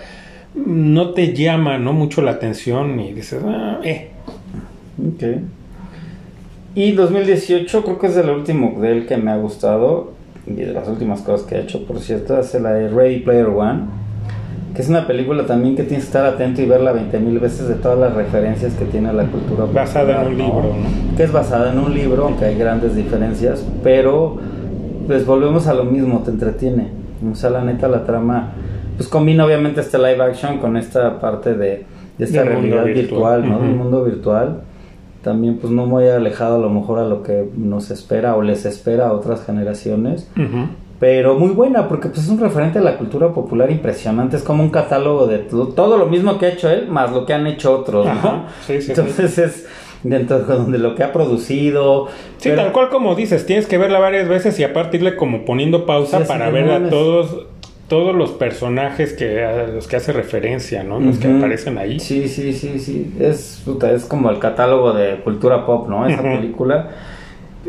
no 0.55 1.11
te 1.11 1.34
llama, 1.34 1.78
¿no? 1.78 1.93
Mucho 1.93 2.21
la 2.21 2.32
atención 2.32 2.99
y 2.99 3.13
dices, 3.13 3.41
ah, 3.45 3.80
eh. 3.84 4.09
Ok. 4.99 5.23
Y 6.73 6.91
2018 6.91 7.84
creo 7.84 7.99
que 7.99 8.07
es 8.07 8.17
el 8.17 8.30
último 8.30 8.82
de 8.82 8.91
él 8.91 9.05
que 9.05 9.17
me 9.17 9.32
ha 9.32 9.38
gustado. 9.38 10.13
Y 10.47 10.53
de 10.53 10.73
las 10.73 10.88
últimas 10.88 11.21
cosas 11.21 11.47
que 11.47 11.55
ha 11.55 11.59
hecho, 11.59 11.86
por 11.86 11.99
cierto, 11.99 12.38
hace 12.38 12.59
la 12.59 12.73
de 12.73 12.89
Ready 12.89 13.19
Player 13.19 13.47
One. 13.47 14.05
Que 14.76 14.82
es 14.82 14.89
una 14.89 15.07
película 15.07 15.45
también 15.45 15.76
que 15.76 15.84
tienes 15.84 16.03
que 16.05 16.09
estar 16.09 16.26
atento 16.26 16.61
y 16.61 16.65
verla 16.65 16.91
20 16.91 17.17
mil 17.19 17.39
veces 17.39 17.67
de 17.69 17.76
todas 17.76 17.97
las 17.97 18.13
referencias 18.13 18.73
que 18.73 18.86
tiene 18.86 19.13
la 19.13 19.26
cultura 19.26 19.65
Basada 19.65 20.23
en 20.23 20.28
un 20.28 20.38
popular, 20.38 20.65
libro, 20.65 20.76
¿no? 20.78 21.17
Que 21.17 21.23
es 21.23 21.32
basada 21.32 21.71
en 21.71 21.80
un 21.80 21.93
libro, 21.93 22.26
aunque 22.26 22.45
hay 22.45 22.57
grandes 22.57 22.95
diferencias, 22.95 23.65
pero 23.84 24.38
pues 25.07 25.26
volvemos 25.26 25.67
a 25.67 25.73
lo 25.73 25.86
mismo, 25.86 26.19
te 26.23 26.32
entretiene. 26.32 26.89
O 27.32 27.36
sea, 27.36 27.49
la 27.51 27.63
neta, 27.63 27.88
la 27.88 28.03
trama, 28.03 28.51
pues 28.97 29.07
combina 29.07 29.45
obviamente 29.45 29.80
este 29.82 29.97
live 29.97 30.21
action 30.21 30.57
con 30.57 30.76
esta 30.76 31.19
parte 31.21 31.53
de, 31.53 31.86
de 32.17 32.26
esta 32.26 32.43
realidad 32.43 32.84
virtual. 32.84 33.41
virtual, 33.43 33.49
¿no? 33.49 33.59
Del 33.59 33.76
mundo 33.76 34.03
virtual. 34.03 34.61
También 35.23 35.57
pues 35.57 35.71
no 35.71 35.86
muy 35.86 36.07
alejado 36.07 36.55
a 36.55 36.59
lo 36.59 36.69
mejor 36.69 36.99
a 36.99 37.05
lo 37.05 37.23
que 37.23 37.49
nos 37.57 37.89
espera 37.91 38.36
o 38.36 38.41
les 38.41 38.65
espera 38.65 39.07
a 39.07 39.13
otras 39.13 39.43
generaciones. 39.43 40.30
Ujú. 40.36 40.67
Pero 41.00 41.36
muy 41.38 41.50
buena, 41.50 41.88
porque 41.89 42.08
pues 42.08 42.22
es 42.24 42.30
un 42.30 42.39
referente 42.39 42.80
a 42.80 42.82
la 42.82 42.98
cultura 42.98 43.30
popular 43.34 43.70
impresionante. 43.70 44.38
Es 44.38 44.43
como 44.43 44.64
un 44.64 44.70
catálogo 44.70 45.28
de 45.28 45.39
todo, 45.39 45.68
todo 45.70 45.98
lo 45.98 46.06
mismo 46.06 46.38
que 46.38 46.46
ha 46.46 46.50
hecho 46.50 46.70
él, 46.70 46.88
más 46.88 47.12
lo 47.12 47.26
que 47.26 47.34
han 47.34 47.46
hecho 47.48 47.74
otros, 47.80 48.06
¿no? 48.06 48.12
Ajá, 48.12 48.43
sí, 48.66 48.76
sí, 48.76 48.82
sí. 48.82 48.91
Entonces 48.91 49.38
es 49.38 49.68
dentro 50.04 50.39
de 50.39 50.46
donde 50.56 50.78
lo 50.78 50.96
que 50.96 51.04
ha 51.04 51.12
producido. 51.12 52.08
Sí, 52.38 52.50
pero- 52.50 52.64
tal 52.64 52.72
cual 52.72 52.89
como 52.89 53.14
dices, 53.16 53.46
tienes 53.46 53.68
que 53.68 53.78
verla 53.78 54.00
varias 54.00 54.30
veces 54.30 54.58
y 54.60 54.64
aparte 54.64 54.98
irle 54.98 55.16
como 55.18 55.43
poniendo 55.43 55.86
pausa 55.86 56.20
Sí, 56.20 56.26
para 56.28 56.50
ver 56.50 56.70
a 56.72 56.89
todos 56.89 57.48
todos 57.88 58.16
los 58.16 58.32
personajes 58.32 59.14
que 59.14 59.43
a 59.43 59.68
los 59.68 59.88
que 59.88 59.98
hace 59.98 60.12
referencia, 60.12 60.84
¿no? 60.84 61.00
Los 61.00 61.18
que 61.20 61.28
aparecen 61.28 61.78
ahí. 61.78 62.00
Sí, 62.00 62.28
sí, 62.28 62.52
sí, 62.54 62.80
sí. 62.80 63.14
Es, 63.20 63.64
es 63.93 64.06
como 64.06 64.32
el 64.32 64.39
catálogo 64.39 64.91
de 64.93 65.18
cultura 65.18 65.68
pop, 65.68 65.88
¿no? 65.88 66.08
Esa 66.08 66.20
Ujú. 66.20 66.32
película. 66.36 66.89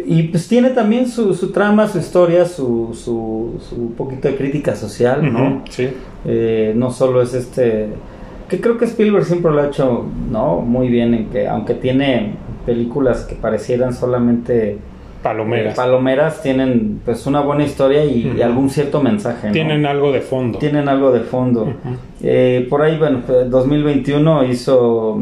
Y 0.04 0.24
pues 0.24 0.46
tiene 0.48 0.70
también 0.70 1.08
su, 1.08 1.34
su 1.34 1.52
trama, 1.52 1.88
su 1.88 1.98
historia, 1.98 2.44
su, 2.44 2.90
su, 2.92 3.60
su 3.68 3.92
poquito 3.92 4.28
de 4.28 4.36
crítica 4.36 4.76
social, 4.76 5.32
¿no? 5.32 5.62
Sí. 5.70 5.88
Eh, 6.24 6.72
no 6.76 6.90
solo 6.90 7.22
es 7.22 7.34
este 7.34 7.88
que 8.48 8.60
creo 8.60 8.78
que 8.78 8.84
Spielberg 8.84 9.24
siempre 9.24 9.50
lo 9.50 9.60
ha 9.62 9.66
hecho 9.66 10.04
no 10.30 10.60
muy 10.60 10.88
bien 10.88 11.14
en 11.14 11.26
que 11.26 11.48
aunque 11.48 11.74
tiene 11.74 12.34
películas 12.64 13.24
que 13.24 13.34
parecieran 13.34 13.92
solamente 13.92 14.78
Palomeras. 15.22 15.72
eh, 15.72 15.76
palomeras 15.76 16.42
tienen 16.42 17.00
pues 17.04 17.26
una 17.26 17.40
buena 17.40 17.64
historia 17.64 18.04
y, 18.04 18.40
algún 18.42 18.70
cierto 18.70 19.02
mensaje 19.02 19.48
¿no? 19.48 19.52
Tienen 19.52 19.86
algo 19.86 20.12
de 20.12 20.20
fondo. 20.20 20.58
tienen 20.58 20.88
algo 20.88 21.10
de 21.10 21.20
fondo. 21.20 21.72
Eh, 22.22 22.66
por 22.70 22.82
ahí 22.82 22.96
bueno 22.98 23.22
pues, 23.26 23.50
2021 23.50 24.44
hizo 24.44 25.20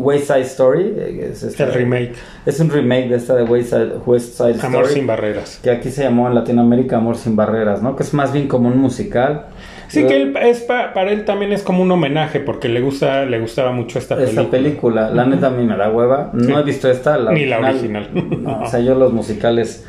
West 0.00 0.26
Side 0.26 0.40
Story 0.42 0.92
eh, 0.96 1.28
es, 1.32 1.42
esta- 1.42 1.64
El 1.64 1.72
remake. 1.74 2.12
es 2.46 2.58
un 2.60 2.70
remake 2.70 3.08
de 3.08 3.16
esta 3.16 3.34
de 3.36 3.44
West 3.44 3.70
Side, 3.70 3.92
West 4.06 4.34
Side 4.36 4.56
Amor 4.62 4.82
Story 4.82 4.94
sin 4.94 5.06
barreras. 5.06 5.60
que 5.62 5.70
aquí 5.70 5.90
se 5.90 6.02
llamó 6.02 6.26
en 6.28 6.34
Latinoamérica 6.34 6.96
Amor 6.96 7.16
sin 7.16 7.36
barreras 7.36 7.82
no 7.82 7.96
que 7.96 8.02
es 8.02 8.12
más 8.14 8.32
bien 8.32 8.48
como 8.48 8.68
un 8.68 8.78
musical 8.78 9.46
Sí, 9.88 10.04
que 10.06 10.22
él, 10.22 10.36
es 10.40 10.60
pa- 10.60 10.92
para 10.92 11.10
él 11.10 11.24
también 11.24 11.52
es 11.52 11.64
como 11.64 11.82
un 11.82 11.90
homenaje 11.90 12.38
porque 12.38 12.68
le 12.68 12.80
gusta 12.80 13.24
le 13.24 13.40
gustaba 13.40 13.72
mucho 13.72 13.98
esta 13.98 14.14
película. 14.14 14.40
Esta 14.42 14.50
película, 14.52 15.10
la 15.10 15.24
neta 15.26 15.48
a 15.48 15.50
mí 15.50 15.64
me 15.64 15.76
da 15.76 15.90
hueva. 15.90 16.30
No 16.32 16.44
Sí. 16.44 16.52
he 16.52 16.62
visto 16.62 16.88
esta, 16.88 17.18
la 17.18 17.32
Ni 17.32 17.44
la 17.44 17.58
original. 17.58 18.08
No, 18.40 18.60
o 18.62 18.66
sea, 18.68 18.78
yo 18.78 18.94
los 18.94 19.12
musicales, 19.12 19.84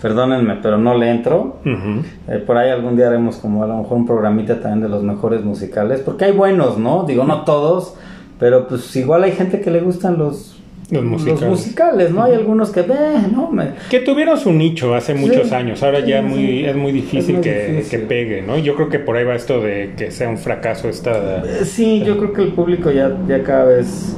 perdónenme, 0.00 0.56
pero 0.62 0.78
no 0.78 0.96
le 0.96 1.10
entro. 1.10 1.56
Ujú. 1.64 2.04
Eh, 2.28 2.38
por 2.38 2.58
ahí 2.58 2.70
algún 2.70 2.94
día 2.96 3.08
haremos 3.08 3.38
como 3.38 3.64
a 3.64 3.66
lo 3.66 3.78
mejor 3.78 3.96
un 3.98 4.06
programita 4.06 4.60
también 4.60 4.82
de 4.82 4.88
los 4.88 5.02
mejores 5.02 5.42
musicales, 5.42 6.00
porque 6.00 6.26
hay 6.26 6.32
buenos, 6.32 6.78
¿no? 6.78 7.02
Digo, 7.02 7.24
no 7.24 7.42
todos, 7.44 7.96
pero 8.40 8.66
pues 8.66 8.96
igual 8.96 9.22
hay 9.22 9.32
gente 9.32 9.60
que 9.60 9.70
le 9.70 9.80
gustan 9.80 10.18
los, 10.18 10.56
Los 10.90 11.04
musicales. 11.04 11.48
musicales, 11.48 12.10
¿no? 12.10 12.24
Hay 12.24 12.34
algunos 12.34 12.70
que, 12.70 12.80
eh, 12.80 12.86
no, 13.32 13.48
me... 13.50 13.74
Que 13.90 14.00
tuvieron 14.00 14.36
su 14.38 14.52
nicho 14.52 14.94
hace 14.94 15.14
muchos 15.14 15.48
Sí, 15.48 15.54
años, 15.54 15.82
ahora 15.84 16.00
sí, 16.00 16.08
ya 16.08 16.20
muy, 16.22 16.64
es 16.64 16.74
muy 16.74 16.90
difícil, 16.90 17.18
Es 17.20 17.28
muy 17.34 17.40
que, 17.42 17.66
difícil. 17.68 18.00
que 18.00 18.06
pegue, 18.06 18.42
¿no? 18.42 18.58
Yo 18.58 18.74
creo 18.74 18.88
que 18.88 18.98
por 18.98 19.16
ahí 19.16 19.24
va 19.24 19.34
esto 19.36 19.60
de 19.60 19.92
que 19.96 20.10
sea 20.10 20.28
un 20.28 20.38
fracaso 20.38 20.88
esta... 20.88 21.44
Eh, 21.44 21.64
Sí, 21.64 22.02
yo 22.04 22.16
creo 22.18 22.32
que 22.32 22.42
el 22.42 22.52
público 22.52 22.90
ya, 22.90 23.16
ya 23.28 23.42
cada 23.44 23.66
vez, 23.66 24.16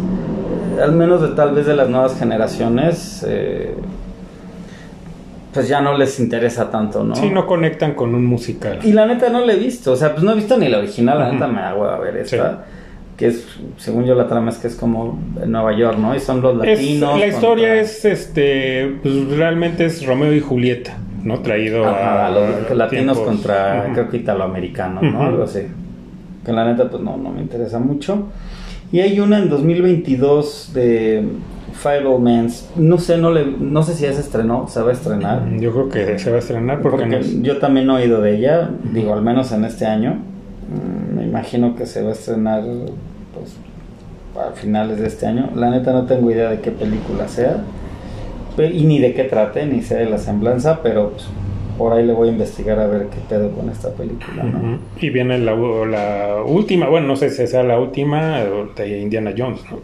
eh, 0.78 0.82
al 0.82 0.92
menos 0.92 1.20
de 1.20 1.28
tal 1.36 1.54
vez 1.54 1.66
de 1.66 1.74
las 1.76 1.88
nuevas 1.90 2.18
generaciones, 2.18 3.22
eh, 3.28 3.74
pues 5.52 5.68
ya 5.68 5.82
no 5.82 5.98
les 5.98 6.18
interesa 6.18 6.70
tanto, 6.70 7.04
¿no? 7.04 7.14
Sí, 7.14 7.28
no 7.28 7.46
conectan 7.46 7.92
con 7.94 8.14
un 8.14 8.24
musical. 8.24 8.78
Y 8.82 8.92
la 8.92 9.04
neta 9.04 9.28
no 9.28 9.44
la 9.44 9.52
he 9.52 9.56
visto, 9.58 9.92
o 9.92 9.96
sea, 9.96 10.12
pues 10.12 10.22
no 10.24 10.32
he 10.32 10.36
visto 10.36 10.56
ni 10.56 10.68
la 10.68 10.78
original, 10.78 11.18
la 11.18 11.24
Ujú. 11.26 11.34
neta 11.34 11.46
me 11.48 11.60
da 11.60 11.74
hueva 11.74 11.98
ver 11.98 12.16
esta. 12.16 12.64
Que 13.16 13.26
es, 13.28 13.46
según 13.76 14.04
yo 14.04 14.14
la 14.14 14.26
trama 14.26 14.50
es 14.50 14.56
que 14.58 14.66
es 14.68 14.74
como 14.74 15.18
Nueva 15.46 15.76
York, 15.76 15.98
¿no? 15.98 16.14
Y 16.16 16.20
son 16.20 16.40
los 16.40 16.54
Es- 16.66 16.78
latinos. 16.80 17.18
la 17.20 17.26
historia 17.26 17.68
contra- 17.68 17.80
es, 17.80 18.04
este, 18.04 18.96
pues 19.02 19.28
realmente 19.36 19.84
es 19.84 20.04
Romeo 20.06 20.32
y 20.34 20.40
Julieta, 20.40 20.96
¿no? 21.22 21.40
Traído 21.40 21.84
Ajá, 21.86 22.26
a... 22.26 22.30
los 22.30 22.76
latinos 22.76 23.16
tiempos- 23.18 23.24
contra, 23.24 23.90
creo 23.92 24.08
que 24.08 24.16
italoamericanos, 24.16 25.02
¿no? 25.04 25.10
Ujú. 25.10 25.22
Algo 25.22 25.42
así. 25.44 25.60
Que 26.44 26.52
la 26.52 26.64
neta, 26.64 26.88
pues 26.90 27.02
no, 27.02 27.16
no 27.16 27.30
me 27.30 27.42
interesa 27.42 27.78
mucho. 27.78 28.28
Y 28.90 29.00
hay 29.00 29.20
una 29.20 29.38
en 29.38 29.48
2022 29.48 30.72
de 30.74 31.24
Five 31.74 32.04
Old 32.06 32.24
Mans. 32.24 32.68
No 32.76 32.98
sé, 32.98 33.16
no, 33.18 33.30
le, 33.30 33.44
no 33.46 33.82
sé 33.82 33.94
si 33.94 34.02
ya 34.04 34.12
se 34.12 34.20
estrenó, 34.20 34.66
se 34.68 34.80
va 34.82 34.90
a 34.90 34.92
estrenar. 34.92 35.48
Yo 35.58 35.72
creo 35.72 35.88
que 35.88 36.18
se 36.18 36.30
va 36.30 36.36
a 36.36 36.38
estrenar 36.40 36.80
porque, 36.80 36.96
Porque 37.04 37.10
no 37.10 37.16
es- 37.18 37.42
yo 37.42 37.58
también 37.58 37.88
he 37.88 37.92
oído 37.92 38.20
de 38.20 38.36
ella, 38.36 38.70
digo, 38.92 39.12
al 39.14 39.22
menos 39.22 39.52
en 39.52 39.64
este 39.64 39.86
año. 39.86 40.16
Imagino 41.32 41.74
que 41.74 41.86
se 41.86 42.02
va 42.02 42.10
a 42.10 42.12
estrenar 42.12 42.62
pues, 43.32 43.56
a 44.36 44.52
finales 44.52 45.00
de 45.00 45.06
este 45.06 45.24
año. 45.24 45.48
La 45.54 45.70
neta 45.70 45.90
no 45.94 46.04
tengo 46.04 46.30
idea 46.30 46.50
de 46.50 46.60
qué 46.60 46.70
película 46.70 47.26
sea. 47.26 47.64
Y 48.58 48.84
ni 48.84 48.98
de 48.98 49.14
qué 49.14 49.24
trate, 49.24 49.64
ni 49.64 49.80
sé 49.80 49.94
de 49.94 50.10
la 50.10 50.18
semblanza, 50.18 50.80
pero 50.82 51.12
pues, 51.12 51.24
por 51.78 51.94
ahí 51.94 52.06
le 52.06 52.12
voy 52.12 52.28
a 52.28 52.32
investigar 52.32 52.78
a 52.78 52.86
ver 52.86 53.06
qué 53.06 53.16
pedo 53.30 53.50
con 53.52 53.70
esta 53.70 53.88
película. 53.92 54.44
Y 55.00 55.08
viene 55.08 55.38
la, 55.38 55.56
la 55.56 56.42
última, 56.44 56.90
bueno, 56.90 57.06
no 57.06 57.16
sé 57.16 57.30
si 57.30 57.46
sea 57.46 57.62
la 57.62 57.80
última 57.80 58.40
de 58.76 59.00
Indiana 59.00 59.32
Jones, 59.34 59.62
¿no? 59.70 59.78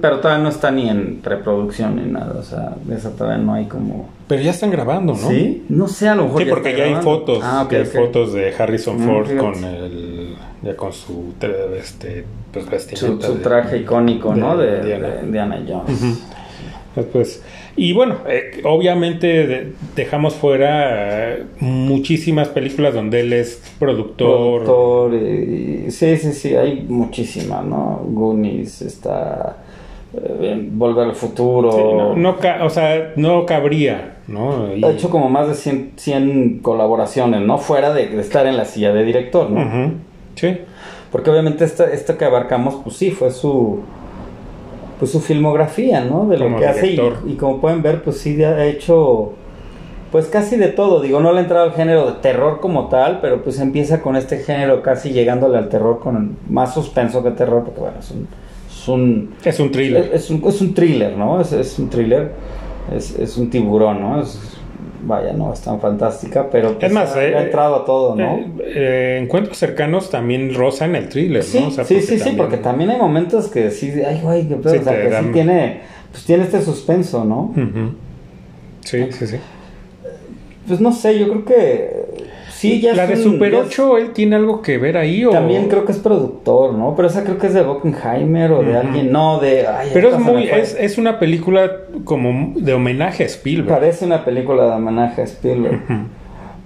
Pero 0.00 0.20
todavía 0.20 0.42
no 0.42 0.48
está 0.50 0.70
ni 0.70 0.88
en 0.88 1.20
preproducción 1.22 1.96
ni 1.96 2.10
nada, 2.10 2.38
o 2.38 2.42
sea, 2.42 2.74
de 2.84 2.94
esa 2.96 3.10
todavía 3.10 3.38
no 3.42 3.54
hay 3.54 3.66
como... 3.66 4.08
Pero 4.26 4.42
ya 4.42 4.50
están 4.50 4.70
grabando, 4.70 5.14
¿no? 5.14 5.28
¿Sí? 5.28 5.64
No 5.68 5.88
sé, 5.88 6.08
a 6.08 6.14
lo 6.14 6.24
mejor 6.24 6.42
Sí, 6.42 6.48
ya 6.48 6.54
porque 6.54 6.76
ya 6.76 6.84
hay 6.84 6.94
fotos, 6.96 7.40
Ah, 7.42 7.62
ok, 7.64 7.72
ya 7.72 7.78
hay 7.78 7.84
fotos 7.86 8.32
de 8.34 8.54
Harrison 8.54 9.00
Mm, 9.00 9.06
Ford 9.06 9.36
con 9.38 9.64
el 9.64 10.34
ya 10.62 10.76
con 10.76 10.92
su 10.92 11.32
este, 11.78 12.24
pues, 12.52 12.66
Su, 12.94 13.18
de- 13.18 13.28
traje 13.36 13.78
icónico, 13.78 14.34
de 14.34 14.40
¿no? 14.40 14.56
De, 14.56 14.84
Diana. 14.84 15.08
de 15.08 15.22
Indiana 15.24 15.62
Jones. 15.66 16.20
Pues, 17.12 17.44
y 17.76 17.92
bueno, 17.92 18.16
eh, 18.28 18.60
obviamente 18.64 19.46
de- 19.46 19.72
dejamos 19.94 20.34
fuera 20.34 21.34
eh, 21.34 21.44
muchísimas 21.60 22.48
películas 22.48 22.92
donde 22.94 23.20
él 23.20 23.32
es 23.32 23.62
productor. 23.78 24.64
Productor, 24.64 25.14
y- 25.14 25.90
sí, 25.92 26.16
sí, 26.16 26.32
sí, 26.32 26.56
hay 26.56 26.84
muchísimas, 26.88 27.64
¿no? 27.64 28.02
Goonies, 28.04 28.82
está 28.82 29.58
eh, 30.14 30.68
Volver 30.72 31.04
al 31.08 31.14
Futuro. 31.14 31.70
Sí, 31.70 31.78
no, 31.82 32.16
no 32.16 32.38
ca- 32.38 32.64
o 32.64 32.70
sea, 32.70 33.12
no 33.16 33.46
cabría, 33.46 34.16
¿no? 34.26 34.74
Y- 34.74 34.82
Ha 34.84 34.90
hecho 34.90 35.08
como 35.10 35.28
más 35.28 35.46
de 35.48 35.54
100, 35.54 35.92
100 35.96 36.58
colaboraciones, 36.62 37.42
¿no? 37.42 37.58
Fuera 37.58 37.92
de, 37.92 38.08
de 38.08 38.20
estar 38.20 38.46
en 38.46 38.56
la 38.56 38.64
silla 38.64 38.92
de 38.92 39.04
director, 39.04 39.48
¿no? 39.50 39.60
Ujú, 39.60 39.92
Sí. 40.34 40.56
Porque 41.12 41.30
obviamente 41.30 41.64
esta, 41.64 41.84
esta 41.92 42.18
que 42.18 42.24
abarcamos, 42.24 42.76
pues 42.82 42.96
sí, 42.96 43.10
fue 43.10 43.30
su 43.30 43.80
pues 44.98 45.10
su 45.12 45.20
filmografía, 45.20 46.04
¿no? 46.04 46.26
De 46.26 46.38
lo 46.38 46.44
Como 46.44 46.58
que 46.58 46.66
hace 46.66 46.92
y, 46.92 47.00
y 47.26 47.34
como 47.36 47.60
pueden 47.60 47.82
ver, 47.82 48.02
pues 48.02 48.18
sí 48.18 48.42
ha 48.42 48.64
hecho 48.66 49.32
pues 50.10 50.26
casi 50.26 50.56
de 50.56 50.68
todo. 50.68 51.00
Digo, 51.00 51.20
no 51.20 51.32
le 51.32 51.38
ha 51.38 51.42
entrado 51.42 51.64
al 51.64 51.72
género 51.72 52.06
de 52.06 52.12
terror 52.20 52.60
como 52.60 52.88
tal, 52.88 53.20
pero 53.20 53.42
pues 53.42 53.58
empieza 53.60 54.00
con 54.00 54.16
este 54.16 54.38
género 54.38 54.82
casi 54.82 55.10
llegándole 55.10 55.58
al 55.58 55.68
terror 55.68 56.00
con 56.00 56.38
más 56.48 56.74
suspenso 56.74 57.22
que 57.22 57.30
terror, 57.32 57.64
porque 57.64 57.80
bueno, 57.80 57.96
es 58.00 58.10
un 58.10 58.28
es 58.78 58.88
un 58.88 59.34
Es 59.44 59.60
un 59.60 59.70
thriller. 59.70 60.10
es, 60.12 60.24
es 60.24 60.30
un, 60.30 60.42
es 60.46 60.60
un 60.60 60.74
thriller, 60.74 61.16
¿no? 61.16 61.40
Es, 61.40 61.52
es 61.52 61.78
un 61.78 61.90
thriller, 61.90 62.32
es, 62.94 63.18
es 63.18 63.36
un 63.36 63.50
tiburón, 63.50 64.00
¿no? 64.00 64.22
Es, 64.22 64.57
vaya, 65.02 65.32
no 65.32 65.52
es 65.52 65.60
tan 65.60 65.80
fantástica, 65.80 66.48
pero 66.50 66.72
pues, 66.74 66.84
Es 66.84 66.92
más, 66.92 67.14
ha, 67.14 67.24
eh, 67.24 67.36
ha 67.36 67.42
entrado 67.42 67.76
a 67.76 67.84
todo, 67.84 68.14
¿no? 68.14 68.36
Eh, 68.38 68.52
eh, 68.60 69.20
encuentros 69.22 69.56
cercanos 69.58 70.10
también 70.10 70.54
rozan 70.54 70.96
el 70.96 71.08
thriller, 71.08 71.42
Sí, 71.42 71.60
¿no? 71.60 71.68
O 71.68 71.70
sea, 71.70 71.84
sí, 71.84 72.00
sí, 72.00 72.18
sí, 72.18 72.34
porque 72.36 72.56
también 72.58 72.90
hay 72.90 72.98
momentos 72.98 73.48
que 73.48 73.70
sí, 73.70 73.92
ay, 74.06 74.20
güey, 74.22 74.48
qué 74.48 74.56
pedo, 74.56 74.72
Sí, 74.72 74.78
o 74.80 74.84
sea, 74.84 75.02
que 75.02 75.10
sí 75.10 75.30
tiene, 75.32 75.80
pues 76.10 76.24
tiene 76.24 76.44
este 76.44 76.62
suspenso, 76.62 77.24
¿no? 77.24 77.54
Sí, 78.84 79.06
sí, 79.10 79.26
sí. 79.26 79.36
Pues 80.66 80.80
no 80.80 80.92
sé, 80.92 81.18
yo 81.18 81.28
creo 81.28 81.44
que 81.44 82.06
sí, 82.58 82.80
ya 82.80 82.94
La 82.94 83.06
de 83.06 83.14
un- 83.14 83.22
Super 83.22 83.52
ya 83.52 83.58
es- 83.60 83.66
8, 83.66 83.98
¿él 83.98 84.10
tiene 84.12 84.36
algo 84.36 84.62
que 84.62 84.78
ver 84.78 84.96
ahí? 84.96 85.24
O... 85.24 85.30
También 85.30 85.68
creo 85.68 85.84
que 85.84 85.92
es 85.92 85.98
productor, 85.98 86.74
¿no? 86.74 86.94
Pero 86.96 87.08
esa 87.08 87.24
creo 87.24 87.38
que 87.38 87.46
es 87.48 87.54
de 87.54 87.62
Bockenheimer 87.62 88.52
o 88.52 88.62
de 88.62 88.76
alguien, 88.76 89.10
no, 89.12 89.38
de... 89.40 89.66
ay, 89.66 89.90
Pero 89.92 90.08
es 90.10 90.18
muy, 90.18 90.48
es, 90.48 90.76
es 90.78 90.98
una 90.98 91.18
película 91.18 91.70
como 92.04 92.52
de 92.56 92.74
homenaje 92.74 93.22
a 93.24 93.26
Spielberg. 93.26 93.68
Parece 93.78 94.04
una 94.06 94.24
película 94.24 94.64
de 94.66 94.70
homenaje 94.72 95.22
a 95.22 95.24
Spielberg. 95.24 95.80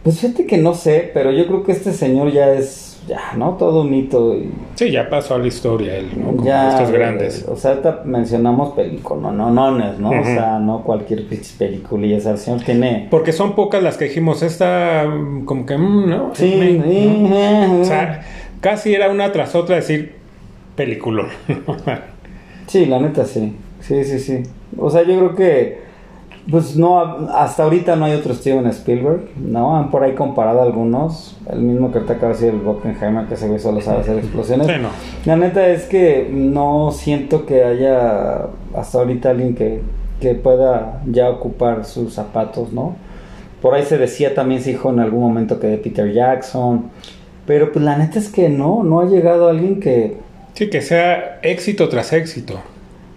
Pues 0.03 0.19
fíjate 0.19 0.47
que 0.47 0.59
no 0.59 0.75
sé, 0.75 1.11
pero 1.15 1.31
yo 1.31 1.47
creo 1.47 1.63
que 1.63 1.73
este 1.73 1.93
señor 1.93 2.33
ya 2.33 2.53
es, 2.53 2.92
ya, 3.07 3.33
¿no? 3.37 3.57
Todo 3.57 3.83
un 3.83 3.91
mito 3.91 4.35
y... 4.35 4.51
Sí, 4.75 4.91
ya 4.91 5.09
pasó 5.09 5.35
a 5.35 5.39
la 5.39 5.47
historia 5.47 5.97
él, 5.97 6.11
¿no? 6.17 6.33
Como 6.33 6.45
ya, 6.45 6.71
estos 6.71 6.91
eh, 6.91 6.93
grandes. 6.99 7.47
O 7.49 7.57
sea, 7.57 7.81
mencionamos 8.05 8.75
películas, 8.75 9.23
no, 9.23 9.33
no, 9.33 9.51
nones, 9.51 9.99
¿no? 9.99 10.11
O 10.11 10.25
sea, 10.25 10.59
no 10.59 10.83
cualquier 10.83 11.27
película. 11.59 12.21
Sea, 12.21 12.33
el 12.33 12.39
señor 12.39 12.61
tiene... 12.63 13.09
Porque 13.11 13.33
son 13.33 13.55
pocas 13.55 13.83
las 13.83 13.97
que 13.97 14.05
dijimos, 14.07 14.43
esta 14.43 15.05
mm, 15.09 15.45
como 15.45 15.67
que, 15.67 15.77
mm, 15.77 16.09
¿no? 16.11 16.31
Sí, 16.35 16.55
Me- 16.59 16.83
sí, 16.83 17.07
¿no? 17.09 17.37
eh, 17.37 17.79
O 17.81 17.85
sea, 17.85 18.23
casi 18.61 18.95
era 18.95 19.11
una 19.11 19.33
tras 19.33 19.55
otra 19.55 19.77
decir 19.77 20.15
película. 20.77 21.27
Sí, 22.69 22.87
la 22.87 23.01
neta 23.01 23.25
sí. 23.27 23.55
Sí, 23.81 24.05
sí, 24.05 24.19
sí. 24.19 24.43
O 24.79 24.89
sea, 24.89 25.03
yo 25.03 25.19
creo 25.19 25.35
que, 25.35 25.82
pues 26.51 26.77
no, 26.77 27.29
hasta 27.29 27.63
ahorita 27.65 27.97
no 27.97 28.05
hay 28.05 28.15
otro 28.15 28.35
Steven 28.35 28.67
Spielberg, 28.67 29.29
¿no? 29.37 29.77
Han 29.77 29.91
por 29.91 30.03
ahí 30.03 30.15
comparado 30.15 30.63
algunos. 30.63 31.37
El 31.51 31.61
mismo 31.61 31.91
que 31.91 31.99
ahorita 31.99 32.15
acaba 32.15 32.33
de 32.33 32.39
decir 32.39 32.55
el 32.55 32.61
Bockenheimer, 32.61 33.27
que 33.27 33.35
ese 33.35 33.49
güey 33.49 33.61
solo 33.61 33.81
sabe 33.81 34.01
hacer 34.01 34.19
explosiones. 34.19 34.67
Sí, 34.67 34.73
no. 34.81 34.89
La 35.25 35.37
neta 35.37 35.69
es 35.69 35.85
que 35.85 36.29
no 36.31 36.91
siento 36.93 37.47
que 37.47 37.65
haya 37.65 38.47
hasta 38.77 38.99
ahorita 38.99 39.31
alguien 39.31 39.55
que, 39.55 39.83
que 40.21 40.35
pueda 40.35 41.03
ya 41.07 41.31
ocupar 41.31 41.85
sus 41.85 42.15
zapatos, 42.15 42.73
¿no? 42.73 42.97
Por 43.61 43.75
ahí 43.75 43.85
se 43.85 43.97
decía 43.99 44.35
también, 44.35 44.63
se 44.63 44.71
dijo 44.71 44.91
en 44.91 44.99
algún 44.99 45.21
momento 45.21 45.61
que 45.61 45.69
de 45.69 45.79
Peter 45.79 46.13
Jackson. 46.13 46.91
Pero 47.47 47.73
pues 47.73 47.85
la 47.85 47.97
neta 47.97 48.19
es 48.19 48.29
que 48.29 48.49
no, 48.49 48.83
no 48.83 49.01
ha 49.01 49.07
llegado 49.07 49.49
alguien 49.49 49.79
que, 49.81 50.17
Sí, 50.55 50.69
que 50.69 50.83
sea 50.83 51.41
éxito 51.43 51.89
tras 51.89 52.13
éxito. 52.13 52.61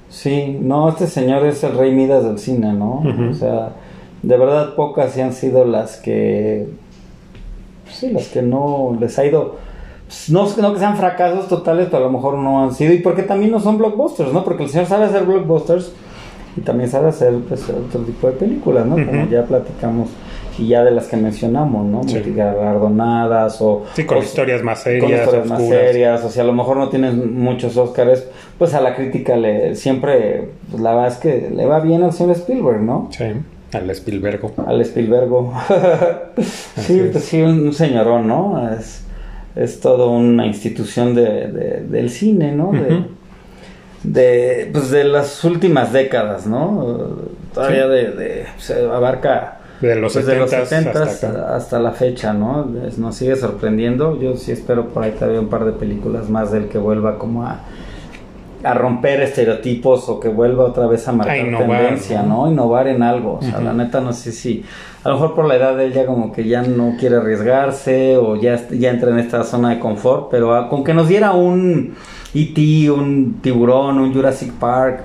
Sí, 0.09 0.57
no, 0.61 0.89
este 0.89 1.07
señor 1.07 1.45
es 1.45 1.63
el 1.63 1.77
rey 1.77 1.91
Midas 1.91 2.23
del 2.23 2.39
cine, 2.39 2.73
¿no? 2.73 3.03
O 3.29 3.33
sea, 3.33 3.73
de 4.21 4.37
verdad 4.37 4.75
pocas 4.75 5.17
han 5.17 5.33
sido 5.33 5.65
las 5.65 5.97
que, 5.97 6.67
sí, 7.91 8.11
las 8.11 8.27
que 8.27 8.41
no 8.41 8.95
les 8.99 9.17
ha 9.19 9.25
ido, 9.25 9.55
pues, 10.07 10.29
no, 10.29 10.47
no 10.61 10.73
que 10.73 10.79
sean 10.79 10.95
fracasos 10.95 11.47
totales, 11.47 11.87
pero 11.91 11.97
a 11.97 12.07
lo 12.07 12.11
mejor 12.11 12.37
no 12.37 12.63
han 12.63 12.73
sido, 12.73 12.93
y 12.93 12.99
porque 12.99 13.23
también 13.23 13.51
no 13.51 13.59
son 13.59 13.77
blockbusters, 13.77 14.31
¿no? 14.31 14.43
Porque 14.43 14.63
el 14.63 14.69
señor 14.69 14.87
sabe 14.87 15.05
hacer 15.05 15.25
blockbusters 15.25 15.91
y 16.55 16.61
también 16.61 16.89
sabe 16.89 17.09
hacer 17.09 17.33
pues, 17.47 17.67
otro 17.69 18.01
tipo 18.01 18.27
de 18.27 18.33
películas, 18.33 18.85
¿no? 18.85 18.95
Como 18.95 19.27
ya 19.29 19.43
platicamos 19.43 20.09
y 20.57 20.67
ya 20.67 20.83
de 20.83 20.91
las 20.91 21.07
que 21.07 21.17
mencionamos, 21.17 21.85
¿no? 21.85 22.03
Sí. 22.03 22.09
O... 23.61 23.83
Sí, 23.93 24.05
con 24.05 24.17
o- 24.19 24.21
historias 24.23 24.63
más 24.63 24.83
con 24.83 24.91
serias, 24.93 25.21
historias 25.21 25.47
más 25.47 25.67
serias, 25.67 26.23
o 26.23 26.29
sea, 26.29 26.43
a 26.43 26.45
lo 26.47 26.53
mejor 26.53 26.77
no 26.77 26.89
tienes 26.89 27.13
muchos 27.15 27.75
Óscares, 27.77 28.27
pues 28.57 28.73
a 28.73 28.81
la 28.81 28.95
crítica 28.95 29.35
le 29.35 29.75
siempre, 29.75 30.49
pues 30.71 30.81
la 30.81 30.93
verdad 30.95 31.11
es 31.11 31.17
que 31.17 31.49
le 31.53 31.65
va 31.65 31.79
bien 31.81 32.03
al 32.03 32.13
señor 32.13 32.35
Spielberg, 32.35 32.81
¿no? 32.81 33.09
Sí, 33.11 33.25
al 33.73 33.89
Spielberg. 33.89 34.39
Al 34.65 34.79
Spielbergo. 34.81 35.53
sí, 36.77 36.99
es. 36.99 37.11
pues 37.11 37.23
sí, 37.25 37.41
un, 37.41 37.73
señorón, 37.73 38.27
¿no? 38.27 38.69
Es, 38.71 39.03
es 39.57 39.79
todo 39.81 40.11
una 40.11 40.45
institución 40.45 41.13
de, 41.15 41.47
de- 41.47 41.81
del 41.81 42.09
cine, 42.09 42.53
¿no? 42.53 42.71
De, 44.03 44.69
pues 44.71 44.91
de 44.91 45.03
las 45.03 45.43
últimas 45.43 45.91
décadas, 45.91 46.45
¿no? 46.45 47.17
Todavía 47.53 47.83
Sí. 47.83 47.89
de, 47.89 48.11
de- 48.11 48.45
se 48.59 48.85
abarca 48.85 49.54
De 49.81 49.95
los 49.95 50.13
desde 50.13 50.37
los 50.39 50.51
70s 50.51 50.65
70 50.67 51.55
hasta 51.55 51.79
la 51.79 51.91
fecha, 51.91 52.33
¿no? 52.33 52.65
Nos 52.97 53.15
sigue 53.15 53.35
sorprendiendo. 53.35 54.19
Yo 54.19 54.35
sí 54.37 54.51
espero 54.51 54.87
por 54.87 55.03
ahí 55.03 55.11
todavía 55.11 55.39
un 55.39 55.49
par 55.49 55.65
de 55.65 55.71
películas 55.73 56.29
más 56.29 56.51
del 56.51 56.67
que 56.67 56.77
vuelva 56.77 57.17
como 57.17 57.43
a, 57.45 57.59
a 58.63 58.73
romper 58.73 59.21
estereotipos 59.21 60.07
o 60.09 60.19
que 60.19 60.29
vuelva 60.29 60.63
otra 60.65 60.87
vez 60.87 61.07
a 61.07 61.11
marcar 61.11 61.35
A 61.35 61.39
innovar, 61.39 61.67
tendencia, 61.81 62.23
¿no? 62.23 62.45
¿no? 62.45 62.51
Innovar 62.51 62.87
en 62.87 63.03
algo. 63.03 63.39
O 63.39 63.41
sea, 63.41 63.59
la 63.61 63.73
neta 63.73 63.99
no 64.01 64.13
sé 64.13 64.31
si 64.31 64.63
a 65.03 65.09
lo 65.09 65.15
mejor 65.15 65.35
por 65.35 65.45
la 65.45 65.55
edad 65.55 65.75
de 65.77 65.85
él 65.85 65.93
ya 65.93 66.05
como 66.07 66.31
que 66.31 66.45
ya 66.47 66.63
no 66.63 66.95
quiere 66.99 67.17
arriesgarse 67.17 68.17
o 68.17 68.35
ya, 68.37 68.59
ya 68.69 68.89
entra 68.89 69.11
en 69.11 69.19
esta 69.19 69.43
zona 69.43 69.69
de 69.71 69.79
confort, 69.79 70.29
pero 70.31 70.55
a- 70.55 70.67
con 70.69 70.83
que 70.83 70.93
nos 70.95 71.07
diera 71.07 71.33
un 71.33 71.93
E.T., 72.33 72.89
un 72.91 73.39
tiburón, 73.41 73.99
un 73.99 74.13
Jurassic 74.13 74.51
Park, 74.53 75.01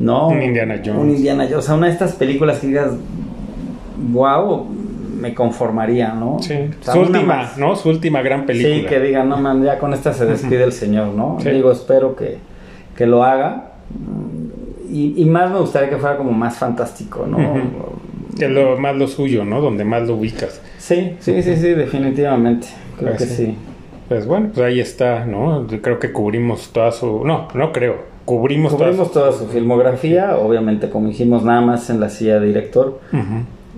¿no? 0.00 0.28
Un 0.28 0.42
Indiana 0.42 0.80
Jones. 0.84 1.00
Un 1.02 1.10
Indiana 1.10 1.44
Jones. 1.44 1.58
O 1.58 1.62
sea, 1.62 1.74
una 1.74 1.86
de 1.88 1.92
estas 1.92 2.12
películas 2.14 2.58
que 2.60 2.68
digas, 2.68 2.92
wow, 4.10 4.66
me 5.20 5.34
conformaría, 5.34 6.12
¿no? 6.14 6.38
Sí, 6.40 6.54
O 6.80 6.84
sea, 6.84 6.94
su 6.94 7.00
última, 7.00 7.22
más. 7.22 7.58
¿no? 7.58 7.76
Su 7.76 7.88
última 7.90 8.22
gran 8.22 8.44
película. 8.46 8.74
Sí, 8.74 8.84
que 8.86 8.98
digan, 9.00 9.28
no 9.28 9.36
man, 9.36 9.62
ya 9.62 9.78
con 9.78 9.92
esta 9.94 10.12
se 10.12 10.26
despide 10.26 10.64
el 10.64 10.72
señor, 10.72 11.08
¿no? 11.14 11.38
Sí. 11.40 11.50
Digo, 11.50 11.70
espero 11.70 12.16
que, 12.16 12.38
que 12.96 13.06
lo 13.06 13.22
haga. 13.22 13.72
Y, 14.90 15.14
y 15.16 15.24
más 15.26 15.50
me 15.50 15.58
gustaría 15.58 15.88
que 15.90 15.96
fuera 15.96 16.16
como 16.16 16.32
más 16.32 16.56
fantástico, 16.56 17.26
¿no? 17.26 17.38
Que 18.38 18.48
lo 18.48 18.76
más 18.78 18.96
lo 18.96 19.06
suyo, 19.08 19.44
¿no? 19.44 19.60
Donde 19.60 19.84
más 19.84 20.06
lo 20.08 20.16
ubicas. 20.16 20.60
Sí, 20.78 21.16
sí, 21.20 21.42
sí, 21.42 21.56
sí, 21.56 21.68
definitivamente. 21.68 22.66
Creo 22.98 23.12
Ah, 23.14 23.16
que 23.16 23.24
sí. 23.24 23.46
sí. 23.46 23.56
Pues 24.08 24.26
bueno, 24.26 24.50
pues 24.52 24.66
ahí 24.66 24.80
está, 24.80 25.24
¿no? 25.24 25.66
Creo 25.80 25.98
que 25.98 26.12
cubrimos 26.12 26.70
toda 26.72 26.92
su... 26.92 27.24
No, 27.24 27.48
no 27.54 27.72
creo. 27.72 27.96
Cubrimos, 28.24 28.74
Cubrimos 28.74 29.10
toda 29.12 29.30
toda 29.30 29.38
su 29.38 29.46
filmografía, 29.48 30.36
obviamente, 30.36 30.90
como 30.90 31.08
dijimos, 31.08 31.42
nada 31.44 31.60
más 31.60 31.88
en 31.90 31.98
la 32.00 32.08
silla 32.10 32.38
de 32.38 32.46
director. 32.48 33.00
Ujú. 33.12 33.22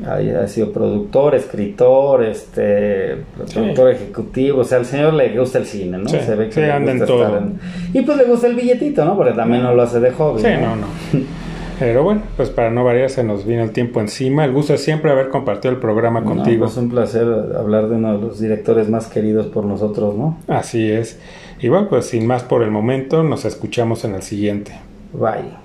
Ha, 0.04 0.46
sido 0.48 0.72
productor, 0.72 1.36
escritor, 1.36 2.24
este, 2.24 3.16
productor 3.52 3.90
ejecutivo, 3.92 4.60
o 4.62 4.64
sea, 4.64 4.78
al 4.78 4.86
señor 4.86 5.14
le 5.14 5.38
gusta 5.38 5.58
el 5.58 5.66
cine, 5.66 5.98
¿no? 5.98 6.08
Sí, 6.08 6.18
Se 6.18 6.34
ve 6.34 6.46
que 6.46 6.52
sí, 6.52 6.60
le 6.60 6.72
anda 6.72 6.90
en 6.90 6.98
gusta 6.98 7.12
todo. 7.14 7.24
estar 7.24 7.42
en- 7.42 7.60
Y 7.92 8.02
pues 8.02 8.18
le 8.18 8.24
gusta 8.24 8.48
el 8.48 8.56
billetito, 8.56 9.04
¿no? 9.04 9.16
Porque 9.16 9.32
también 9.34 9.62
no 9.62 9.72
lo 9.72 9.82
hace 9.82 10.00
de 10.00 10.10
hobby. 10.10 10.40
Sí, 10.42 10.48
no, 10.60 10.74
no. 10.76 10.86
Pero 11.78 12.04
bueno, 12.04 12.22
pues 12.36 12.50
para 12.50 12.70
no 12.70 12.84
variar 12.84 13.10
se 13.10 13.24
nos 13.24 13.44
viene 13.44 13.62
el 13.64 13.70
tiempo 13.72 14.00
encima. 14.00 14.44
El 14.44 14.52
gusto 14.52 14.74
es 14.74 14.82
siempre 14.82 15.10
haber 15.10 15.28
compartido 15.28 15.72
el 15.74 15.80
programa 15.80 16.20
No, 16.20 16.26
contigo. 16.26 16.66
pues 16.66 16.76
un 16.76 16.88
placer 16.88 17.26
hablar 17.58 17.88
de 17.88 17.96
uno 17.96 18.12
de 18.16 18.20
los 18.26 18.38
directores 18.40 18.88
más 18.88 19.06
queridos 19.08 19.46
por 19.46 19.64
nosotros, 19.64 20.16
¿no? 20.16 20.38
Así 20.48 20.90
es. 20.90 21.18
Y 21.60 21.68
bueno, 21.68 21.88
pues 21.88 22.06
sin 22.06 22.26
más 22.26 22.42
por 22.44 22.62
el 22.62 22.70
momento, 22.70 23.22
nos 23.24 23.44
escuchamos 23.44 24.04
en 24.04 24.14
el 24.14 24.22
siguiente. 24.22 24.72
Bye. 25.12 25.63